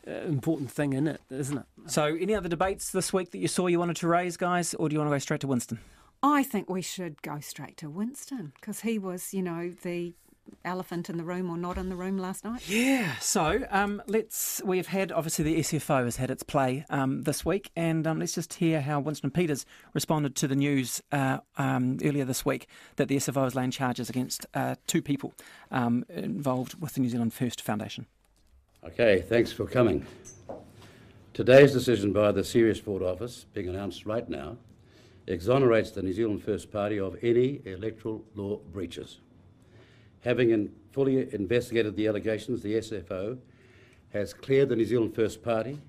uh, 0.07 0.11
important 0.11 0.71
thing 0.71 0.93
in 0.93 1.07
it, 1.07 1.21
isn't 1.29 1.57
it? 1.57 1.65
So, 1.87 2.05
any 2.05 2.35
other 2.35 2.49
debates 2.49 2.91
this 2.91 3.13
week 3.13 3.31
that 3.31 3.39
you 3.39 3.47
saw 3.47 3.67
you 3.67 3.79
wanted 3.79 3.97
to 3.97 4.07
raise, 4.07 4.37
guys, 4.37 4.73
or 4.73 4.89
do 4.89 4.93
you 4.93 4.99
want 4.99 5.09
to 5.09 5.15
go 5.15 5.19
straight 5.19 5.41
to 5.41 5.47
Winston? 5.47 5.79
I 6.23 6.43
think 6.43 6.69
we 6.69 6.81
should 6.81 7.21
go 7.21 7.39
straight 7.39 7.77
to 7.77 7.89
Winston 7.89 8.53
because 8.59 8.81
he 8.81 8.97
was, 8.97 9.33
you 9.33 9.43
know, 9.43 9.71
the 9.83 10.13
elephant 10.63 11.09
in 11.09 11.17
the 11.17 11.23
room 11.23 11.49
or 11.49 11.57
not 11.57 11.77
in 11.77 11.89
the 11.89 11.95
room 11.95 12.17
last 12.17 12.43
night. 12.43 12.67
Yeah. 12.67 13.15
So, 13.17 13.65
um, 13.69 14.01
let's. 14.07 14.61
We've 14.63 14.87
had 14.87 15.11
obviously 15.11 15.45
the 15.45 15.59
SFO 15.59 16.05
has 16.05 16.17
had 16.17 16.31
its 16.31 16.43
play 16.43 16.85
um, 16.89 17.23
this 17.23 17.45
week, 17.45 17.71
and 17.75 18.05
um, 18.05 18.19
let's 18.19 18.33
just 18.33 18.55
hear 18.55 18.81
how 18.81 18.99
Winston 18.99 19.31
Peters 19.31 19.65
responded 19.93 20.35
to 20.35 20.47
the 20.47 20.55
news 20.55 21.01
uh, 21.11 21.39
um, 21.57 21.97
earlier 22.03 22.25
this 22.25 22.45
week 22.45 22.67
that 22.97 23.07
the 23.07 23.17
SFO 23.17 23.43
has 23.43 23.55
laying 23.55 23.71
charges 23.71 24.09
against 24.09 24.45
uh, 24.53 24.75
two 24.87 25.01
people 25.01 25.33
um, 25.71 26.05
involved 26.09 26.79
with 26.81 26.93
the 26.93 27.01
New 27.01 27.09
Zealand 27.09 27.33
First 27.33 27.61
Foundation. 27.61 28.05
Okay, 28.83 29.21
thanks 29.21 29.51
for 29.51 29.65
coming. 29.65 30.05
Today's 31.33 31.71
decision 31.71 32.13
by 32.13 32.31
the 32.31 32.43
Serious 32.43 32.79
Fraud 32.79 33.03
Office, 33.03 33.45
being 33.53 33.67
announced 33.67 34.05
right 34.05 34.27
now, 34.27 34.57
exonerates 35.27 35.91
the 35.91 36.01
New 36.01 36.13
Zealand 36.13 36.43
First 36.43 36.71
Party 36.71 36.99
of 36.99 37.15
any 37.21 37.61
electoral 37.65 38.23
law 38.33 38.57
breaches. 38.71 39.19
Having 40.27 40.49
in 40.49 40.71
fully 40.91 41.33
investigated 41.33 41.95
the 41.95 42.05
allegations, 42.05 42.61
the 42.61 42.73
SFO 42.73 43.37
has 44.09 44.33
cleared 44.33 44.67
the 44.67 44.75
New 44.75 44.83
Zealand 44.83 45.15
First 45.15 45.41
Party, 45.41 45.79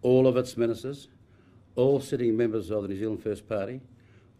all 0.00 0.26
of 0.26 0.36
its 0.36 0.56
ministers, 0.56 1.06
all 1.76 2.00
sitting 2.00 2.36
members 2.36 2.72
of 2.72 2.82
the 2.82 2.88
New 2.88 2.98
Zealand 2.98 3.22
First 3.22 3.48
Party, 3.48 3.80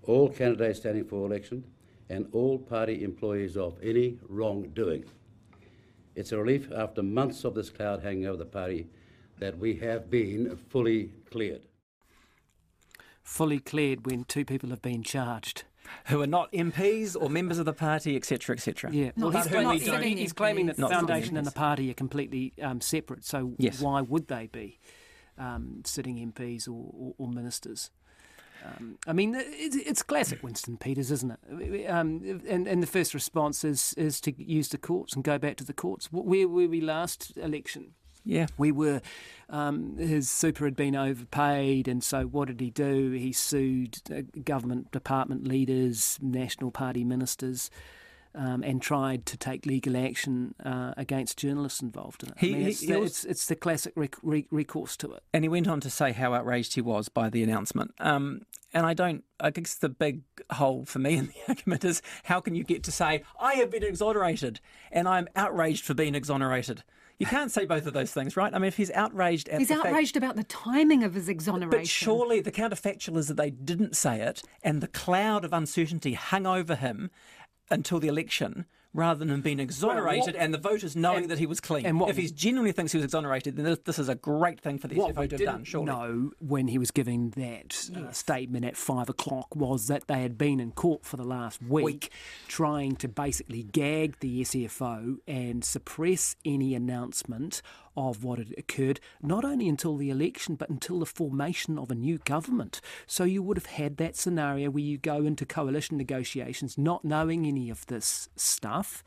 all 0.03 0.29
candidates 0.29 0.81
standing 0.81 1.05
for 1.05 1.25
election, 1.25 1.63
and 2.09 2.27
all 2.33 2.59
party 2.59 3.05
employees 3.05 3.57
of 3.57 3.79
any 3.81 4.19
wrongdoing. 4.29 5.05
It's 6.17 6.33
a 6.33 6.39
relief 6.39 6.73
after 6.73 7.01
months 7.01 7.45
of 7.45 7.55
this 7.55 7.71
cloud 7.71 8.03
hanging 8.03 8.27
over 8.27 8.39
the 8.39 8.45
party 8.45 8.89
that 9.39 9.57
we 9.57 9.77
have 9.77 10.11
been 10.11 10.57
fully 10.57 11.13
cleared. 11.31 11.63
Fully 13.23 13.61
cleared 13.61 14.05
when 14.05 14.25
two 14.25 14.45
people 14.45 14.71
have 14.71 14.83
been 14.83 15.05
charged. 15.05 15.63
Who 16.07 16.21
are 16.23 16.27
not 16.27 16.53
MPs 16.53 17.17
or 17.21 17.29
members 17.31 17.59
of 17.59 17.65
the 17.65 17.73
party, 17.73 18.17
etc., 18.17 18.55
etc. 18.57 18.91
Yeah, 18.93 19.11
well, 19.17 19.31
he's, 19.31 19.45
sitting- 19.45 19.57
well, 19.59 19.65
not 19.65 19.75
he's, 19.75 19.85
sitting 19.85 20.17
he's 20.17 20.33
claiming 20.33 20.67
that 20.67 20.77
the 20.77 20.83
Not 20.83 20.91
foundation 20.93 21.37
and 21.37 21.47
the 21.47 21.53
party 21.53 21.91
are 21.91 21.95
completely 21.95 22.53
um, 22.63 22.81
separate. 22.81 23.25
So 23.25 23.55
Yes. 23.59 23.81
why 23.81 24.01
would 24.01 24.29
they 24.29 24.49
be 24.49 24.79
um, 25.39 25.83
sitting 25.85 26.17
MPs 26.33 26.69
or, 26.69 26.91
or, 26.93 27.15
or 27.19 27.29
ministers? 27.29 27.91
Um, 28.65 28.99
I 29.07 29.13
mean, 29.13 29.35
it's, 29.37 29.77
it's 29.77 30.03
classic 30.03 30.43
Winston 30.43 30.77
Peters, 30.77 31.11
isn't 31.11 31.33
it? 31.33 31.87
Um, 31.89 32.41
and, 32.49 32.69
and 32.69 32.83
the 32.83 32.87
first 32.87 33.13
response 33.13 33.65
is, 33.65 33.93
is 33.97 34.21
to 34.23 34.33
use 34.41 34.69
the 34.69 34.79
courts 34.79 35.15
and 35.15 35.25
go 35.25 35.39
back 35.39 35.57
to 35.57 35.65
the 35.65 35.73
courts. 35.73 36.13
Where 36.13 36.47
were 36.49 36.69
we 36.69 36.81
last 36.81 37.37
election? 37.37 37.95
Yeah. 38.25 38.47
We 38.57 38.73
were, 38.73 39.01
um, 39.49 39.97
his 39.97 40.31
super 40.31 40.65
had 40.65 40.77
been 40.77 40.95
overpaid, 40.95 41.89
and 41.89 42.03
so 42.03 42.25
what 42.25 42.49
did 42.49 42.61
he 42.61 42.71
do? 42.71 43.11
He 43.13 43.33
sued 43.33 43.99
uh, 44.11 44.23
government 44.45 44.93
department 44.93 45.47
leaders, 45.47 46.19
National 46.23 46.71
Party 46.71 47.05
ministers, 47.05 47.71
um, 48.35 48.63
and 48.63 48.81
tried 48.81 49.27
to 49.27 49.37
take 49.37 49.67
legal 49.67 49.97
action 49.97 50.55
uh, 50.65 50.95
against 50.97 51.39
journalists 51.39 51.81
involved 51.83 52.23
in 52.23 52.31
it. 52.31 52.35
He- 52.39 52.51
I 52.51 52.53
mean, 52.55 52.63
he- 52.63 52.71
it's, 52.71 52.81
he 52.81 52.87
the, 52.87 52.95
also- 52.95 53.07
it's, 53.07 53.25
it's 53.25 53.47
the 53.47 53.57
classic 53.57 53.93
rec- 53.97 54.17
re- 54.23 54.47
recourse 54.51 54.97
to 54.99 55.13
it. 55.13 55.23
And 55.33 55.45
he 55.45 55.49
went 55.49 55.69
on 55.69 55.81
to 55.81 55.91
say 55.91 56.13
how 56.13 56.33
outraged 56.35 56.75
he 56.75 56.81
was 56.81 57.09
by 57.09 57.29
the 57.29 57.43
announcement. 57.43 57.93
Um, 58.01 58.43
and 58.75 58.87
I 58.87 58.95
don't. 58.95 59.23
I 59.39 59.51
guess 59.51 59.75
the 59.75 59.91
big 59.91 60.23
hole 60.53 60.85
for 60.87 60.99
me 60.99 61.17
in 61.17 61.27
the 61.27 61.35
argument 61.49 61.85
is 61.85 62.01
how 62.25 62.41
can 62.41 62.55
you 62.55 62.65
get 62.65 62.83
to 62.85 62.93
say 62.93 63.23
I 63.41 63.55
have 63.55 63.71
been 63.71 63.83
exonerated 63.85 64.61
and 64.91 65.07
I'm 65.07 65.29
outraged 65.37 65.85
for 65.85 65.93
being 65.95 66.15
exonerated. 66.15 66.83
You 67.19 67.27
can't 67.27 67.53
say 67.53 67.67
both 67.67 67.87
of 67.87 67.93
those 67.93 68.11
things, 68.13 68.37
right? 68.37 68.53
I 68.53 68.59
mean, 68.59 68.67
if 68.69 68.77
he's 68.79 68.91
outraged 68.93 69.49
at 69.51 69.59
He's 69.61 69.69
the 69.69 69.75
fact- 69.77 69.89
outraged 69.89 70.17
about 70.17 70.35
the 70.37 70.43
timing 70.45 71.05
of 71.05 71.15
his 71.15 71.29
exoneration. 71.29 71.71
but 71.81 71.87
surely 71.87 72.41
the 72.41 72.51
counterfactual 72.51 73.17
is 73.19 73.29
that 73.29 73.37
they 73.37 73.51
didn't 73.51 73.95
say 73.95 74.21
it, 74.23 74.43
and 74.63 74.81
the 74.81 74.89
cloud 74.89 75.45
of 75.45 75.53
uncertainty 75.53 76.15
hung 76.15 76.47
over 76.47 76.75
him 76.75 77.11
until 77.73 77.99
the 77.99 78.09
election, 78.09 78.67
rather 78.95 79.19
than 79.21 79.31
him 79.31 79.41
being 79.41 79.59
exonerated 79.59 80.37
and 80.37 80.53
the 80.53 80.59
voters 80.59 80.95
knowing 80.95 81.29
that 81.29 81.39
he 81.39 81.47
was 81.47 81.61
clean. 81.61 81.87
and 81.87 81.99
what- 81.99 82.11
if 82.11 82.17
he 82.19 82.29
genuinely 82.29 82.73
thinks 82.73 82.93
he 82.93 82.99
was 82.99 83.05
exonerated, 83.07 83.57
then 83.57 83.65
this, 83.65 83.79
this 83.87 83.99
is 83.99 84.09
a 84.11 84.15
great 84.15 84.61
thing 84.61 84.79
for 84.79 84.87
the 84.87 84.97
what 84.97 85.15
SFO 85.15 85.29
to 85.31 85.37
have 85.37 85.45
done. 85.47 85.65
Surely. 85.65 85.87
know 85.87 86.31
when 86.41 86.69
he 86.69 86.77
was 86.77 86.91
giving 86.91 87.31
that 87.31 87.89
uh, 87.97 88.13
statement 88.13 88.67
at 88.67 88.77
five 88.77 89.09
o'clock 89.09 89.57
was 89.57 89.87
that 89.87 90.09
they 90.09 90.21
had 90.21 90.37
been 90.37 90.61
in 90.61 90.73
court 90.73 91.07
for 91.07 91.17
the 91.17 91.25
last 91.25 91.63
week, 91.63 92.13
trying 92.49 92.95
to 92.97 93.09
basically 93.09 93.63
gag 93.63 94.19
the 94.21 94.43
SFO 94.43 95.17
and 95.27 95.65
suppress 95.65 96.37
any 96.45 96.75
announcement 96.75 97.63
of 97.97 98.25
what 98.25 98.39
had 98.39 98.55
occurred, 98.57 99.01
not 99.23 99.45
only 99.45 99.69
until 99.69 99.97
the 99.97 100.11
election 100.11 100.55
but 100.55 100.71
until 100.71 100.99
the 100.99 101.07
formation 101.07 101.79
of 101.79 101.91
a 101.91 101.95
new 101.95 102.19
government. 102.19 102.81
So 103.07 103.25
you 103.25 103.43
would 103.43 103.57
have 103.57 103.67
had 103.67 103.97
that 103.99 104.17
scenario 104.17 104.71
where 104.71 104.83
you 104.83 104.99
go 104.99 105.25
into 105.25 105.47
coalition 105.47 105.97
negotiations 105.97 106.79
not 106.79 107.05
knowing 107.05 107.47
any 107.47 107.71
of 107.71 107.87
this 107.87 108.29
stuff 108.37 109.05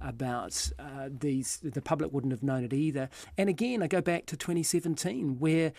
about 0.00 0.70
uh, 0.78 1.08
these. 1.10 1.58
The 1.62 1.82
public 1.82 2.12
wouldn't 2.12 2.32
have 2.32 2.42
known 2.42 2.64
it 2.64 2.72
either. 2.72 3.08
And 3.36 3.48
again, 3.48 3.82
I 3.82 3.86
go 3.86 4.00
back 4.00 4.26
to 4.26 4.36
2017, 4.36 5.38
where 5.38 5.72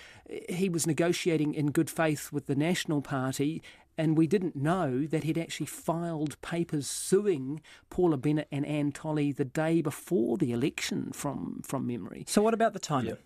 he 0.50 0.70
was 0.70 0.86
negotiating 0.86 1.54
in 1.54 1.72
good 1.72 1.90
faith 1.90 2.32
with 2.32 2.48
the 2.48 2.56
National 2.56 3.02
Party. 3.02 3.62
And 4.00 4.18
we 4.18 4.28
didn't 4.28 4.56
know 4.56 5.06
that 5.08 5.26
he'd 5.26 5.38
actually 5.38 5.66
filed 5.66 6.42
papers 6.42 6.88
suing 6.88 7.62
Paula 7.90 8.16
Bennett 8.16 8.48
and 8.50 8.66
Anne 8.66 8.94
Tolley 8.94 9.34
the 9.34 9.44
day 9.44 9.82
before 9.82 10.38
the 10.38 10.54
election, 10.54 11.12
from 11.12 11.60
from 11.66 11.86
memory. 11.86 12.24
So 12.26 12.42
what 12.42 12.54
about 12.54 12.72
the 12.72 12.80
timing? 12.80 13.18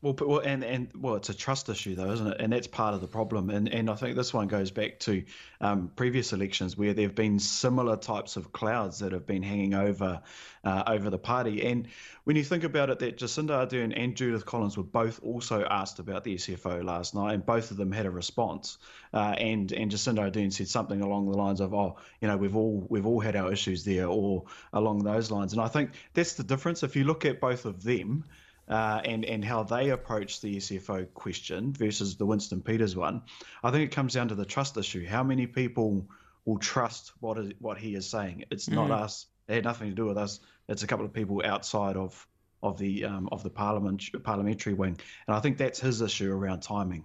Well, 0.00 0.14
well, 0.20 0.38
and 0.38 0.62
and 0.62 0.90
well, 0.96 1.16
it's 1.16 1.28
a 1.28 1.34
trust 1.34 1.68
issue 1.68 1.96
though, 1.96 2.12
isn't 2.12 2.26
it? 2.28 2.36
And 2.38 2.52
that's 2.52 2.68
part 2.68 2.94
of 2.94 3.00
the 3.00 3.08
problem. 3.08 3.50
And 3.50 3.68
and 3.68 3.90
I 3.90 3.96
think 3.96 4.14
this 4.14 4.32
one 4.32 4.46
goes 4.46 4.70
back 4.70 5.00
to 5.00 5.24
um, 5.60 5.90
previous 5.96 6.32
elections 6.32 6.76
where 6.76 6.94
there 6.94 7.06
have 7.08 7.16
been 7.16 7.40
similar 7.40 7.96
types 7.96 8.36
of 8.36 8.52
clouds 8.52 9.00
that 9.00 9.10
have 9.10 9.26
been 9.26 9.42
hanging 9.42 9.74
over 9.74 10.22
uh, 10.62 10.84
over 10.86 11.10
the 11.10 11.18
party. 11.18 11.66
And 11.66 11.88
when 12.22 12.36
you 12.36 12.44
think 12.44 12.62
about 12.62 12.90
it, 12.90 13.00
that 13.00 13.18
Jacinda 13.18 13.66
Ardern 13.66 13.92
and 13.96 14.14
Judith 14.14 14.46
Collins 14.46 14.76
were 14.76 14.84
both 14.84 15.20
also 15.24 15.64
asked 15.64 15.98
about 15.98 16.22
the 16.22 16.36
SFO 16.36 16.84
last 16.84 17.16
night, 17.16 17.34
and 17.34 17.44
both 17.44 17.72
of 17.72 17.76
them 17.76 17.90
had 17.90 18.06
a 18.06 18.10
response. 18.10 18.78
Uh, 19.12 19.34
and 19.36 19.72
and 19.72 19.90
Jacinda 19.90 20.30
Ardern 20.30 20.52
said 20.52 20.68
something 20.68 21.00
along 21.00 21.28
the 21.28 21.36
lines 21.36 21.60
of, 21.60 21.74
"Oh, 21.74 21.96
you 22.20 22.28
know, 22.28 22.36
we've 22.36 22.54
all 22.54 22.86
we've 22.88 23.06
all 23.06 23.18
had 23.18 23.34
our 23.34 23.52
issues 23.52 23.82
there," 23.84 24.06
or 24.06 24.44
along 24.72 25.02
those 25.02 25.32
lines. 25.32 25.54
And 25.54 25.60
I 25.60 25.66
think 25.66 25.90
that's 26.14 26.34
the 26.34 26.44
difference. 26.44 26.84
If 26.84 26.94
you 26.94 27.02
look 27.02 27.24
at 27.24 27.40
both 27.40 27.64
of 27.64 27.82
them 27.82 28.22
uh, 28.68 29.00
and 29.04 29.24
and 29.24 29.44
how 29.44 29.62
they 29.62 29.90
approach 29.90 30.40
the 30.40 30.56
SFO 30.56 31.12
question 31.14 31.72
versus 31.72 32.16
the 32.16 32.26
Winston 32.26 32.62
Peters 32.62 32.94
one, 32.96 33.22
I 33.62 33.70
think 33.70 33.84
it 33.84 33.94
comes 33.94 34.14
down 34.14 34.28
to 34.28 34.34
the 34.34 34.44
trust 34.44 34.76
issue. 34.76 35.06
How 35.06 35.22
many 35.22 35.46
people 35.46 36.08
will 36.44 36.58
trust 36.58 37.12
what 37.20 37.38
is 37.38 37.52
what 37.58 37.78
he 37.78 37.94
is 37.94 38.08
saying? 38.10 38.44
It's 38.50 38.68
not 38.68 38.88
Mm. 38.88 39.02
us. 39.02 39.26
It 39.48 39.54
had 39.54 39.64
nothing 39.64 39.88
to 39.88 39.94
do 39.94 40.06
with 40.06 40.18
us. 40.18 40.40
It's 40.68 40.82
a 40.82 40.86
couple 40.86 41.06
of 41.06 41.12
people 41.12 41.42
outside 41.44 41.96
of 41.96 42.26
of 42.62 42.78
the 42.78 43.04
um, 43.04 43.28
of 43.32 43.42
the 43.42 43.50
parliament 43.50 44.02
parliamentary 44.22 44.74
wing, 44.74 44.98
and 45.26 45.36
I 45.36 45.40
think 45.40 45.58
that's 45.58 45.80
his 45.80 46.02
issue 46.02 46.30
around 46.32 46.60
timing. 46.60 47.04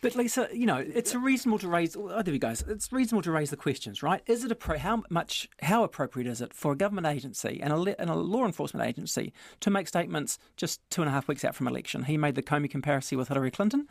But 0.00 0.14
Lisa, 0.14 0.48
you 0.52 0.64
know, 0.66 0.76
it's 0.76 1.12
a 1.14 1.18
reasonable 1.18 1.58
to 1.58 1.68
raise. 1.68 1.96
Oh, 1.96 2.22
there 2.22 2.32
we 2.32 2.38
go. 2.38 2.50
It's 2.50 2.92
reasonable 2.92 3.22
to 3.22 3.32
raise 3.32 3.50
the 3.50 3.56
questions, 3.56 4.02
right? 4.02 4.22
Is 4.26 4.44
it 4.44 4.52
a 4.52 4.54
pro, 4.54 4.78
how 4.78 5.02
much 5.10 5.48
how 5.62 5.82
appropriate 5.82 6.28
is 6.28 6.40
it 6.40 6.54
for 6.54 6.72
a 6.72 6.76
government 6.76 7.06
agency 7.06 7.60
and 7.60 7.72
a, 7.72 7.76
le- 7.76 7.96
and 7.98 8.08
a 8.08 8.14
law 8.14 8.46
enforcement 8.46 8.86
agency 8.86 9.32
to 9.60 9.70
make 9.70 9.88
statements 9.88 10.38
just 10.56 10.80
two 10.90 11.02
and 11.02 11.08
a 11.08 11.12
half 11.12 11.26
weeks 11.26 11.44
out 11.44 11.54
from 11.54 11.66
election? 11.66 12.04
He 12.04 12.16
made 12.16 12.36
the 12.36 12.42
Comey 12.42 12.70
comparison 12.70 13.18
with 13.18 13.28
Hillary 13.28 13.50
Clinton. 13.50 13.88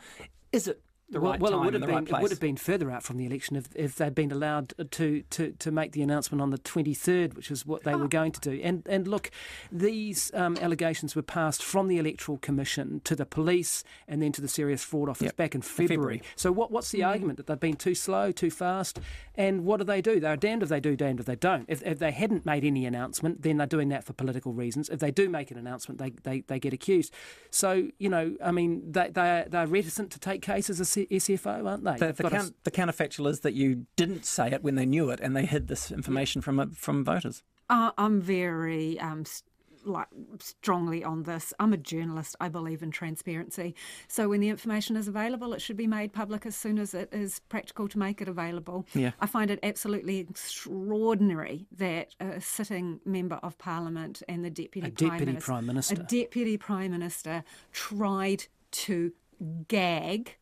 Is 0.50 0.66
it 0.66 0.80
the 1.10 1.20
well, 1.20 1.32
right 1.32 1.40
well, 1.40 1.52
time 1.52 1.60
it 1.60 1.64
would 1.64 1.74
have 1.74 1.82
been 1.82 1.94
right 1.94 2.08
it 2.08 2.22
would 2.22 2.30
have 2.30 2.40
been 2.40 2.56
further 2.56 2.90
out 2.90 3.02
from 3.02 3.16
the 3.16 3.24
election 3.24 3.56
if, 3.56 3.66
if 3.74 3.96
they'd 3.96 4.14
been 4.14 4.30
allowed 4.30 4.74
to, 4.90 5.22
to, 5.30 5.52
to 5.52 5.70
make 5.70 5.92
the 5.92 6.02
announcement 6.02 6.42
on 6.42 6.50
the 6.50 6.58
23rd, 6.58 7.34
which 7.34 7.50
is 7.50 7.64
what 7.64 7.84
they 7.84 7.94
were 7.94 8.08
going 8.08 8.32
to 8.32 8.40
do. 8.40 8.60
And 8.62 8.82
and 8.86 9.08
look, 9.08 9.30
these 9.72 10.30
um, 10.34 10.56
allegations 10.60 11.16
were 11.16 11.22
passed 11.22 11.62
from 11.62 11.88
the 11.88 11.98
Electoral 11.98 12.38
Commission 12.38 13.00
to 13.04 13.16
the 13.16 13.24
police 13.24 13.84
and 14.06 14.22
then 14.22 14.32
to 14.32 14.40
the 14.40 14.48
Serious 14.48 14.84
Fraud 14.84 15.08
Office 15.08 15.18
Yep. 15.28 15.36
back 15.36 15.54
in 15.54 15.62
February. 15.62 15.88
February. 15.88 16.22
So 16.36 16.52
what 16.52 16.70
what's 16.70 16.90
the 16.90 17.04
argument 17.04 17.38
that 17.38 17.46
they've 17.46 17.58
been 17.58 17.76
too 17.76 17.94
slow, 17.94 18.30
too 18.30 18.50
fast? 18.50 19.00
And 19.34 19.64
what 19.64 19.78
do 19.78 19.84
they 19.84 20.02
do? 20.02 20.20
They're 20.20 20.36
damned 20.36 20.62
if 20.62 20.68
they 20.68 20.80
do, 20.80 20.96
damned 20.96 21.20
if 21.20 21.26
they 21.26 21.36
don't. 21.36 21.64
If, 21.68 21.80
if 21.86 21.98
they 21.98 22.10
hadn't 22.10 22.44
made 22.44 22.64
any 22.64 22.86
announcement, 22.86 23.42
then 23.42 23.56
they're 23.58 23.66
doing 23.66 23.88
that 23.90 24.04
for 24.04 24.12
political 24.12 24.52
reasons. 24.52 24.88
If 24.88 24.98
they 24.98 25.12
do 25.12 25.28
make 25.28 25.50
an 25.50 25.58
announcement, 25.58 25.98
they, 25.98 26.10
they, 26.24 26.40
they 26.40 26.58
get 26.58 26.72
accused. 26.72 27.14
So 27.50 27.88
you 27.98 28.08
know, 28.08 28.36
I 28.44 28.50
mean, 28.50 28.92
they 28.92 29.08
they 29.08 29.46
they're 29.48 29.66
reticent 29.66 30.10
to 30.12 30.18
take 30.18 30.42
cases 30.42 30.80
as 30.80 30.97
SFO, 31.06 31.66
aren't 31.68 31.84
they? 31.84 31.96
The, 31.96 32.12
the, 32.12 32.22
got 32.22 32.32
a- 32.32 32.54
the 32.64 32.70
counterfactual 32.70 33.28
is 33.28 33.40
that 33.40 33.54
you 33.54 33.86
didn't 33.96 34.24
say 34.24 34.50
it 34.50 34.62
when 34.62 34.74
they 34.74 34.86
knew 34.86 35.10
it, 35.10 35.20
and 35.20 35.36
they 35.36 35.46
hid 35.46 35.68
this 35.68 35.90
information 35.90 36.42
from 36.42 36.72
from 36.72 37.04
voters. 37.04 37.42
Uh, 37.70 37.90
I'm 37.98 38.20
very 38.20 38.98
um, 39.00 39.24
like 39.84 40.08
strongly 40.40 41.04
on 41.04 41.22
this. 41.24 41.52
I'm 41.60 41.72
a 41.72 41.76
journalist. 41.76 42.34
I 42.40 42.48
believe 42.48 42.82
in 42.82 42.90
transparency. 42.90 43.74
So 44.08 44.28
when 44.28 44.40
the 44.40 44.48
information 44.48 44.96
is 44.96 45.06
available, 45.08 45.52
it 45.52 45.60
should 45.62 45.76
be 45.76 45.86
made 45.86 46.12
public 46.12 46.46
as 46.46 46.56
soon 46.56 46.78
as 46.78 46.94
it 46.94 47.08
is 47.12 47.40
practical 47.48 47.88
to 47.88 47.98
make 47.98 48.20
it 48.20 48.28
available. 48.28 48.86
Yeah. 48.94 49.12
I 49.20 49.26
find 49.26 49.50
it 49.50 49.58
absolutely 49.62 50.18
extraordinary 50.18 51.66
that 51.76 52.14
a 52.20 52.40
sitting 52.40 53.00
member 53.04 53.36
of 53.42 53.56
parliament 53.58 54.22
and 54.28 54.44
the 54.44 54.50
deputy 54.50 54.88
A 54.88 54.90
prime 54.90 55.10
deputy 55.10 55.26
minister, 55.32 55.46
prime 55.52 55.66
minister. 55.66 55.94
a 55.94 55.98
deputy 55.98 56.56
prime 56.56 56.90
minister 56.90 57.44
tried 57.72 58.44
to 58.70 59.12
gag 59.68 60.36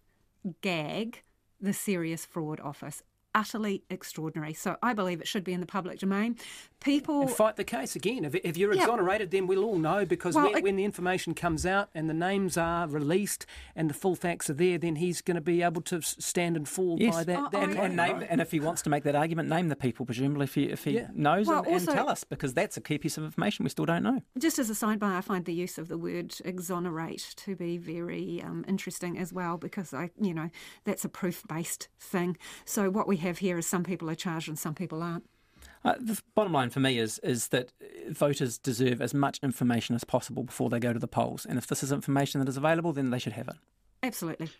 gag 0.62 1.22
the 1.61 1.72
serious 1.72 2.24
fraud 2.24 2.61
office. 2.61 3.03
Utterly 3.41 3.82
extraordinary. 3.91 4.55
So 4.55 4.76
I 4.82 4.95
believe 4.95 5.20
it 5.20 5.28
should 5.28 5.45
be 5.45 5.53
in 5.53 5.61
the 5.61 5.66
public 5.66 5.99
domain. 5.99 6.37
People 6.80 7.20
and 7.20 7.30
fight 7.30 7.57
the 7.57 7.64
case 7.64 7.95
again. 7.95 8.24
If, 8.24 8.34
if 8.34 8.57
you're 8.57 8.72
Yeah. 8.72 8.80
exonerated, 8.80 9.30
then 9.30 9.47
we'll 9.47 9.62
all 9.62 9.76
know 9.78 10.07
because 10.07 10.34
Well, 10.34 10.47
when, 10.47 10.57
it- 10.57 10.62
when 10.64 10.76
the 10.76 10.84
information 10.84 11.34
comes 11.34 11.66
out 11.66 11.91
and 11.95 12.09
the 12.09 12.14
names 12.14 12.57
are 12.57 12.89
released 12.89 13.45
and 13.74 13.91
the 13.91 13.95
full 13.95 14.14
facts 14.16 14.49
are 14.49 14.55
there, 14.55 14.78
then 14.78 14.97
he's 14.97 15.20
going 15.20 15.34
to 15.34 15.43
be 15.43 15.62
able 15.62 15.82
to 15.82 16.01
stand 16.01 16.57
and 16.57 16.66
fall 16.66 16.97
Yes, 16.99 17.14
by 17.14 17.24
that. 17.24 17.51
that 17.53 17.62
and, 17.62 17.72
claim, 17.74 17.84
and 17.84 17.97
name, 17.97 18.26
and 18.30 18.41
if 18.41 18.51
he 18.53 18.59
wants 18.59 18.80
to 18.82 18.91
make 18.91 19.05
that 19.05 19.14
argument, 19.14 19.51
name 19.51 19.68
the 19.68 19.76
people. 19.76 20.07
Presumably, 20.07 20.45
if 20.45 20.55
he 20.55 20.64
if 20.70 20.84
he 20.84 20.93
Yeah. 20.93 21.09
knows 21.12 21.47
Well, 21.47 21.62
and, 21.64 21.76
and 21.76 21.89
tell 21.89 22.09
us, 22.09 22.24
because 22.24 22.55
that's 22.55 22.78
a 22.78 22.80
key 22.80 22.97
piece 22.97 23.18
of 23.18 23.24
information 23.24 23.64
we 23.64 23.68
still 23.68 23.84
don't 23.84 24.03
know. 24.03 24.22
Just 24.39 24.59
as 24.59 24.70
a 24.70 24.74
sidebar, 24.74 25.14
I 25.14 25.20
find 25.20 25.45
the 25.45 25.53
use 25.53 25.76
of 25.76 25.89
the 25.89 25.99
word 25.99 26.34
exonerate 26.43 27.34
to 27.37 27.55
be 27.55 27.76
very 27.76 28.43
um, 28.43 28.64
interesting 28.66 29.18
as 29.18 29.30
well 29.30 29.59
because 29.59 29.93
I, 29.93 30.09
you 30.18 30.32
know, 30.32 30.49
that's 30.84 31.05
a 31.05 31.09
proof-based 31.11 31.89
thing. 32.01 32.39
So 32.64 32.89
what 32.91 33.07
we 33.07 33.16
have 33.27 33.39
here 33.39 33.59
is 33.59 33.66
some 33.66 33.85
people 33.85 34.09
are 34.11 34.14
charged 34.14 34.49
and 34.49 34.59
some 34.59 34.74
people 34.74 35.03
aren't. 35.03 35.24
Uh, 35.85 35.95
the 36.01 36.20
bottom 36.35 36.53
line 36.53 36.70
for 36.70 36.81
me 36.81 36.99
is 36.99 37.18
is 37.20 37.49
that 37.49 37.72
uh, 37.81 38.12
voters 38.12 38.59
deserve 38.59 39.01
as 39.01 39.14
much 39.14 39.39
information 39.43 39.95
as 39.95 40.05
possible 40.05 40.43
before 40.43 40.68
they 40.68 40.81
go 40.81 40.93
to 40.93 40.99
the 40.99 41.07
polls, 41.09 41.47
and 41.47 41.59
if 41.59 41.66
this 41.66 41.83
is 41.83 41.93
information 41.93 42.41
that 42.41 42.49
is 42.49 42.57
available, 42.57 42.93
then 42.93 43.11
they 43.11 43.18
should 43.18 43.35
have 43.35 43.49
it. 43.49 43.55
Absolutely. 44.03 44.51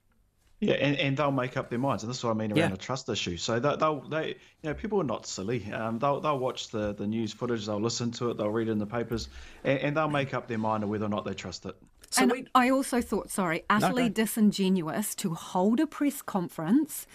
Yeah, 0.61 0.75
and, 0.75 0.97
and 0.97 1.17
they'll 1.19 1.31
make 1.33 1.59
up 1.59 1.69
their 1.69 1.79
minds, 1.79 2.03
and 2.03 2.09
this 2.09 2.17
is 2.19 2.25
what 2.25 2.31
I 2.31 2.35
mean 2.35 2.51
around 2.51 2.71
Yeah. 2.71 2.75
a 2.75 2.79
trust 2.79 3.11
issue. 3.11 3.37
So 3.37 3.61
they, 3.61 3.77
they'll, 3.77 4.01
they, 4.09 4.29
you 4.29 4.35
know, 4.71 4.73
people 4.75 4.99
are 5.01 5.05
not 5.05 5.27
silly. 5.27 5.71
Um, 5.71 5.99
they'll, 5.99 6.19
they'll 6.19 6.39
watch 6.39 6.69
the, 6.71 6.95
the 6.95 7.07
news 7.07 7.31
footage, 7.31 7.67
they'll 7.67 7.79
listen 7.79 8.11
to 8.13 8.31
it, 8.31 8.39
they'll 8.39 8.49
read 8.49 8.69
it 8.69 8.71
in 8.71 8.79
the 8.79 8.87
papers, 8.87 9.29
and, 9.65 9.79
and 9.81 9.97
they'll 9.97 10.09
make 10.09 10.33
up 10.33 10.49
their 10.49 10.57
mind 10.57 10.83
on 10.83 10.89
whether 10.89 11.05
or 11.05 11.11
not 11.11 11.27
they 11.27 11.35
trust 11.35 11.67
it. 11.67 11.77
and 12.17 12.49
I 12.55 12.71
also 12.71 13.03
thought, 13.03 13.31
sorry, 13.31 13.65
utterly 13.69 14.09
go. 14.09 14.15
disingenuous 14.25 15.15
to 15.17 15.35
hold 15.35 15.79
a 15.79 15.87
press 15.87 16.23
conference. 16.23 17.07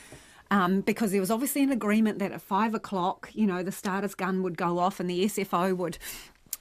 Um, 0.51 0.81
because 0.81 1.11
there 1.11 1.21
was 1.21 1.31
obviously 1.31 1.63
an 1.63 1.71
agreement 1.71 2.19
that 2.19 2.33
at 2.33 2.41
five 2.41 2.75
o'clock, 2.75 3.29
you 3.33 3.47
know, 3.47 3.63
the 3.63 3.71
starter's 3.71 4.13
gun 4.13 4.43
would 4.43 4.57
go 4.57 4.79
off 4.79 4.99
and 4.99 5.09
the 5.09 5.23
SFO 5.23 5.75
would 5.77 5.97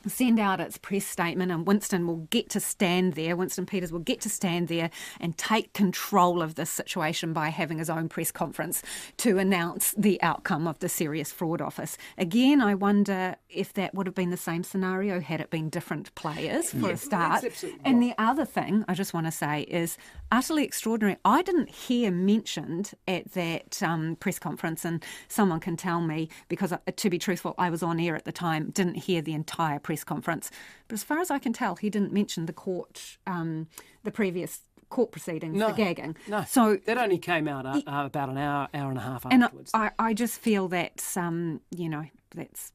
send 0.06 0.38
out 0.38 0.60
its 0.60 0.78
press 0.78 1.04
statement 1.04 1.52
and 1.52 1.66
Winston 1.66 2.06
will 2.06 2.26
get 2.30 2.48
to 2.50 2.60
stand 2.60 3.14
there, 3.14 3.36
Winston 3.36 3.66
Peters 3.66 3.92
will 3.92 4.00
get 4.00 4.20
to 4.22 4.28
stand 4.28 4.68
there 4.68 4.90
and 5.20 5.36
take 5.36 5.72
control 5.72 6.42
of 6.42 6.54
this 6.54 6.70
situation 6.70 7.32
by 7.32 7.48
having 7.48 7.78
his 7.78 7.90
own 7.90 8.08
press 8.08 8.30
conference 8.32 8.82
to 9.18 9.38
announce 9.38 9.94
the 9.96 10.20
outcome 10.22 10.66
of 10.66 10.78
the 10.78 10.88
serious 10.88 11.32
fraud 11.32 11.60
office. 11.60 11.98
Again, 12.16 12.60
I 12.60 12.74
wonder 12.74 13.36
if 13.48 13.72
that 13.74 13.94
would 13.94 14.06
have 14.06 14.14
been 14.14 14.30
the 14.30 14.36
same 14.36 14.62
scenario 14.62 15.20
had 15.20 15.40
it 15.40 15.50
been 15.50 15.68
different 15.68 16.14
players 16.14 16.70
for 16.70 16.90
a 16.90 16.96
start. 16.96 17.44
And 17.84 18.02
the 18.02 18.14
other 18.18 18.44
thing 18.44 18.84
I 18.88 18.94
just 18.94 19.12
want 19.12 19.26
to 19.26 19.32
say 19.32 19.62
is 19.62 19.98
utterly 20.32 20.64
extraordinary. 20.64 21.16
I 21.24 21.42
didn't 21.42 21.70
hear 21.70 22.10
mentioned 22.10 22.92
at 23.08 23.32
that 23.32 23.82
um, 23.82 24.16
press 24.20 24.38
conference, 24.38 24.84
and 24.84 25.04
someone 25.28 25.60
can 25.60 25.76
tell 25.76 26.00
me 26.00 26.28
because, 26.48 26.72
uh, 26.72 26.78
to 26.94 27.10
be 27.10 27.18
truthful, 27.18 27.54
I 27.58 27.70
was 27.70 27.82
on 27.82 27.98
air 27.98 28.14
at 28.14 28.24
the 28.24 28.32
time, 28.32 28.70
didn't 28.70 28.94
hear 28.94 29.20
the 29.22 29.34
entire 29.34 29.78
press 29.80 29.89
conference. 30.04 30.50
But 30.88 30.94
as 30.94 31.02
far 31.02 31.18
as 31.20 31.30
I 31.30 31.38
can 31.38 31.52
tell, 31.52 31.76
he 31.76 31.90
didn't 31.90 32.12
mention 32.12 32.46
the 32.46 32.52
court, 32.52 33.18
um, 33.26 33.68
the 34.04 34.10
previous 34.10 34.60
court 34.88 35.12
proceedings 35.12 35.56
No, 35.56 35.70
for 35.70 35.74
gagging. 35.74 36.16
No, 36.28 36.44
So 36.44 36.76
that 36.84 36.98
only 36.98 37.18
came 37.18 37.48
out 37.48 37.64
uh, 37.64 37.80
uh, 37.86 38.06
about 38.06 38.28
an 38.28 38.38
hour, 38.38 38.68
hour 38.74 38.90
and 38.90 38.98
a 38.98 39.02
half 39.02 39.24
and 39.30 39.42
afterwards. 39.44 39.70
I, 39.72 39.90
I 39.98 40.14
just 40.14 40.38
feel 40.40 40.68
that's 40.68 41.16
um, 41.16 41.60
you 41.70 41.88
know 41.88 42.06
that's 42.34 42.72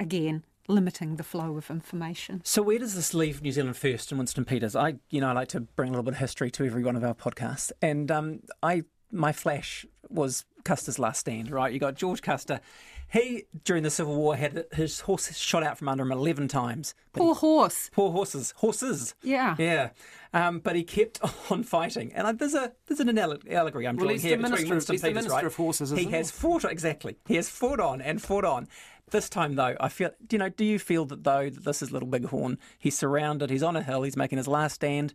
again 0.00 0.44
limiting 0.68 1.16
the 1.16 1.22
flow 1.22 1.56
of 1.56 1.70
information. 1.70 2.42
So 2.44 2.62
where 2.62 2.78
does 2.78 2.94
this 2.94 3.14
leave 3.14 3.42
New 3.42 3.52
Zealand 3.52 3.76
First 3.76 4.12
and 4.12 4.18
Winston 4.18 4.44
Peters? 4.44 4.76
I, 4.76 4.96
you 5.10 5.20
know, 5.20 5.28
I 5.28 5.32
like 5.32 5.48
to 5.48 5.60
bring 5.60 5.88
a 5.88 5.92
little 5.92 6.02
bit 6.02 6.14
of 6.14 6.20
history 6.20 6.50
to 6.52 6.64
every 6.66 6.84
one 6.84 6.94
of 6.94 7.02
our 7.02 7.14
podcasts, 7.14 7.72
and 7.80 8.10
um, 8.10 8.40
I, 8.62 8.82
my 9.10 9.32
flash 9.32 9.86
was 10.10 10.44
Custer's 10.64 10.98
last 10.98 11.20
stand. 11.20 11.50
Right, 11.50 11.72
you 11.72 11.78
got 11.78 11.94
George 11.94 12.22
Custer. 12.22 12.60
He 13.10 13.44
during 13.64 13.82
the 13.84 13.90
Civil 13.90 14.14
War 14.16 14.36
had 14.36 14.66
his 14.72 15.00
horse 15.00 15.34
shot 15.36 15.62
out 15.62 15.78
from 15.78 15.88
under 15.88 16.02
him 16.02 16.12
eleven 16.12 16.46
times. 16.46 16.94
But 17.12 17.20
Poor 17.20 17.34
horse. 17.34 17.90
Poor 17.92 18.12
horses, 18.12 18.52
horses. 18.58 19.14
Yeah. 19.22 19.54
Yeah, 19.58 19.90
um, 20.34 20.58
but 20.58 20.76
he 20.76 20.84
kept 20.84 21.18
on 21.50 21.62
fighting, 21.62 22.12
and 22.14 22.26
I, 22.26 22.32
there's 22.32 22.54
a 22.54 22.72
there's 22.86 23.00
an 23.00 23.16
allegory 23.18 23.86
I'm 23.88 23.96
Well, 23.96 24.06
drawing 24.08 24.20
here 24.20 24.36
the 24.36 24.42
between 24.42 24.42
minister 24.42 24.64
of- 24.66 24.70
Winston 24.70 24.94
he's 24.94 25.00
the 25.02 25.08
Peters, 25.08 25.14
minister 25.22 25.34
right? 25.36 25.44
of 25.46 25.56
horses 25.56 25.92
as 25.92 25.98
He 25.98 26.04
well. 26.06 26.14
has 26.16 26.30
fought 26.30 26.64
exactly. 26.64 27.16
He 27.26 27.36
has 27.36 27.48
fought 27.48 27.80
on 27.80 28.02
and 28.02 28.20
fought 28.20 28.44
on. 28.44 28.68
This 29.10 29.30
time, 29.30 29.54
though, 29.54 29.74
I 29.80 29.88
feel. 29.88 30.10
Do 30.26 30.34
you 30.36 30.38
know? 30.38 30.50
Do 30.50 30.66
you 30.66 30.78
feel 30.78 31.06
that 31.06 31.24
though 31.24 31.48
that 31.48 31.64
this 31.64 31.80
is 31.80 31.90
Little 31.90 32.08
Bighorn? 32.10 32.58
He's 32.78 32.98
surrounded. 32.98 33.48
He's 33.48 33.62
on 33.62 33.74
a 33.74 33.82
hill. 33.82 34.02
He's 34.02 34.18
making 34.18 34.36
his 34.36 34.46
last 34.48 34.74
stand, 34.74 35.14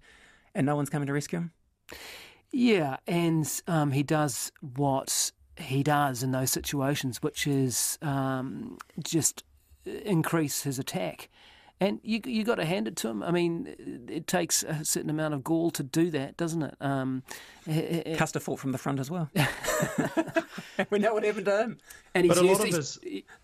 and 0.55 0.65
no 0.65 0.75
one's 0.75 0.89
coming 0.89 1.05
to 1.05 1.13
rescue 1.13 1.37
him. 1.37 1.51
Yeah, 2.51 2.97
and 3.07 3.47
um, 3.67 3.91
he 3.91 4.01
does 4.03 4.51
what 4.61 5.31
he 5.57 5.83
does 5.83 6.23
in 6.23 6.31
those 6.31 6.51
situations, 6.51 7.21
which 7.21 7.47
is 7.47 7.97
um, 8.01 8.77
just 9.03 9.43
increase 9.85 10.63
his 10.63 10.79
attack. 10.79 11.29
And 11.83 11.99
you 12.01 12.21
you 12.25 12.45
got 12.45 12.55
to 12.55 12.65
hand 12.65 12.87
it 12.87 12.95
to 12.97 13.09
him. 13.09 13.21
I 13.23 13.31
mean, 13.31 14.05
it 14.07 14.25
takes 14.25 14.63
a 14.63 14.85
certain 14.85 15.09
amount 15.09 15.33
of 15.33 15.43
gall 15.43 15.69
to 15.71 15.83
do 15.83 16.09
that, 16.11 16.37
doesn't 16.37 16.63
it? 16.63 16.75
Um, 16.79 17.23
Custer 18.15 18.39
fought 18.39 18.59
from 18.59 18.71
the 18.71 18.77
front 18.77 19.01
as 19.01 19.11
well. 19.11 19.29
we 20.89 20.99
know 20.99 21.13
what 21.13 21.25
happened 21.25 21.45
to 21.47 21.61
him. 21.61 21.77
And 22.15 22.29
but 22.29 22.37
a 22.37 22.41
lot 22.41 22.61
of 22.61 22.73
his 22.73 22.99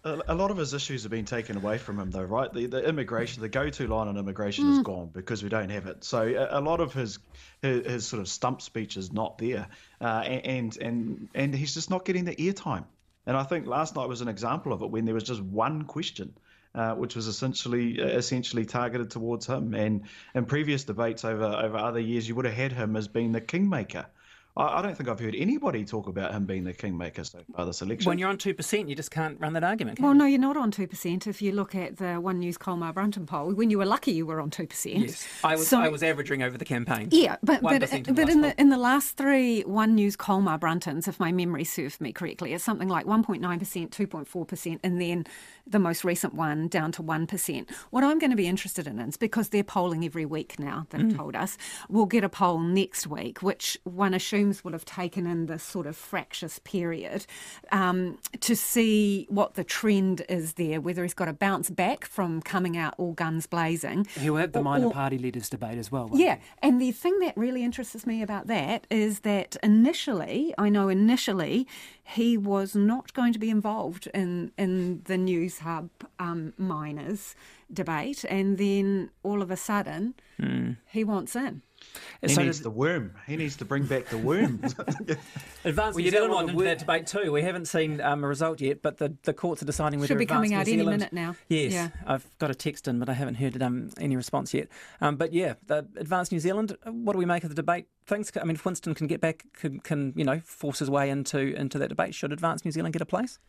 a, 0.05 0.21
a 0.29 0.35
lot 0.35 0.51
of 0.51 0.57
his 0.57 0.73
issues 0.73 1.03
have 1.03 1.11
been 1.11 1.25
taken 1.25 1.57
away 1.57 1.77
from 1.77 1.99
him, 1.99 2.11
though, 2.11 2.23
right? 2.23 2.51
The, 2.53 2.67
the 2.67 2.87
immigration, 2.87 3.41
the 3.41 3.49
go-to 3.49 3.87
line 3.87 4.07
on 4.07 4.15
immigration 4.17 4.65
Mm. 4.65 4.71
is 4.71 4.79
gone 4.83 5.09
because 5.13 5.43
we 5.43 5.49
don't 5.49 5.69
have 5.69 5.87
it. 5.87 6.05
So 6.05 6.21
a, 6.21 6.59
a 6.59 6.61
lot 6.61 6.79
of 6.79 6.93
his, 6.93 7.19
his 7.61 7.85
his 7.85 8.07
sort 8.07 8.21
of 8.21 8.29
stump 8.29 8.61
speech 8.61 8.95
is 8.95 9.11
not 9.11 9.37
there, 9.37 9.67
uh, 9.99 10.23
and 10.25 10.77
and 10.77 11.27
and 11.35 11.53
he's 11.53 11.73
just 11.73 11.89
not 11.89 12.05
getting 12.05 12.23
the 12.23 12.35
airtime. 12.35 12.85
And 13.25 13.35
I 13.35 13.43
think 13.43 13.67
last 13.67 13.97
night 13.97 14.07
was 14.07 14.21
an 14.21 14.29
example 14.29 14.71
of 14.71 14.81
it 14.81 14.89
when 14.89 15.03
there 15.03 15.13
was 15.13 15.23
just 15.23 15.41
one 15.41 15.83
question. 15.83 16.33
Uh, 16.75 16.93
which 16.93 17.15
was 17.15 17.25
essentially 17.25 17.99
uh, 17.99 18.05
essentially 18.05 18.63
targeted 18.63 19.09
towards 19.09 19.47
him, 19.47 19.73
and 19.73 20.03
in 20.35 20.45
previous 20.45 20.83
debates 20.83 21.25
over 21.25 21.45
over 21.45 21.77
other 21.77 21.99
years, 21.99 22.27
you 22.27 22.35
would 22.35 22.45
have 22.45 22.53
had 22.53 22.71
him 22.71 22.95
as 22.95 23.07
being 23.07 23.31
the 23.31 23.41
kingmaker. 23.41 24.05
I, 24.55 24.79
I 24.79 24.81
don't 24.81 24.95
think 24.95 25.09
I've 25.09 25.19
heard 25.19 25.35
anybody 25.35 25.85
talk 25.85 26.07
about 26.07 26.31
him 26.33 26.45
being 26.45 26.63
the 26.63 26.73
kingmaker 26.73 27.23
so 27.23 27.39
far 27.55 27.65
this 27.65 27.81
election. 27.81 28.09
When 28.09 28.19
you're 28.19 28.29
on 28.29 28.37
two 28.37 28.53
percent, 28.53 28.89
you 28.89 28.95
just 28.95 29.09
can't 29.11 29.39
run 29.39 29.53
that 29.53 29.63
argument. 29.63 29.97
Can 29.97 30.05
Well, 30.05 30.13
you? 30.13 30.19
no, 30.19 30.25
you're 30.25 30.39
not 30.39 30.57
on 30.57 30.69
two 30.69 30.87
percent. 30.87 31.27
If 31.27 31.41
you 31.41 31.53
look 31.53 31.73
at 31.73 31.97
the 31.97 32.15
One 32.15 32.39
News 32.39 32.57
Colmar 32.57 32.93
Brunton 32.93 33.25
poll, 33.25 33.53
when 33.53 33.69
you 33.69 33.77
were 33.77 33.85
lucky, 33.85 34.11
you 34.11 34.25
were 34.25 34.39
on 34.39 34.49
two 34.49 34.67
percent. 34.67 34.99
Yes, 34.99 35.27
I 35.43 35.55
was. 35.55 35.71
I 35.73 35.87
was 35.87 36.03
averaging 36.03 36.43
over 36.43 36.57
the 36.57 36.65
campaign. 36.65 37.07
Yeah, 37.11 37.37
but 37.41 37.61
but, 37.61 37.81
1% 37.81 38.07
in 38.07 38.13
but 38.13 38.15
the 38.15 38.31
in 38.31 38.41
last 38.41 38.55
the 38.57 38.61
in 38.61 38.69
the 38.69 38.77
last 38.77 39.17
three 39.17 39.61
One 39.61 39.95
News 39.95 40.15
Colmar 40.15 40.59
Bruntons, 40.59 41.07
if 41.07 41.19
my 41.19 41.31
memory 41.31 41.63
serves 41.63 42.01
me 42.01 42.11
correctly, 42.11 42.53
it's 42.53 42.63
something 42.63 42.89
like 42.89 43.05
1.9%, 43.05 43.39
2.4%, 43.41 44.79
and 44.83 45.01
then 45.01 45.25
the 45.69 45.79
most 45.79 46.03
recent 46.03 46.33
one 46.33 46.67
down 46.67 46.91
to 46.93 47.03
1%. 47.03 47.69
What 47.91 48.03
I'm 48.03 48.19
going 48.19 48.31
to 48.31 48.35
be 48.35 48.47
interested 48.47 48.87
in 48.87 48.99
is 48.99 49.17
because 49.17 49.49
they're 49.49 49.63
polling 49.63 50.03
every 50.03 50.25
week 50.25 50.57
now, 50.59 50.87
they've 50.89 51.01
Mm. 51.01 51.15
told 51.15 51.35
us, 51.35 51.57
we'll 51.89 52.05
get 52.07 52.23
a 52.23 52.29
poll 52.29 52.59
next 52.59 53.07
week, 53.07 53.41
which 53.41 53.77
one 53.83 54.13
assumes 54.13 54.63
will 54.63 54.71
have 54.73 54.85
taken 54.85 55.27
in 55.27 55.45
this 55.45 55.63
sort 55.63 55.85
of 55.87 55.95
fractious 55.95 56.59
period 56.59 57.25
um, 57.71 58.17
to 58.41 58.55
see 58.55 59.27
what 59.29 59.53
the 59.53 59.63
trend 59.63 60.23
is 60.27 60.53
there, 60.53 60.81
whether 60.81 61.03
he's 61.03 61.13
got 61.13 61.27
a 61.27 61.33
bounce 61.33 61.69
back 61.69 62.05
from 62.05 62.41
coming 62.41 62.75
out 62.77 62.95
all 62.97 63.13
guns 63.13 63.45
blazing. 63.47 64.05
He'll 64.19 64.35
have 64.37 64.51
the 64.53 64.59
or- 64.59 64.63
minor 64.63 64.87
or- 64.87 64.91
party 64.91 65.17
leaders 65.17 65.49
debate 65.49 65.77
as 65.77 65.91
well. 65.91 66.09
yeah, 66.13 66.37
and 66.63 66.81
the 66.81 66.91
thing 66.91 67.19
that 67.19 67.37
really 67.37 67.63
interests 67.63 68.05
me 68.05 68.21
about 68.21 68.47
that 68.47 68.87
is 68.89 69.19
that 69.21 69.55
initially, 69.63 70.53
I 70.57 70.69
know 70.69 70.89
initially, 70.89 71.67
he 72.15 72.37
was 72.37 72.75
not 72.75 73.13
going 73.13 73.33
to 73.33 73.39
be 73.39 73.49
involved 73.49 74.07
in 74.13 74.51
in 74.57 75.01
the 75.05 75.15
Newshub 75.17 75.89
um, 76.19 76.53
miners 76.57 77.35
debate, 77.71 78.25
and 78.29 78.57
then 78.57 79.09
all 79.23 79.41
of 79.41 79.51
a 79.51 79.57
sudden, 79.57 80.13
Hmm. 80.37 80.71
he 80.95 81.03
wants 81.03 81.35
in. 81.35 81.61
He 82.21 82.27
So 82.29 82.43
needs 82.43 82.61
the 82.61 82.69
worm. 82.69 83.13
He 83.27 83.35
needs 83.37 83.55
to 83.57 83.65
bring 83.65 83.83
back 83.85 84.05
the 84.07 84.17
worm. 84.29 84.61
Advanced 84.63 85.95
Well, 85.95 85.97
New 85.97 86.03
you 86.03 86.11
don't 86.11 86.29
Zealand 86.29 86.31
want 86.33 86.47
wanted 86.47 86.59
the 86.59 86.63
that 86.65 86.79
debate 86.79 87.07
too. 87.07 87.31
We 87.31 87.41
haven't 87.41 87.65
seen 87.65 88.01
um, 88.01 88.23
a 88.23 88.27
result 88.27 88.61
yet, 88.61 88.81
but 88.81 88.97
the, 88.97 89.15
the 89.23 89.33
courts 89.33 89.61
are 89.61 89.65
deciding 89.65 89.99
whether 89.99 90.07
Should 90.07 90.17
be 90.17 90.25
coming 90.25 90.51
New 90.51 90.57
out 90.57 90.67
any 90.67 90.77
Zealand- 90.77 90.99
minute 90.99 91.13
now. 91.13 91.35
Yes, 91.47 91.71
Yeah. 91.73 91.89
I've 92.05 92.25
got 92.39 92.51
a 92.51 92.55
text 92.55 92.87
in, 92.87 92.99
but 92.99 93.09
I 93.09 93.13
haven't 93.13 93.35
heard 93.35 93.61
um, 93.61 93.89
any 93.99 94.15
response 94.15 94.53
yet. 94.53 94.67
Um, 95.01 95.15
but 95.15 95.33
yeah, 95.33 95.53
the 95.67 95.87
Advanced 95.97 96.31
New 96.31 96.39
Zealand. 96.39 96.75
What 96.85 97.13
do 97.13 97.19
we 97.19 97.25
make 97.25 97.43
of 97.43 97.49
the 97.49 97.55
debate? 97.55 97.87
Things. 98.05 98.31
I 98.39 98.43
mean, 98.45 98.55
if 98.55 98.65
Winston 98.65 98.93
can 98.95 99.07
get 99.07 99.21
back, 99.21 99.43
can, 99.53 99.79
can 99.79 100.13
you 100.15 100.23
know 100.25 100.39
force 100.43 100.79
his 100.79 100.89
way 100.89 101.09
into 101.09 101.39
into 101.55 101.77
that 101.79 101.89
debate? 101.89 102.15
Should 102.15 102.31
Advanced 102.33 102.65
New 102.65 102.71
Zealand 102.71 102.93
get 102.93 103.01
a 103.01 103.05
place? 103.05 103.39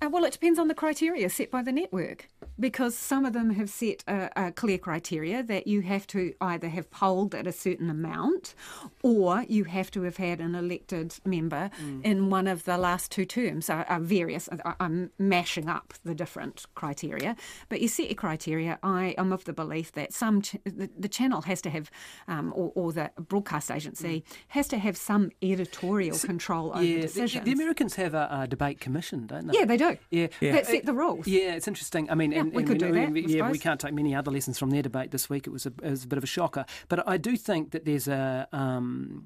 Uh, 0.00 0.08
well, 0.08 0.24
it 0.24 0.32
depends 0.32 0.60
on 0.60 0.68
the 0.68 0.74
criteria 0.74 1.28
set 1.28 1.50
by 1.50 1.60
the 1.60 1.72
network 1.72 2.28
because 2.60 2.96
some 2.96 3.24
of 3.24 3.32
them 3.32 3.50
have 3.50 3.68
set 3.68 4.04
a, 4.06 4.30
a 4.46 4.52
clear 4.52 4.78
criteria 4.78 5.42
that 5.42 5.66
you 5.66 5.80
have 5.82 6.06
to 6.06 6.32
either 6.40 6.68
have 6.68 6.88
polled 6.90 7.34
at 7.34 7.46
a 7.48 7.52
certain 7.52 7.90
amount 7.90 8.54
or 9.02 9.44
you 9.48 9.64
have 9.64 9.90
to 9.90 10.02
have 10.02 10.16
had 10.16 10.40
an 10.40 10.54
elected 10.54 11.14
member 11.24 11.70
Mm. 11.82 12.04
in 12.04 12.30
one 12.30 12.46
of 12.46 12.64
the 12.64 12.78
last 12.78 13.10
two 13.10 13.24
terms. 13.24 13.68
Are, 13.68 13.84
are 13.88 14.00
various. 14.00 14.48
I- 14.64 14.74
I'm 14.80 15.10
mashing 15.18 15.68
up 15.68 15.94
the 16.04 16.14
different 16.14 16.64
criteria, 16.74 17.34
but 17.68 17.80
you 17.80 17.88
set 17.88 18.06
your 18.06 18.14
criteria. 18.14 18.78
I 18.82 19.14
am 19.18 19.32
of 19.32 19.44
the 19.44 19.52
belief 19.52 19.92
that 19.92 20.12
some 20.12 20.42
ch- 20.42 20.56
the, 20.64 20.88
the 20.98 21.08
channel 21.08 21.42
has 21.42 21.60
to 21.62 21.70
have, 21.70 21.90
um, 22.28 22.52
or, 22.56 22.72
or 22.74 22.92
the 22.92 23.10
broadcast 23.18 23.70
agency 23.70 24.24
has 24.48 24.68
to 24.68 24.78
have 24.78 24.96
some 24.96 25.30
editorial 25.42 26.16
control 26.18 26.70
over 26.70 26.80
Mm. 26.82 26.88
yeah, 26.88 26.94
the- 26.96 27.02
decisions. 27.02 27.44
The, 27.44 27.52
Americans 27.52 27.94
have 27.96 28.14
a, 28.14 28.28
a 28.30 28.46
debate 28.46 28.80
commission, 28.80 29.26
don't 29.26 29.46
they? 29.48 29.58
Yeah, 29.58 29.64
they 29.64 29.76
do. 29.76 29.87
Yeah, 30.10 30.28
That 30.40 30.66
set 30.66 30.86
the 30.86 30.92
rules. 30.94 31.26
Yeah, 31.26 31.54
it's 31.54 31.68
interesting. 31.68 32.10
I 32.10 32.14
mean, 32.14 32.32
Yeah, 32.32 32.40
and, 32.40 32.52
we 32.52 32.58
and 32.62 32.68
could 32.68 32.82
we 32.82 32.88
do 32.88 32.94
that, 32.94 33.28
yeah, 33.28 33.50
we 33.50 33.58
can't 33.58 33.80
take 33.80 33.94
many 33.94 34.14
other 34.14 34.30
lessons 34.30 34.58
from 34.58 34.70
their 34.70 34.82
debate 34.82 35.10
this 35.10 35.28
week. 35.28 35.46
It 35.46 35.50
was 35.50 35.66
a, 35.66 35.72
it 35.82 35.90
was 35.90 36.04
a 36.04 36.08
bit 36.08 36.16
of 36.18 36.24
a 36.24 36.28
shocker. 36.28 36.64
But 36.88 37.06
I 37.08 37.16
do 37.16 37.36
think 37.36 37.72
that 37.72 37.84
there's 37.84 38.08
a 38.08 38.48
um, 38.52 39.24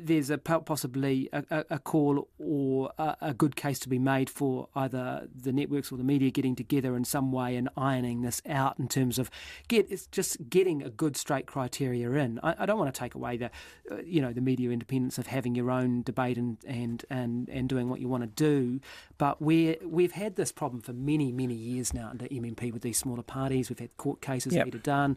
there's 0.00 0.30
a 0.30 0.38
possibly 0.38 1.28
a, 1.32 1.64
a, 1.70 1.78
call 1.78 2.28
or 2.38 2.92
a, 2.98 3.16
a 3.20 3.34
good 3.34 3.56
case 3.56 3.78
to 3.80 3.88
be 3.88 3.98
made 3.98 4.28
for 4.28 4.68
either 4.74 5.28
the 5.34 5.52
networks 5.52 5.90
or 5.90 5.96
the 5.96 6.04
media 6.04 6.30
getting 6.30 6.54
together 6.54 6.96
in 6.96 7.04
some 7.04 7.32
way 7.32 7.56
and 7.56 7.68
ironing 7.76 8.22
this 8.22 8.42
out 8.46 8.78
in 8.78 8.86
terms 8.88 9.18
of 9.18 9.30
get 9.68 9.90
it's 9.90 10.06
just 10.06 10.48
getting 10.50 10.82
a 10.82 10.90
good 10.90 11.16
straight 11.16 11.46
criteria 11.46 12.10
in. 12.12 12.38
I, 12.42 12.54
I 12.60 12.66
don't 12.66 12.78
want 12.78 12.92
to 12.94 12.98
take 12.98 13.14
away 13.14 13.36
the 13.36 13.50
uh, 13.90 13.96
you 14.04 14.20
know 14.20 14.32
the 14.32 14.40
media 14.40 14.70
independence 14.70 15.18
of 15.18 15.26
having 15.26 15.54
your 15.54 15.70
own 15.70 16.02
debate 16.02 16.36
and 16.36 16.58
and 16.66 17.04
and, 17.08 17.48
and 17.48 17.68
doing 17.68 17.88
what 17.88 18.00
you 18.00 18.08
want 18.08 18.22
to 18.22 18.28
do, 18.28 18.80
but 19.18 19.40
we 19.40 19.76
we've 19.84 20.12
had 20.12 20.36
this 20.36 20.52
problem 20.52 20.82
for 20.82 20.92
many 20.92 21.32
many 21.32 21.54
years 21.54 21.94
now 21.94 22.08
under 22.10 22.26
MMP 22.26 22.72
with 22.72 22.82
these 22.82 22.98
smaller 22.98 23.22
parties. 23.22 23.70
We've 23.70 23.78
had 23.78 23.96
court 23.96 24.20
cases 24.20 24.52
Yep. 24.52 24.64
Peter 24.66 24.78
Dunne, 24.78 25.16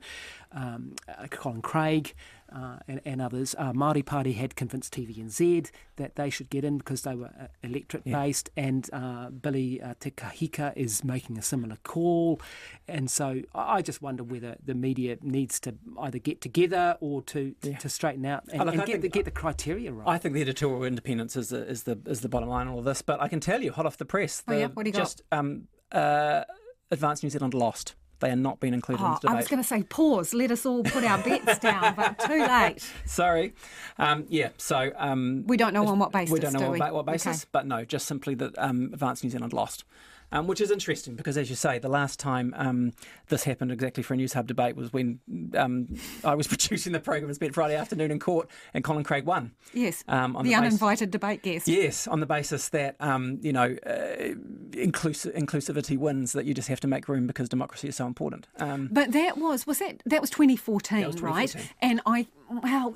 um, 0.51 0.95
uh, 1.07 1.27
Colin 1.27 1.61
Craig. 1.61 2.13
Uh, 2.53 2.77
and, 2.87 3.01
and 3.05 3.21
others. 3.21 3.55
Uh, 3.57 3.73
Māori 3.73 4.05
Party 4.05 4.33
had 4.33 4.55
convinced 4.55 4.93
TVNZ 4.93 5.71
that 5.95 6.15
they 6.15 6.29
should 6.29 6.49
get 6.51 6.63
in 6.63 6.77
because 6.77 7.01
they 7.01 7.15
were 7.15 7.31
uh, 7.41 7.47
electorate 7.63 8.05
based, 8.05 8.51
and 8.55 8.87
uh, 8.93 9.29
Billy 9.31 9.81
uh, 9.81 9.95
Te 9.99 10.11
Kahika 10.11 10.71
is 10.75 11.03
making 11.03 11.37
a 11.39 11.41
similar 11.41 11.77
call. 11.83 12.39
And 12.87 13.09
so 13.09 13.41
I 13.55 13.77
I 13.77 13.81
just 13.81 14.01
wonder 14.01 14.23
whether 14.23 14.55
the 14.63 14.75
media 14.75 15.17
needs 15.21 15.59
to 15.61 15.75
either 15.99 16.19
get 16.19 16.39
together 16.39 16.97
or 17.01 17.23
to, 17.23 17.55
to 17.79 17.89
straighten 17.89 18.25
out 18.27 18.43
and, 18.51 18.61
Oh, 18.61 18.65
look, 18.65 18.75
and 18.75 18.85
get, 18.85 18.91
think- 18.93 19.01
the, 19.01 19.09
get 19.09 19.25
the 19.25 19.31
criteria 19.31 19.91
right. 19.91 20.07
I 20.07 20.17
think 20.19 20.35
the 20.35 20.41
editorial 20.41 20.83
independence 20.83 21.35
is 21.35 21.49
the, 21.49 21.67
is 21.67 21.83
the 21.83 21.99
is 22.05 22.21
the 22.21 22.29
bottom 22.29 22.47
line 22.47 22.67
in 22.67 22.73
all 22.73 22.83
this. 22.83 23.01
But 23.01 23.21
I 23.21 23.27
can 23.27 23.39
tell 23.39 23.61
you, 23.63 23.71
hot 23.71 23.85
off 23.87 23.97
the 23.97 24.05
press, 24.05 24.43
Oh, 24.47 24.53
yeah? 24.53 24.67
What 24.67 24.83
do 24.83 24.89
you 24.89 24.93
got? 24.93 24.99
just 24.99 25.23
um, 25.31 25.67
uh, 25.91 26.43
Advanced 26.91 27.23
New 27.23 27.29
Zealand 27.31 27.53
lost. 27.55 27.95
They 28.19 28.29
are 28.29 28.35
not 28.35 28.59
being 28.59 28.73
included 28.73 29.01
in 29.03 29.07
Oh, 29.07 29.11
this 29.11 29.19
debate. 29.21 29.33
I 29.33 29.37
was 29.37 29.47
going 29.47 29.61
to 29.61 29.67
say 29.67 29.83
pause. 29.83 30.33
Let 30.33 30.51
us 30.51 30.65
all 30.65 30.83
put 30.83 31.03
our 31.03 31.17
bets 31.21 31.59
down, 31.59 31.95
but 31.95 32.17
too 32.19 32.45
late. 32.45 32.77
Sorry. 33.05 33.53
Um, 33.97 34.25
yeah, 34.29 34.49
so. 34.57 34.91
Um, 34.95 35.43
We 35.47 35.57
don't 35.57 35.73
know 35.73 35.85
on 35.87 35.99
what 35.99 36.11
basis, 36.11 36.31
We 36.33 36.39
don't 36.39 36.53
know 36.53 36.59
do 36.59 36.65
on 36.65 36.71
we? 36.71 36.79
what 36.79 37.05
basis, 37.05 37.43
Okay. 37.43 37.49
but 37.51 37.65
no, 37.67 37.83
just 37.83 38.05
simply 38.07 38.33
that 38.35 38.57
um, 38.57 38.91
Advanced 38.93 39.23
New 39.23 39.29
Zealand 39.29 39.51
lost. 39.53 39.83
Um, 40.31 40.47
which 40.47 40.59
is 40.59 40.71
interesting 40.71 41.15
because, 41.15 41.37
as 41.37 41.49
you 41.49 41.55
say, 41.55 41.79
the 41.79 41.87
last 41.89 42.19
time 42.19 42.53
um, 42.57 42.93
this 43.29 43.43
happened 43.43 43.71
exactly 43.71 44.03
for 44.03 44.15
a 44.15 44.17
Newshub 44.17 44.47
debate 44.47 44.75
was 44.75 44.91
when 44.91 45.19
um, 45.55 45.87
I 46.23 46.35
was 46.35 46.47
producing 46.53 46.93
the 46.93 46.99
program 46.99 47.25
and 47.25 47.35
spent 47.35 47.53
Friday 47.53 47.75
afternoon 47.75 48.11
in 48.11 48.19
court, 48.19 48.49
and 48.73 48.83
Colin 48.83 49.03
Craig 49.03 49.25
won. 49.25 49.51
Yes, 49.73 50.03
Um, 50.07 50.35
on 50.35 50.43
the, 50.43 50.49
the 50.49 50.55
uninvited 50.55 51.11
debate 51.11 51.43
guest. 51.43 51.67
Yes, 51.67 52.07
on 52.07 52.19
the 52.19 52.25
basis 52.25 52.69
that 52.69 52.95
um, 52.99 53.39
you 53.41 53.53
know 53.53 53.77
uh, 53.85 54.33
inclusivity 54.71 55.97
wins, 55.97 56.33
that 56.33 56.45
you 56.45 56.53
just 56.53 56.67
have 56.67 56.79
to 56.81 56.87
make 56.87 57.07
room 57.07 57.27
because 57.27 57.49
democracy 57.49 57.87
is 57.87 57.95
so 57.95 58.05
important. 58.07 58.47
Um, 58.59 58.89
But 58.91 59.11
that 59.11 59.37
was 59.37 59.65
was 59.67 59.79
that 59.79 60.01
that 60.05 60.21
was 60.21 60.29
2014, 60.29 61.01
That 61.01 61.07
was 61.07 61.21
right? 61.21 61.55
And 61.81 62.01
I 62.05 62.27
well. 62.49 62.93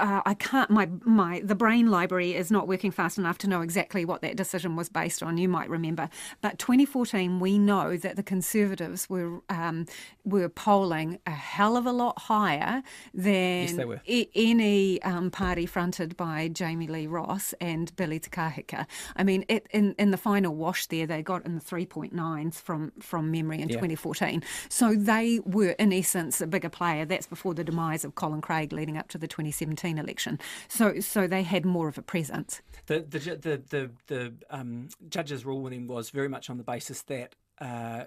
Uh, 0.00 0.22
I 0.24 0.34
can't. 0.34 0.70
My 0.70 0.88
my 1.04 1.40
the 1.44 1.54
brain 1.54 1.90
library 1.90 2.34
is 2.34 2.50
not 2.50 2.66
working 2.66 2.90
fast 2.90 3.18
enough 3.18 3.38
to 3.38 3.48
know 3.48 3.60
exactly 3.60 4.04
what 4.04 4.22
that 4.22 4.36
decision 4.36 4.74
was 4.76 4.88
based 4.88 5.22
on. 5.22 5.36
You 5.38 5.48
might 5.48 5.68
remember, 5.68 6.08
but 6.40 6.58
2014, 6.58 7.38
we 7.40 7.58
know 7.58 7.96
that 7.96 8.16
the 8.16 8.22
Conservatives 8.22 9.08
were 9.10 9.40
um, 9.48 9.86
were 10.24 10.48
polling 10.48 11.18
a 11.26 11.30
hell 11.32 11.76
of 11.76 11.86
a 11.86 11.92
lot 11.92 12.18
higher 12.18 12.82
than 13.14 13.78
yes, 13.78 13.98
I- 14.08 14.28
any 14.34 15.02
um, 15.02 15.30
party 15.30 15.66
fronted 15.66 16.16
by 16.16 16.48
Jami-Lee 16.48 17.06
Ross 17.06 17.52
and 17.60 17.94
Billy 17.96 18.18
Te 18.18 18.30
Kahika. 18.30 18.86
I 19.16 19.22
mean, 19.24 19.44
it, 19.48 19.66
in 19.70 19.94
in 19.98 20.10
the 20.10 20.16
final 20.16 20.54
wash 20.54 20.86
there, 20.86 21.06
they 21.06 21.22
got 21.22 21.44
in 21.44 21.54
the 21.56 21.60
3.9s 21.60 22.54
from 22.54 22.92
from 23.00 23.30
memory 23.30 23.60
in 23.60 23.68
Yeah. 23.68 23.76
2014. 23.76 24.42
So 24.68 24.94
they 24.94 25.40
were 25.44 25.70
in 25.78 25.92
essence 25.92 26.40
a 26.40 26.46
bigger 26.46 26.70
player. 26.70 27.04
That's 27.04 27.26
before 27.26 27.54
the 27.54 27.64
demise 27.64 28.04
of 28.04 28.14
Colin 28.14 28.40
Craig, 28.40 28.72
leading 28.72 28.96
up 28.96 29.08
to 29.08 29.18
the 29.18 29.28
2017 29.28 29.89
election. 29.98 30.38
So 30.68 31.00
so 31.00 31.26
they 31.26 31.42
had 31.42 31.64
more 31.64 31.88
of 31.88 31.98
a 31.98 32.02
presence. 32.02 32.62
The 32.86 33.00
the 33.00 33.18
the 33.18 33.62
the, 33.68 33.90
the 34.06 34.34
um, 34.50 34.88
judge's 35.08 35.44
ruling 35.44 35.86
was 35.86 36.10
very 36.10 36.28
much 36.28 36.50
on 36.50 36.58
the 36.58 36.64
basis 36.64 37.02
that. 37.02 37.34
Uh, 37.60 38.04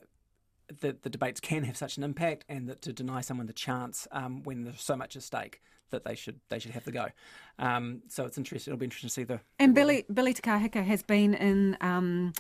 the, 0.79 0.95
the 1.01 1.09
debates 1.09 1.39
can 1.39 1.65
have 1.65 1.77
such 1.77 1.97
an 1.97 2.03
impact, 2.03 2.45
and 2.47 2.67
that 2.67 2.81
to 2.83 2.93
deny 2.93 3.21
someone 3.21 3.47
the 3.47 3.53
chance 3.53 4.07
um, 4.11 4.41
when 4.43 4.63
there's 4.63 4.81
so 4.81 4.95
much 4.95 5.15
at 5.15 5.21
stake, 5.21 5.61
that 5.93 6.03
they 6.03 6.15
should 6.15 6.39
they 6.49 6.59
should 6.59 6.71
have 6.71 6.83
the 6.83 6.91
go. 6.91 7.07
Um, 7.59 8.01
so 8.09 8.25
it's 8.25 8.37
interesting. 8.37 8.71
It'll 8.71 8.79
be 8.79 8.85
interesting 8.85 9.09
to 9.09 9.13
see 9.13 9.23
the 9.23 9.39
And 9.59 9.73
Billy 9.73 10.05
Billy 10.13 10.33
Te 10.33 10.41
Kahika 10.41 10.83
has 10.83 11.03
been 11.03 11.33
in 11.33 11.77
um, 11.79 12.33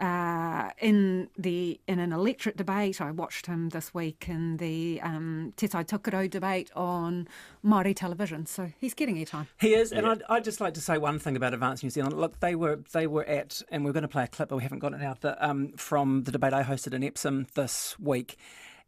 uh, 0.00 0.70
in 0.78 1.28
the 1.36 1.78
in 1.86 1.98
an 1.98 2.12
electorate 2.12 2.56
debate. 2.56 3.00
I 3.00 3.10
watched 3.10 3.46
him 3.46 3.68
this 3.68 3.92
week 3.92 4.26
in 4.28 4.56
the 4.56 5.00
um, 5.02 5.52
Te 5.56 5.68
Tai 5.68 5.84
Tokerau 5.84 6.28
debate 6.28 6.70
on 6.74 7.28
Māori 7.64 7.94
television. 7.94 8.46
So 8.46 8.72
he's 8.78 8.94
getting 8.94 9.16
airtime. 9.16 9.46
He 9.60 9.74
is, 9.74 9.92
and 9.92 10.06
I'd, 10.06 10.22
I'd 10.28 10.44
just 10.44 10.60
like 10.60 10.74
to 10.74 10.80
say 10.80 10.98
one 10.98 11.18
thing 11.18 11.36
about 11.36 11.54
Advance 11.54 11.82
New 11.82 11.90
Zealand. 11.90 12.18
Look, 12.18 12.40
they 12.40 12.54
were 12.54 12.80
they 12.92 13.06
were 13.06 13.24
at, 13.24 13.62
and 13.70 13.84
we're 13.84 13.92
going 13.92 14.02
to 14.02 14.08
play 14.08 14.24
a 14.24 14.28
clip, 14.28 14.48
but 14.48 14.56
we 14.56 14.62
haven't 14.62 14.78
got 14.78 14.94
it 14.94 15.02
out. 15.02 15.20
The, 15.20 15.44
um, 15.46 15.72
from 15.72 16.24
the 16.24 16.32
debate 16.32 16.52
I 16.52 16.62
hosted 16.62 16.94
in 16.94 17.04
Epsom 17.04 17.46
this 17.54 17.98
week, 17.98 18.36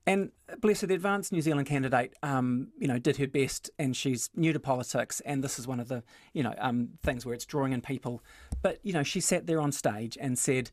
and 0.06 0.32
bless 0.60 0.80
her, 0.80 0.86
the 0.86 0.94
Advance 0.94 1.30
New 1.30 1.42
Zealand 1.42 1.68
candidate, 1.68 2.14
um, 2.22 2.68
you 2.78 2.88
know, 2.88 2.98
did 2.98 3.18
her 3.18 3.26
best, 3.26 3.70
and 3.78 3.96
she's 3.96 4.30
new 4.34 4.52
to 4.52 4.60
politics, 4.60 5.20
and 5.20 5.44
this 5.44 5.58
is 5.58 5.66
one 5.68 5.78
of 5.78 5.88
the, 5.88 6.02
you 6.32 6.42
know, 6.42 6.54
um, 6.58 6.88
things 7.02 7.24
where 7.24 7.34
it's 7.34 7.46
drawing 7.46 7.72
in 7.72 7.80
people. 7.80 8.22
But 8.62 8.80
you 8.82 8.92
know, 8.92 9.02
she 9.02 9.20
sat 9.20 9.46
there 9.46 9.60
on 9.60 9.72
stage 9.72 10.16
and 10.20 10.38
said. 10.38 10.70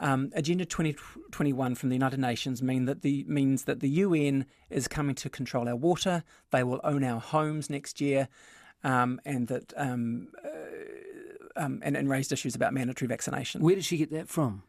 Um, 0.00 0.30
Agenda 0.34 0.64
2021 0.64 1.74
from 1.74 1.88
the 1.88 1.96
United 1.96 2.20
Nations 2.20 2.62
mean 2.62 2.84
that 2.84 3.02
the 3.02 3.24
means 3.26 3.64
that 3.64 3.80
the 3.80 3.88
UN 3.88 4.46
is 4.70 4.86
coming 4.86 5.14
to 5.16 5.28
control 5.28 5.68
our 5.68 5.76
water. 5.76 6.22
They 6.50 6.62
will 6.62 6.80
own 6.84 7.02
our 7.02 7.20
homes 7.20 7.68
next 7.68 8.00
year, 8.00 8.28
um, 8.84 9.20
and 9.24 9.48
that 9.48 9.72
um, 9.76 10.28
uh, 10.44 10.48
um, 11.56 11.80
and, 11.82 11.96
and 11.96 12.08
raised 12.08 12.32
issues 12.32 12.54
about 12.54 12.72
mandatory 12.72 13.08
vaccination. 13.08 13.60
Where 13.60 13.74
did 13.74 13.84
she 13.84 13.96
get 13.96 14.10
that 14.12 14.28
from? 14.28 14.62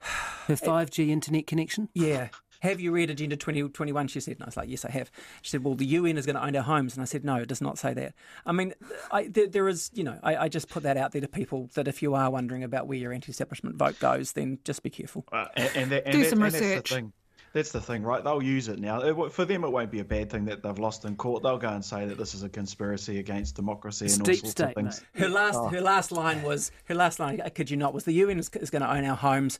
Her 0.00 0.54
5G 0.56 1.08
internet 1.08 1.46
connection? 1.46 1.88
Yeah. 1.94 2.28
Have 2.60 2.80
you 2.80 2.92
read 2.92 3.10
Agenda 3.10 3.36
2021? 3.36 4.08
She 4.08 4.20
said, 4.20 4.34
and 4.34 4.42
I 4.42 4.46
was 4.46 4.56
like, 4.56 4.68
yes, 4.68 4.84
I 4.84 4.90
have. 4.90 5.10
She 5.42 5.50
said, 5.50 5.64
well, 5.64 5.74
the 5.74 5.86
UN 5.86 6.16
is 6.18 6.26
going 6.26 6.36
to 6.36 6.44
own 6.44 6.54
our 6.56 6.62
homes. 6.62 6.94
And 6.94 7.02
I 7.02 7.06
said, 7.06 7.24
no, 7.24 7.36
it 7.36 7.48
does 7.48 7.60
not 7.60 7.78
say 7.78 7.94
that. 7.94 8.14
I 8.46 8.52
mean, 8.52 8.74
I, 9.10 9.28
there, 9.28 9.46
there 9.46 9.68
is, 9.68 9.90
you 9.94 10.04
know, 10.04 10.18
I, 10.22 10.36
I 10.36 10.48
just 10.48 10.68
put 10.68 10.82
that 10.84 10.96
out 10.96 11.12
there 11.12 11.20
to 11.22 11.28
people 11.28 11.70
that 11.74 11.88
if 11.88 12.02
you 12.02 12.14
are 12.14 12.30
wondering 12.30 12.62
about 12.62 12.86
where 12.86 12.98
your 12.98 13.12
anti 13.12 13.30
establishment 13.30 13.76
vote 13.76 13.98
goes, 13.98 14.32
then 14.32 14.58
just 14.64 14.82
be 14.82 14.90
careful. 14.90 15.24
Uh, 15.32 15.46
and, 15.56 15.70
and, 15.76 15.90
that, 15.92 16.04
and 16.06 16.12
Do 16.12 16.22
that- 16.22 16.30
some 16.30 16.42
and 16.42 16.52
That's 16.52 16.62
research. 16.62 16.88
the 16.90 16.94
thing. 16.96 17.12
That's 17.52 17.72
the 17.72 17.80
thing, 17.80 18.04
right? 18.04 18.22
They'll 18.22 18.40
use 18.40 18.68
it 18.68 18.78
now. 18.78 19.00
It, 19.00 19.32
for 19.32 19.44
them, 19.44 19.64
it 19.64 19.70
won't 19.72 19.90
be 19.90 19.98
a 19.98 20.04
bad 20.04 20.30
thing 20.30 20.44
that 20.44 20.62
they've 20.62 20.78
lost 20.78 21.04
in 21.04 21.16
court. 21.16 21.42
They'll 21.42 21.58
go 21.58 21.70
and 21.70 21.84
say 21.84 22.06
that 22.06 22.16
this 22.16 22.32
is 22.32 22.44
a 22.44 22.48
conspiracy 22.48 23.18
against 23.18 23.56
democracy 23.56 24.04
It's 24.04 24.18
and 24.18 24.28
all 24.28 24.34
sorts 24.34 24.50
state, 24.52 24.68
of 24.68 24.74
things. 24.74 25.02
mate. 25.14 25.22
Her 25.22 25.28
last, 25.28 25.56
Oh. 25.56 25.66
her 25.66 25.80
last 25.80 26.12
line 26.12 26.42
was, 26.44 26.70
her 26.84 26.94
last 26.94 27.18
line, 27.18 27.40
I 27.44 27.48
kid 27.48 27.68
you 27.68 27.76
not, 27.76 27.92
was 27.92 28.04
the 28.04 28.12
UN 28.12 28.38
is, 28.38 28.48
is 28.50 28.70
going 28.70 28.82
to 28.82 28.88
own 28.92 29.04
our 29.04 29.16
homes. 29.16 29.58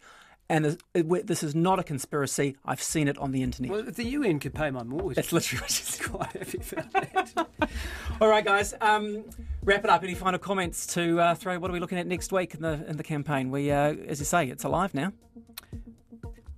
And 0.50 0.64
this, 0.64 0.78
it, 0.94 1.26
this 1.28 1.44
is 1.44 1.54
not 1.54 1.78
a 1.78 1.84
conspiracy. 1.84 2.56
I've 2.64 2.82
seen 2.82 3.06
it 3.06 3.16
on 3.18 3.30
the 3.30 3.44
internet. 3.44 3.70
Well, 3.70 3.84
the 3.84 4.04
UN 4.04 4.40
could 4.40 4.52
pay 4.52 4.68
my 4.72 4.82
mortgage. 4.82 5.14
That's 5.14 5.32
literally 5.32 5.60
what 5.60 5.70
she 5.70 5.84
said. 5.84 6.06
quite 6.10 6.32
happy 6.32 6.58
about 6.72 6.92
that. 6.92 7.46
All 8.20 8.26
right, 8.28 8.44
guys. 8.44 8.74
Um, 8.80 9.22
wrap 9.62 9.84
it 9.84 9.90
up. 9.90 10.02
Any 10.02 10.16
final 10.16 10.40
comments 10.40 10.88
to 10.88 11.20
uh, 11.20 11.34
throw? 11.36 11.56
What 11.60 11.70
are 11.70 11.72
we 11.72 11.78
looking 11.78 11.98
at 11.98 12.06
next 12.08 12.32
week 12.32 12.54
in 12.54 12.62
the 12.62 12.84
in 12.88 12.96
the 12.96 13.04
campaign? 13.04 13.52
We, 13.52 13.70
uh, 13.70 13.94
as 14.08 14.18
you 14.18 14.24
say, 14.24 14.48
it's 14.48 14.64
alive 14.64 14.92
now. 14.92 15.12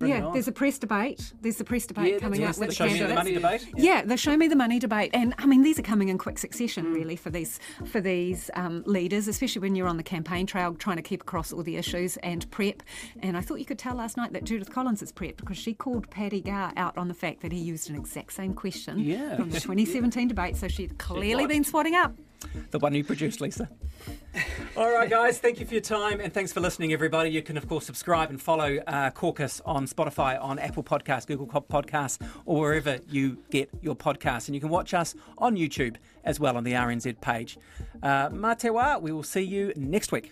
Bring 0.03 0.23
yeah, 0.23 0.29
there's 0.33 0.47
a 0.47 0.51
press 0.51 0.77
debate. 0.77 1.33
There's 1.41 1.59
a 1.59 1.63
press 1.63 1.85
debate 1.85 2.13
Yeah, 2.13 2.19
coming 2.19 2.41
that's 2.41 2.57
up 2.57 2.67
with 2.67 2.77
the 2.77 2.83
the 2.83 2.89
the 2.89 2.97
candidates. 2.97 3.15
Money 3.15 3.33
debate. 3.33 3.67
Yeah, 3.75 4.01
the 4.03 4.17
Show 4.17 4.37
Me 4.37 4.47
the 4.47 4.55
Money 4.55 4.79
debate, 4.79 5.11
and 5.13 5.33
I 5.37 5.45
mean 5.45 5.63
these 5.63 5.77
are 5.79 5.83
coming 5.83 6.09
in 6.09 6.17
quick 6.17 6.37
succession, 6.37 6.93
really, 6.93 7.15
for 7.15 7.29
these 7.29 7.59
for 7.85 7.99
these 8.01 8.49
um, 8.55 8.83
leaders, 8.85 9.27
especially 9.27 9.61
when 9.61 9.75
you're 9.75 9.87
on 9.87 9.97
the 9.97 10.03
campaign 10.03 10.45
trail 10.45 10.73
trying 10.75 10.97
to 10.97 11.03
keep 11.03 11.21
across 11.21 11.51
all 11.53 11.63
the 11.63 11.77
issues 11.77 12.17
and 12.17 12.49
prep. 12.51 12.83
And 13.21 13.35
I 13.37 13.41
thought 13.41 13.59
you 13.59 13.65
could 13.65 13.79
tell 13.79 13.95
last 13.95 14.17
night 14.17 14.33
that 14.33 14.43
Judith 14.43 14.69
Collins 14.71 15.01
is 15.01 15.11
prepped 15.11 15.37
because 15.37 15.57
she 15.57 15.73
called 15.73 16.09
Paddy 16.09 16.41
Gower 16.41 16.71
out 16.77 16.97
on 16.97 17.07
the 17.07 17.13
fact 17.13 17.41
that 17.41 17.51
he 17.51 17.59
used 17.59 17.89
an 17.89 17.95
exact 17.95 18.33
same 18.33 18.53
question 18.53 18.99
Yeah. 18.99 19.35
from 19.37 19.49
the 19.49 19.59
2017 19.61 20.27
debate, 20.27 20.57
so 20.57 20.67
she'd 20.67 20.97
clearly 20.97 21.47
been 21.47 21.63
swatting 21.63 21.95
up. 21.95 22.13
The 22.71 22.79
one 22.79 22.93
you 22.93 23.03
produced, 23.03 23.41
Lisa. 23.41 23.69
All 24.77 24.91
right, 24.91 25.09
guys. 25.09 25.39
Thank 25.39 25.59
you 25.59 25.65
for 25.65 25.73
your 25.73 25.81
time 25.81 26.19
and 26.19 26.33
thanks 26.33 26.51
for 26.51 26.59
listening, 26.59 26.93
everybody. 26.93 27.29
You 27.29 27.41
can, 27.41 27.57
of 27.57 27.67
course, 27.67 27.85
subscribe 27.85 28.29
and 28.29 28.41
follow 28.41 28.77
uh, 28.87 29.11
Caucus 29.11 29.61
on 29.65 29.85
Spotify, 29.85 30.41
on 30.41 30.59
Apple 30.59 30.83
Podcasts, 30.83 31.27
Google 31.27 31.47
Podcasts, 31.47 32.19
or 32.45 32.61
wherever 32.61 32.99
you 33.09 33.37
get 33.51 33.69
your 33.81 33.95
podcasts. 33.95 34.47
And 34.47 34.55
you 34.55 34.61
can 34.61 34.69
watch 34.69 34.93
us 34.93 35.15
on 35.37 35.55
YouTube 35.55 35.97
as 36.23 36.39
well 36.39 36.57
on 36.57 36.63
the 36.63 36.73
RNZ 36.73 37.21
page. 37.21 37.57
Uh, 38.01 38.29
mā 38.29 38.57
te. 38.57 38.69
We 39.01 39.11
will 39.11 39.23
see 39.23 39.41
you 39.41 39.73
next 39.75 40.11
week. 40.11 40.31